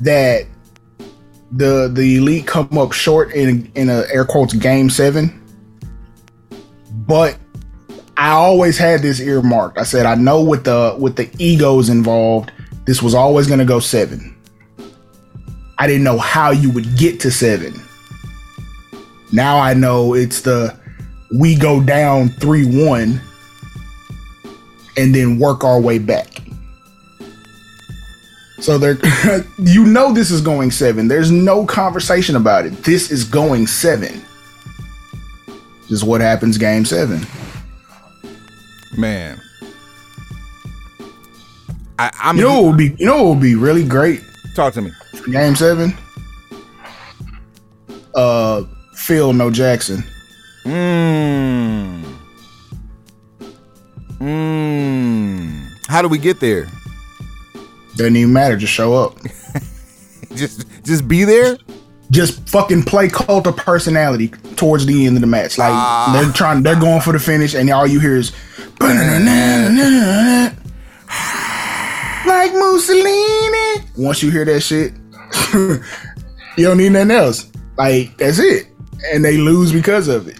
that 0.00 0.44
the 1.52 1.90
the 1.92 2.16
elite 2.16 2.46
come 2.46 2.76
up 2.76 2.92
short 2.92 3.32
in 3.32 3.70
in 3.74 3.88
a 3.88 4.04
air 4.12 4.26
quotes 4.26 4.52
game 4.52 4.90
7. 4.90 5.47
But 7.06 7.38
I 8.16 8.30
always 8.30 8.76
had 8.76 9.02
this 9.02 9.20
earmarked. 9.20 9.78
I 9.78 9.84
said 9.84 10.06
I 10.06 10.14
know 10.14 10.42
with 10.42 10.64
the 10.64 10.96
with 10.98 11.16
the 11.16 11.30
egos 11.38 11.88
involved, 11.88 12.50
this 12.84 13.02
was 13.02 13.14
always 13.14 13.46
going 13.46 13.60
to 13.60 13.64
go 13.64 13.78
7. 13.78 14.34
I 15.78 15.86
didn't 15.86 16.02
know 16.02 16.18
how 16.18 16.50
you 16.50 16.70
would 16.70 16.96
get 16.96 17.20
to 17.20 17.30
7. 17.30 17.72
Now 19.32 19.58
I 19.58 19.74
know 19.74 20.14
it's 20.14 20.40
the 20.42 20.76
we 21.38 21.54
go 21.54 21.80
down 21.80 22.30
3 22.30 22.86
1 22.86 23.20
and 24.96 25.14
then 25.14 25.38
work 25.38 25.62
our 25.62 25.80
way 25.80 25.98
back. 25.98 26.42
So 28.60 28.76
there, 28.76 28.98
you 29.58 29.86
know, 29.86 30.12
this 30.12 30.30
is 30.30 30.40
going 30.40 30.72
seven. 30.72 31.06
There's 31.06 31.30
no 31.30 31.64
conversation 31.64 32.34
about 32.34 32.66
it. 32.66 32.72
This 32.82 33.10
is 33.12 33.24
going 33.24 33.66
seven. 33.68 34.20
Is 35.90 36.04
what 36.04 36.20
happens 36.20 36.58
game 36.58 36.84
seven. 36.84 37.26
Man. 38.96 39.40
I, 41.98 42.10
I'm 42.20 42.36
You 42.36 42.42
know 42.42 42.60
what 42.60 42.64
would 42.68 42.76
be, 42.76 42.94
you 42.98 43.06
know 43.06 43.22
what 43.24 43.30
would 43.36 43.40
be 43.42 43.54
really 43.54 43.84
great 43.84 44.20
talk 44.54 44.74
to 44.74 44.82
me. 44.82 44.92
game 45.32 45.56
seven? 45.56 45.94
Uh, 48.14 48.64
Phil 48.94 49.32
No 49.32 49.50
Jackson. 49.50 50.04
Mmm. 50.64 52.02
Mmm. 54.18 55.68
How 55.88 56.02
do 56.02 56.08
we 56.08 56.18
get 56.18 56.40
there? 56.40 56.66
Doesn't 57.96 58.16
even 58.16 58.32
matter. 58.32 58.56
Just 58.56 58.72
show 58.72 58.94
up. 58.94 59.16
Just 60.34 60.66
just 60.84 61.08
be 61.08 61.24
there? 61.24 61.56
Just 62.10 62.48
fucking 62.48 62.84
play 62.84 63.08
cult 63.08 63.46
of 63.46 63.56
personality 63.56 64.28
towards 64.58 64.84
the 64.84 65.06
end 65.06 65.16
of 65.16 65.20
the 65.22 65.26
match. 65.26 65.56
Like 65.56 66.12
they're 66.12 66.32
trying, 66.32 66.62
they're 66.62 66.78
going 66.78 67.00
for 67.00 67.12
the 67.12 67.18
finish, 67.18 67.54
and 67.54 67.70
all 67.70 67.86
you 67.86 68.00
hear 68.00 68.16
is 68.16 68.32
like 72.26 72.52
Mussolini. 72.52 73.84
Once 73.96 74.22
you 74.22 74.30
hear 74.30 74.44
that 74.44 74.60
shit, 74.60 74.92
you 76.56 76.64
don't 76.64 76.76
need 76.76 76.92
nothing 76.92 77.10
else. 77.12 77.50
Like 77.76 78.16
that's 78.18 78.38
it, 78.38 78.66
and 79.12 79.24
they 79.24 79.38
lose 79.38 79.72
because 79.72 80.08
of 80.08 80.28
it. 80.28 80.38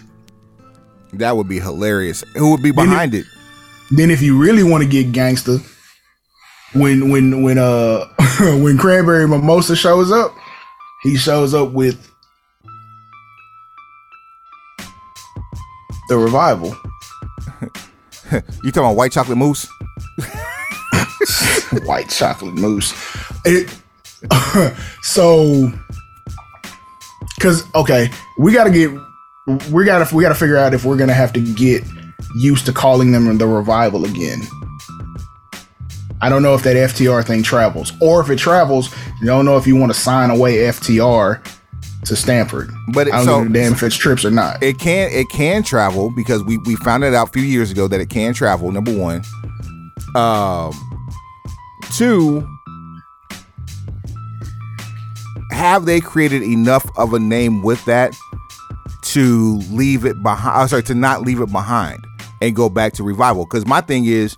That 1.13 1.35
would 1.35 1.49
be 1.49 1.59
hilarious. 1.59 2.23
Who 2.35 2.51
would 2.51 2.61
be 2.61 2.71
behind 2.71 3.15
it? 3.15 3.25
Then 3.91 4.11
if 4.11 4.21
you 4.21 4.37
really 4.37 4.61
want 4.63 4.83
to 4.83 4.89
get 4.89 5.11
gangster, 5.11 5.57
when 6.73 7.09
when 7.09 7.41
when 7.41 7.57
uh 7.57 8.05
when 8.39 8.77
Cranberry 8.77 9.27
Mimosa 9.27 9.75
shows 9.75 10.11
up, 10.11 10.35
he 11.01 11.17
shows 11.17 11.53
up 11.53 11.71
with 11.71 12.11
the 16.09 16.17
revival. 16.17 16.75
You 18.63 18.71
talking 18.71 18.83
about 18.83 18.95
white 18.95 19.11
chocolate 19.11 19.39
mousse? 19.39 19.67
White 21.83 22.09
chocolate 22.09 22.53
mousse. 22.53 22.93
It 23.43 23.75
so 25.01 25.71
because 27.35 27.63
okay, 27.73 28.11
we 28.37 28.53
gotta 28.53 28.69
get 28.69 28.91
we 29.71 29.83
gotta 29.83 30.15
we 30.15 30.21
gotta 30.21 30.35
figure 30.35 30.57
out 30.57 30.75
if 30.75 30.85
we're 30.85 30.95
gonna 30.95 31.11
have 31.11 31.33
to 31.33 31.39
get 31.39 31.83
used 32.35 32.67
to 32.67 32.71
calling 32.71 33.11
them 33.11 33.35
the 33.39 33.47
revival 33.47 34.05
again. 34.05 34.41
I 36.21 36.29
don't 36.29 36.43
know 36.43 36.53
if 36.53 36.61
that 36.63 36.75
FTR 36.75 37.25
thing 37.25 37.41
travels, 37.41 37.93
or 37.99 38.21
if 38.21 38.29
it 38.29 38.37
travels, 38.37 38.93
you 39.21 39.25
don't 39.25 39.45
know 39.45 39.57
if 39.57 39.65
you 39.65 39.75
want 39.75 39.91
to 39.91 39.99
sign 39.99 40.29
away 40.29 40.57
FTR 40.57 41.43
to 42.05 42.15
Stamford. 42.15 42.69
But 42.93 43.07
it- 43.07 43.13
I 43.13 43.17
don't 43.17 43.25
so- 43.25 43.41
give 43.43 43.51
a 43.51 43.53
damn 43.53 43.73
if 43.73 43.83
it's 43.83 43.95
trips 43.95 44.23
or 44.25 44.31
not. 44.31 44.61
It 44.63 44.79
can 44.79 45.09
it 45.11 45.27
can 45.29 45.63
travel 45.63 46.11
because 46.15 46.43
we 46.43 46.57
we 46.59 46.75
found 46.77 47.03
it 47.03 47.13
out 47.13 47.29
a 47.29 47.31
few 47.31 47.43
years 47.43 47.71
ago 47.71 47.87
that 47.87 47.99
it 47.99 48.09
can 48.09 48.33
travel. 48.33 48.71
Number 48.71 48.95
one, 48.97 49.21
um, 50.15 50.73
two, 51.93 52.47
have 55.51 55.85
they 55.85 55.99
created 55.99 56.41
enough 56.43 56.85
of 56.97 57.13
a 57.13 57.19
name 57.19 57.61
with 57.63 57.83
that 57.85 58.15
to 59.03 59.57
leave 59.71 60.05
it 60.05 60.21
behind? 60.23 60.69
Sorry, 60.69 60.83
to 60.83 60.95
not 60.95 61.23
leave 61.23 61.41
it 61.41 61.51
behind 61.51 61.99
and 62.41 62.55
go 62.55 62.69
back 62.69 62.93
to 62.93 63.03
revival? 63.03 63.45
Because 63.45 63.65
my 63.65 63.81
thing 63.81 64.05
is, 64.05 64.37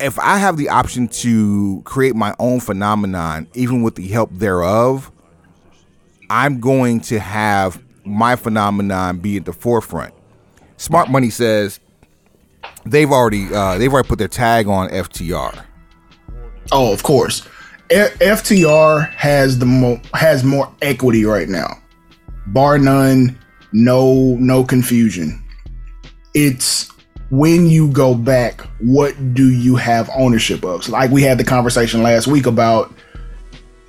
if 0.00 0.18
I 0.18 0.38
have 0.38 0.56
the 0.56 0.68
option 0.68 1.08
to 1.08 1.82
create 1.84 2.14
my 2.16 2.34
own 2.38 2.60
phenomenon, 2.60 3.46
even 3.54 3.82
with 3.82 3.94
the 3.96 4.06
help 4.08 4.30
thereof, 4.32 5.10
I'm 6.30 6.60
going 6.60 7.00
to 7.02 7.18
have 7.18 7.82
my 8.04 8.36
phenomenon 8.36 9.18
be 9.18 9.36
at 9.36 9.44
the 9.44 9.52
forefront. 9.52 10.14
Smart 10.76 11.10
Money 11.10 11.30
says 11.30 11.80
they've 12.84 13.10
already 13.10 13.52
uh, 13.52 13.78
they've 13.78 13.92
already 13.92 14.08
put 14.08 14.18
their 14.18 14.28
tag 14.28 14.66
on 14.66 14.88
FTR. 14.90 15.64
Oh, 16.72 16.92
of 16.92 17.02
course. 17.02 17.46
F- 17.90 18.18
FTR 18.18 19.08
has 19.14 19.58
the 19.58 20.00
has 20.14 20.44
more 20.44 20.72
equity 20.82 21.24
right 21.24 21.48
now. 21.48 21.78
Bar 22.48 22.78
none, 22.78 23.38
no 23.72 24.36
no 24.38 24.64
confusion. 24.64 25.42
It's 26.34 26.90
when 27.30 27.66
you 27.66 27.90
go 27.90 28.14
back, 28.14 28.60
what 28.80 29.34
do 29.34 29.50
you 29.50 29.76
have 29.76 30.08
ownership 30.14 30.64
of? 30.64 30.84
So 30.84 30.92
like 30.92 31.10
we 31.10 31.22
had 31.22 31.38
the 31.38 31.44
conversation 31.44 32.02
last 32.02 32.26
week 32.26 32.46
about 32.46 32.92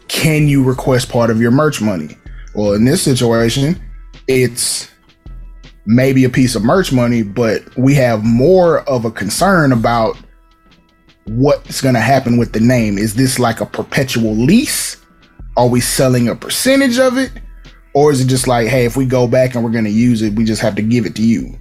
can 0.08 0.48
you 0.48 0.64
request 0.64 1.10
part 1.10 1.30
of 1.30 1.40
your 1.40 1.52
merch 1.52 1.82
money? 1.82 2.18
Well, 2.56 2.74
in 2.74 2.86
this 2.86 3.02
situation, 3.02 3.80
it's 4.28 4.90
maybe 5.86 6.24
a 6.24 6.30
piece 6.30 6.56
of 6.56 6.64
merch 6.64 6.92
money, 6.92 7.24
but 7.24 7.64
we 7.78 7.94
have 7.96 8.24
more 8.24 8.82
of 8.90 9.06
a 9.06 9.12
concern 9.12 9.72
about 9.72 10.18
what's 11.26 11.82
going 11.82 11.96
to 11.96 12.02
happen 12.02 12.38
with 12.38 12.54
the 12.54 12.60
name. 12.60 12.98
Is 12.98 13.16
this 13.16 13.40
like 13.40 13.62
a 13.62 13.66
perpetual 13.66 14.34
lease? 14.36 14.98
Are 15.58 15.68
we 15.68 15.80
selling 15.80 16.28
a 16.28 16.36
percentage 16.36 17.00
of 17.00 17.18
it? 17.18 17.32
Or 17.94 18.12
is 18.12 18.22
it 18.22 18.28
just 18.28 18.48
like, 18.48 18.68
hey, 18.68 18.86
if 18.86 18.96
we 18.96 19.06
go 19.06 19.28
back 19.28 19.56
and 19.56 19.64
we're 19.64 19.72
going 19.72 19.84
to 19.86 19.90
use 19.90 20.22
it, 20.22 20.34
we 20.34 20.44
just 20.44 20.62
have 20.62 20.76
to 20.76 20.82
give 20.82 21.06
it 21.06 21.16
to 21.16 21.24
you? 21.24 21.58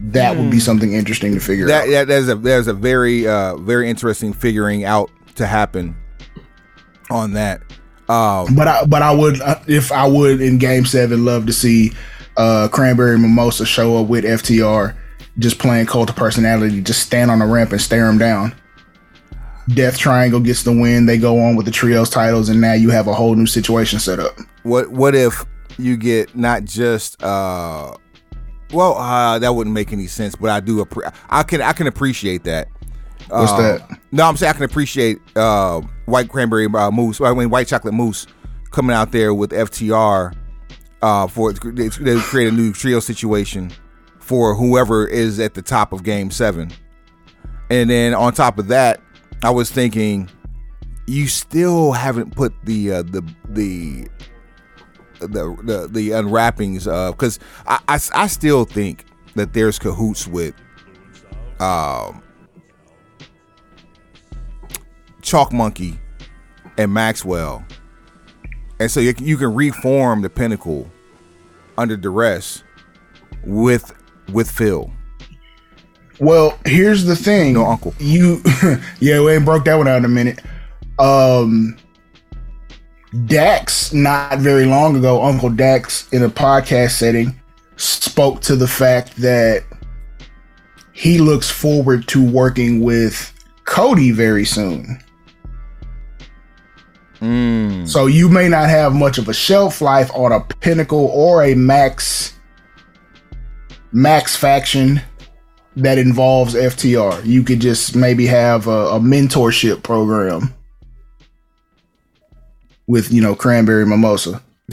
That 0.00 0.36
would 0.36 0.50
be 0.50 0.60
something 0.60 0.92
interesting 0.92 1.32
to 1.34 1.40
figure 1.40 1.66
That, 1.66 1.84
out. 1.84 1.90
that 1.90 2.08
there's 2.08 2.28
a 2.28 2.34
there's 2.34 2.66
a 2.66 2.74
very 2.74 3.26
uh 3.26 3.56
very 3.56 3.88
interesting 3.88 4.32
figuring 4.34 4.84
out 4.84 5.10
to 5.36 5.46
happen 5.46 5.96
on 7.10 7.32
that. 7.34 7.62
Um, 8.08 8.54
But 8.54 8.68
I, 8.68 8.84
but 8.84 9.02
I 9.02 9.12
would, 9.14 9.40
uh, 9.40 9.58
if 9.66 9.90
I 9.90 10.06
would 10.06 10.40
in 10.40 10.58
Game 10.58 10.84
Seven, 10.84 11.24
love 11.24 11.46
to 11.46 11.52
see 11.52 11.92
uh 12.36 12.68
Cranberry 12.68 13.18
Mimosa 13.18 13.64
show 13.64 13.96
up 14.02 14.08
with 14.08 14.24
FTR, 14.24 14.94
just 15.38 15.58
playing 15.58 15.86
cult 15.86 16.10
of 16.10 16.16
personality, 16.16 16.80
just 16.82 17.02
stand 17.02 17.30
on 17.30 17.38
the 17.38 17.46
ramp 17.46 17.72
and 17.72 17.80
stare 17.80 18.06
him 18.08 18.18
down. 18.18 18.54
Death 19.68 19.96
Triangle 19.96 20.40
gets 20.40 20.62
the 20.64 20.72
win. 20.72 21.06
They 21.06 21.16
go 21.16 21.40
on 21.40 21.56
with 21.56 21.64
the 21.64 21.72
trios 21.72 22.10
titles, 22.10 22.50
and 22.50 22.60
now 22.60 22.74
you 22.74 22.90
have 22.90 23.06
a 23.06 23.14
whole 23.14 23.34
new 23.34 23.46
situation 23.46 23.98
set 23.98 24.18
up. 24.20 24.36
what 24.64 24.90
what 24.90 25.14
if 25.14 25.44
you 25.78 25.96
get 25.96 26.36
not 26.36 26.64
just 26.64 27.20
uh 27.22 27.92
well 28.72 28.94
uh 28.96 29.38
that 29.38 29.54
wouldn't 29.54 29.72
make 29.74 29.92
any 29.92 30.06
sense, 30.06 30.34
but 30.36 30.50
I 30.50 30.60
do 30.60 30.84
appre- 30.84 31.12
I 31.30 31.42
can 31.44 31.62
I 31.62 31.72
can 31.72 31.86
appreciate 31.86 32.44
that. 32.44 32.68
What's 33.28 33.52
Uh, 33.52 33.56
that? 33.88 34.00
No, 34.12 34.24
I'm 34.28 34.36
saying 34.36 34.50
I 34.50 34.52
can 34.54 34.62
appreciate 34.64 35.18
uh 35.36 35.80
white 36.06 36.28
cranberry 36.28 36.66
uh, 36.66 36.90
mousse. 36.90 37.20
I 37.20 37.32
mean 37.34 37.50
white 37.50 37.66
chocolate 37.68 37.94
mousse 37.94 38.26
coming 38.70 38.94
out 38.94 39.12
there 39.12 39.32
with 39.34 39.50
FTR 39.50 40.34
uh, 41.02 41.26
for 41.26 41.52
they, 41.52 41.88
they 41.88 42.18
create 42.20 42.48
a 42.48 42.52
new 42.52 42.72
trio 42.72 42.98
situation 43.00 43.70
for 44.18 44.54
whoever 44.54 45.06
is 45.06 45.38
at 45.38 45.54
the 45.54 45.62
top 45.62 45.92
of 45.92 46.02
Game 46.02 46.30
Seven, 46.30 46.70
and 47.70 47.90
then 47.90 48.14
on 48.14 48.32
top 48.32 48.58
of 48.58 48.68
that, 48.68 49.00
I 49.42 49.50
was 49.50 49.70
thinking 49.70 50.30
you 51.06 51.26
still 51.28 51.92
haven't 51.92 52.34
put 52.34 52.54
the 52.64 52.90
uh, 52.90 53.02
the 53.02 53.22
the 53.50 54.08
the 55.20 55.56
the, 55.62 55.88
the 55.90 56.12
unwrappings 56.12 56.86
of 56.88 57.14
because 57.14 57.38
I, 57.66 57.78
I 57.86 58.00
I 58.14 58.26
still 58.26 58.64
think 58.64 59.04
that 59.34 59.52
there's 59.52 59.78
cahoots 59.78 60.26
with 60.26 60.54
um 61.60 62.22
Chalk 65.24 65.52
Monkey 65.52 65.98
and 66.78 66.92
Maxwell, 66.92 67.64
and 68.78 68.90
so 68.90 69.00
you 69.00 69.14
can, 69.14 69.26
you 69.26 69.36
can 69.36 69.54
reform 69.54 70.22
the 70.22 70.30
Pinnacle 70.30 70.90
under 71.76 71.96
duress 71.96 72.62
with 73.44 73.92
with 74.32 74.50
Phil. 74.50 74.90
Well, 76.20 76.58
here's 76.64 77.04
the 77.04 77.16
thing. 77.16 77.54
No 77.54 77.66
uncle. 77.66 77.94
You 77.98 78.40
yeah, 79.00 79.20
we 79.20 79.32
ain't 79.32 79.44
broke 79.44 79.64
that 79.64 79.74
one 79.74 79.88
out 79.88 79.98
in 79.98 80.04
a 80.04 80.08
minute. 80.08 80.40
Um 80.98 81.76
Dax, 83.26 83.92
not 83.92 84.40
very 84.40 84.64
long 84.64 84.96
ago, 84.96 85.22
Uncle 85.22 85.50
Dax 85.50 86.12
in 86.12 86.22
a 86.22 86.28
podcast 86.28 86.92
setting 86.92 87.40
spoke 87.76 88.40
to 88.40 88.56
the 88.56 88.68
fact 88.68 89.16
that 89.16 89.64
he 90.92 91.18
looks 91.18 91.50
forward 91.50 92.06
to 92.08 92.24
working 92.24 92.80
with 92.80 93.32
Cody 93.64 94.10
very 94.10 94.44
soon. 94.44 95.00
Mm. 97.24 97.88
So 97.88 98.04
you 98.04 98.28
may 98.28 98.50
not 98.50 98.68
have 98.68 98.94
much 98.94 99.16
of 99.16 99.30
a 99.30 99.32
shelf 99.34 99.80
life 99.80 100.10
on 100.14 100.30
a 100.30 100.40
pinnacle 100.40 101.06
or 101.06 101.42
a 101.42 101.54
max 101.54 102.34
max 103.92 104.36
faction 104.36 105.00
that 105.76 105.96
involves 105.96 106.54
FTR. 106.54 107.24
You 107.24 107.42
could 107.42 107.60
just 107.60 107.96
maybe 107.96 108.26
have 108.26 108.66
a, 108.66 108.88
a 108.88 109.00
mentorship 109.00 109.82
program 109.82 110.52
with 112.86 113.10
you 113.10 113.22
know 113.22 113.34
cranberry 113.34 113.86
mimosa. 113.86 114.42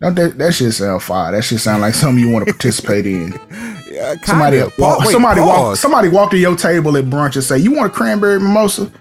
Don't 0.00 0.14
that, 0.14 0.38
that 0.38 0.54
shit 0.54 0.72
sound 0.72 1.02
fire. 1.02 1.32
That 1.32 1.42
shit 1.42 1.58
sound 1.58 1.82
like 1.82 1.94
something 1.94 2.22
you 2.22 2.30
want 2.30 2.46
to 2.46 2.52
participate 2.52 3.06
in. 3.06 3.32
Yeah, 3.90 4.14
Somebody, 4.22 4.62
walk, 4.78 5.00
Wait, 5.00 5.08
somebody 5.08 5.40
walk, 5.40 5.76
somebody 5.78 6.08
walk 6.10 6.30
to 6.30 6.38
your 6.38 6.54
table 6.54 6.96
at 6.96 7.06
brunch 7.06 7.34
and 7.34 7.42
say, 7.42 7.58
"You 7.58 7.72
want 7.72 7.90
a 7.90 7.94
cranberry 7.94 8.38
mimosa?" 8.38 8.92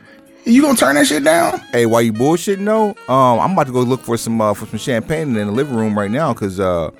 You 0.45 0.61
gonna 0.61 0.77
turn 0.77 0.95
that 0.95 1.07
shit 1.07 1.23
down? 1.23 1.59
Hey, 1.71 1.87
why 1.87 2.01
you 2.01 2.13
bullshitting 2.13 2.65
though? 2.65 2.89
Um, 3.11 3.39
I'm 3.39 3.53
about 3.53 3.65
to 3.65 3.73
go 3.73 3.81
look 3.81 4.01
for 4.01 4.15
some 4.15 4.39
uh, 4.39 4.53
for 4.53 4.67
some 4.67 4.77
champagne 4.77 5.35
in 5.35 5.47
the 5.47 5.51
living 5.51 5.75
room 5.75 5.97
right 5.97 6.11
now 6.11 6.33
because 6.33 6.59
uh, 6.59 6.91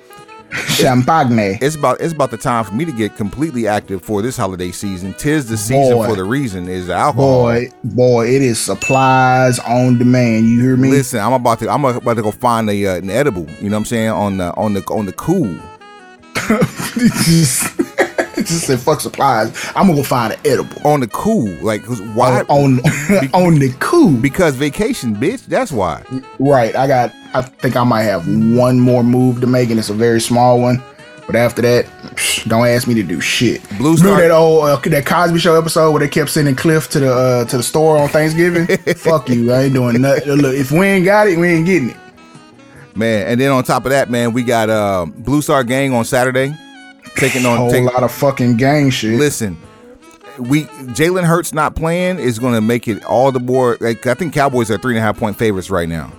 Champagne. 0.52 1.58
it's 1.60 1.76
about 1.76 2.00
it's 2.00 2.12
about 2.12 2.32
the 2.32 2.36
time 2.36 2.64
for 2.64 2.74
me 2.74 2.84
to 2.84 2.90
get 2.92 3.16
completely 3.16 3.68
active 3.68 4.02
for 4.02 4.20
this 4.20 4.36
holiday 4.36 4.72
season. 4.72 5.14
Tis 5.14 5.48
the 5.48 5.56
season 5.56 5.96
Boy. 5.96 6.08
for 6.08 6.16
the 6.16 6.24
reason 6.24 6.68
is 6.68 6.88
the 6.88 6.94
alcohol. 6.94 7.44
Boy, 7.44 7.70
boy, 7.84 8.26
it 8.28 8.42
is 8.42 8.58
supplies 8.58 9.60
on 9.60 9.98
demand. 9.98 10.46
You 10.46 10.60
hear 10.60 10.76
me? 10.76 10.90
Listen, 10.90 11.20
I'm 11.20 11.32
about 11.32 11.60
to 11.60 11.70
I'm 11.70 11.84
about 11.84 12.14
to 12.14 12.22
go 12.22 12.32
find 12.32 12.68
a 12.68 12.86
uh, 12.86 12.96
an 12.96 13.10
edible. 13.10 13.48
You 13.60 13.70
know 13.70 13.76
what 13.76 13.80
I'm 13.80 13.84
saying 13.84 14.10
on 14.10 14.38
the 14.38 14.52
on 14.54 14.74
the 14.74 14.82
on 14.90 15.06
the 15.06 15.12
cool. 15.12 15.56
just, 18.46 18.66
said 18.66 18.80
fuck 18.80 19.00
supplies. 19.00 19.48
I'm 19.74 19.86
gonna 19.86 19.96
go 19.96 20.02
find 20.02 20.32
an 20.32 20.40
edible 20.44 20.86
on 20.86 21.00
the 21.00 21.08
cool. 21.08 21.48
Like 21.62 21.84
why 22.14 22.42
on 22.48 22.80
on 23.34 23.58
the 23.58 23.74
cool? 23.80 24.12
Because 24.12 24.56
vacation, 24.56 25.14
bitch. 25.14 25.46
That's 25.46 25.72
why. 25.72 26.04
Right. 26.38 26.74
I 26.74 26.86
got. 26.86 27.12
I 27.34 27.42
think 27.42 27.76
I 27.76 27.84
might 27.84 28.04
have 28.04 28.26
one 28.26 28.80
more 28.80 29.02
move 29.04 29.40
to 29.42 29.46
make, 29.46 29.70
and 29.70 29.78
it's 29.78 29.90
a 29.90 29.94
very 29.94 30.20
small 30.20 30.60
one. 30.60 30.82
But 31.26 31.34
after 31.34 31.60
that, 31.62 31.86
don't 32.46 32.66
ask 32.66 32.86
me 32.86 32.94
to 32.94 33.02
do 33.02 33.20
shit. 33.20 33.60
Blue 33.78 33.96
Remember 33.96 33.98
Star- 33.98 34.20
that 34.22 34.30
old 34.30 34.64
uh, 34.64 34.76
that 34.90 35.06
Cosby 35.06 35.40
Show 35.40 35.58
episode 35.58 35.90
where 35.90 36.00
they 36.00 36.08
kept 36.08 36.30
sending 36.30 36.54
Cliff 36.54 36.88
to 36.90 37.00
the 37.00 37.12
uh, 37.12 37.44
to 37.46 37.56
the 37.56 37.62
store 37.64 37.98
on 37.98 38.08
Thanksgiving? 38.08 38.66
Fuck 38.96 39.28
you! 39.28 39.52
I 39.52 39.64
ain't 39.64 39.74
doing 39.74 40.00
nothing. 40.00 40.32
Look, 40.34 40.54
if 40.54 40.70
we 40.70 40.86
ain't 40.86 41.04
got 41.04 41.28
it, 41.28 41.36
we 41.36 41.48
ain't 41.48 41.66
getting 41.66 41.90
it. 41.90 41.96
Man, 42.94 43.26
and 43.26 43.40
then 43.40 43.50
on 43.50 43.62
top 43.64 43.84
of 43.84 43.90
that, 43.90 44.08
man, 44.08 44.32
we 44.32 44.42
got 44.42 44.70
uh, 44.70 45.04
Blue 45.06 45.42
Star 45.42 45.64
Gang 45.64 45.92
on 45.92 46.04
Saturday, 46.04 46.54
taking 47.16 47.44
on 47.46 47.54
a 47.54 47.56
Whole 47.58 47.84
lot 47.84 48.02
of 48.02 48.12
fucking 48.12 48.56
gang 48.56 48.90
shit. 48.90 49.18
Listen, 49.18 49.56
we 50.38 50.64
Jalen 50.64 51.24
Hurts 51.24 51.52
not 51.52 51.74
playing 51.76 52.18
is 52.18 52.38
going 52.38 52.54
to 52.54 52.60
make 52.60 52.88
it 52.88 53.04
all 53.04 53.32
the 53.32 53.40
more. 53.40 53.76
Like 53.80 54.06
I 54.06 54.14
think 54.14 54.34
Cowboys 54.34 54.70
are 54.70 54.78
three 54.78 54.94
and 54.94 54.98
a 54.98 55.02
half 55.02 55.18
point 55.18 55.36
favorites 55.36 55.70
right 55.70 55.88
now. 55.88 56.12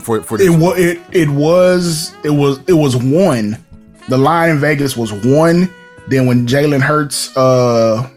For 0.00 0.22
for 0.22 0.40
It 0.40 0.50
was 0.50 0.78
it 0.78 1.00
it 1.12 1.28
was 1.28 2.14
it 2.24 2.30
was 2.30 2.60
it 2.66 2.74
was 2.74 2.96
one. 2.96 3.62
The 4.08 4.18
line 4.18 4.50
in 4.50 4.58
Vegas 4.58 4.96
was 4.96 5.12
one. 5.12 5.70
Then 6.08 6.26
when 6.26 6.46
Jalen 6.46 6.80
Hurts 6.82 7.36
uh 7.36 8.08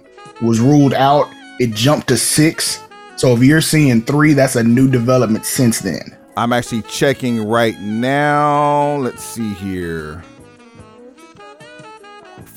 was 0.41 0.59
ruled 0.59 0.93
out, 0.93 1.27
it 1.59 1.73
jumped 1.73 2.07
to 2.09 2.17
six. 2.17 2.83
So 3.15 3.33
if 3.33 3.41
you're 3.41 3.61
seeing 3.61 4.01
three, 4.03 4.33
that's 4.33 4.55
a 4.55 4.63
new 4.63 4.89
development 4.89 5.45
since 5.45 5.79
then. 5.79 6.15
I'm 6.35 6.53
actually 6.53 6.83
checking 6.83 7.43
right 7.43 7.79
now. 7.79 8.97
Let's 8.97 9.23
see 9.23 9.53
here. 9.55 10.23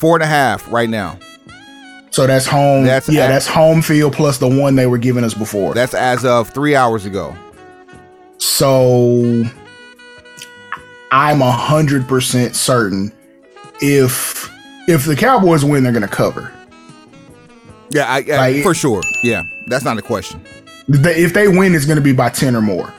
Four 0.01 0.15
and 0.15 0.23
a 0.23 0.27
half 0.27 0.69
right 0.71 0.89
now. 0.89 1.19
So 2.09 2.25
that's 2.27 2.47
home. 2.47 2.85
That's 2.85 3.07
yeah, 3.07 3.25
at- 3.25 3.27
that's 3.29 3.45
home 3.47 3.81
field 3.83 4.13
plus 4.13 4.39
the 4.39 4.47
one 4.47 4.75
they 4.75 4.87
were 4.87 4.97
giving 4.97 5.23
us 5.23 5.35
before. 5.35 5.75
That's 5.75 5.93
as 5.93 6.25
of 6.25 6.49
three 6.49 6.75
hours 6.75 7.05
ago. 7.05 7.35
So 8.39 9.43
I'm 11.11 11.41
a 11.43 11.51
hundred 11.51 12.07
percent 12.07 12.55
certain 12.55 13.11
if 13.79 14.51
if 14.87 15.05
the 15.05 15.15
Cowboys 15.15 15.63
win, 15.63 15.83
they're 15.83 15.93
gonna 15.93 16.07
cover. 16.07 16.51
Yeah, 17.91 18.05
I, 18.11 18.25
I- 18.31 18.37
Like- 18.37 18.63
for 18.63 18.73
sure. 18.73 19.03
Yeah, 19.23 19.43
that's 19.67 19.85
not 19.85 19.99
a 19.99 20.01
question. 20.01 20.41
If 20.87 21.33
they 21.35 21.47
win, 21.47 21.75
it's 21.75 21.85
gonna 21.85 22.01
be 22.01 22.11
by 22.13 22.29
ten 22.29 22.55
or 22.55 22.61
more. 22.61 22.91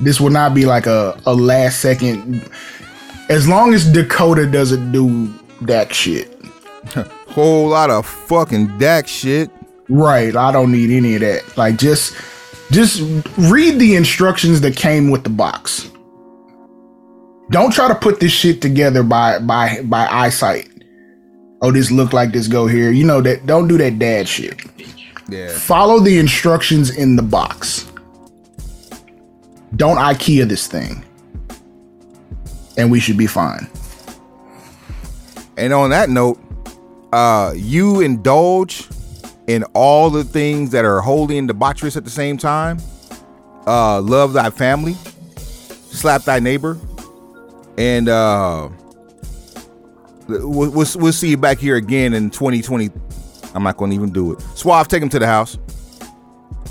This 0.00 0.20
will 0.20 0.30
not 0.30 0.54
be 0.54 0.66
like 0.66 0.84
a, 0.86 1.18
a 1.24 1.34
last 1.34 1.80
second. 1.80 2.42
As 3.30 3.46
long 3.48 3.72
as 3.74 3.90
Dakota 3.90 4.44
doesn't 4.44 4.90
do 4.90 5.32
that 5.62 5.94
shit. 5.94 6.36
Whole 7.28 7.68
lot 7.68 7.88
of 7.88 8.04
fucking 8.04 8.76
Dak 8.78 9.06
shit. 9.06 9.50
Right. 9.88 10.34
I 10.34 10.50
don't 10.50 10.72
need 10.72 10.90
any 10.90 11.14
of 11.14 11.20
that. 11.20 11.56
Like 11.56 11.78
just 11.78 12.16
just 12.72 13.00
read 13.38 13.78
the 13.78 13.94
instructions 13.94 14.60
that 14.62 14.76
came 14.76 15.10
with 15.10 15.22
the 15.22 15.30
box. 15.30 15.90
Don't 17.50 17.72
try 17.72 17.86
to 17.88 17.94
put 17.94 18.18
this 18.18 18.32
shit 18.32 18.60
together 18.60 19.04
by 19.04 19.38
by 19.38 19.80
by 19.84 20.08
eyesight. 20.08 20.68
Oh, 21.62 21.70
this 21.70 21.90
look 21.92 22.12
like 22.12 22.32
this 22.32 22.48
go 22.48 22.66
here. 22.66 22.90
You 22.90 23.04
know 23.04 23.20
that 23.20 23.46
don't 23.46 23.68
do 23.68 23.78
that 23.78 23.98
dad 24.00 24.26
shit. 24.26 24.60
Yeah. 25.28 25.56
Follow 25.56 26.00
the 26.00 26.18
instructions 26.18 26.90
in 26.90 27.14
the 27.14 27.22
box. 27.22 27.86
Don't 29.76 29.98
IKEA 29.98 30.48
this 30.48 30.66
thing. 30.66 31.04
And 32.76 32.90
we 32.90 33.00
should 33.00 33.16
be 33.16 33.26
fine. 33.26 33.68
And 35.56 35.72
on 35.72 35.90
that 35.90 36.08
note, 36.08 36.40
uh, 37.12 37.52
you 37.54 38.00
indulge 38.00 38.88
in 39.46 39.64
all 39.74 40.10
the 40.10 40.24
things 40.24 40.70
that 40.70 40.84
are 40.84 41.00
holy 41.00 41.36
and 41.36 41.48
debaucherous 41.48 41.96
at 41.96 42.04
the 42.04 42.10
same 42.10 42.38
time. 42.38 42.78
Uh, 43.66 44.00
love 44.00 44.32
thy 44.32 44.48
family, 44.48 44.94
slap 45.36 46.22
thy 46.22 46.38
neighbor, 46.38 46.78
and 47.76 48.08
uh, 48.08 48.68
we'll, 50.28 50.70
we'll, 50.70 50.86
we'll 50.96 51.12
see 51.12 51.30
you 51.30 51.36
back 51.36 51.58
here 51.58 51.76
again 51.76 52.14
in 52.14 52.30
2020. 52.30 52.90
I'm 53.54 53.62
not 53.62 53.76
going 53.76 53.90
to 53.90 53.94
even 53.96 54.12
do 54.12 54.32
it. 54.32 54.40
Suave, 54.54 54.88
take 54.88 55.02
him 55.02 55.08
to 55.10 55.18
the 55.18 55.26
house. 55.26 55.58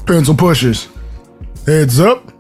Pencil 0.06 0.36
pushers. 0.36 0.88
Heads 1.66 2.00
up. 2.00 2.39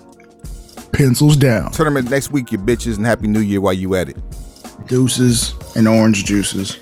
Pencils 0.99 1.37
down. 1.37 1.71
Tournament 1.71 2.09
next 2.09 2.29
week, 2.29 2.51
you 2.51 2.57
bitches, 2.57 2.97
and 2.97 3.05
happy 3.05 3.25
new 3.29 3.39
year 3.39 3.61
while 3.61 3.71
you 3.71 3.95
at 3.95 4.09
it. 4.09 4.17
Deuces 4.87 5.53
and 5.77 5.87
orange 5.87 6.25
juices. 6.25 6.77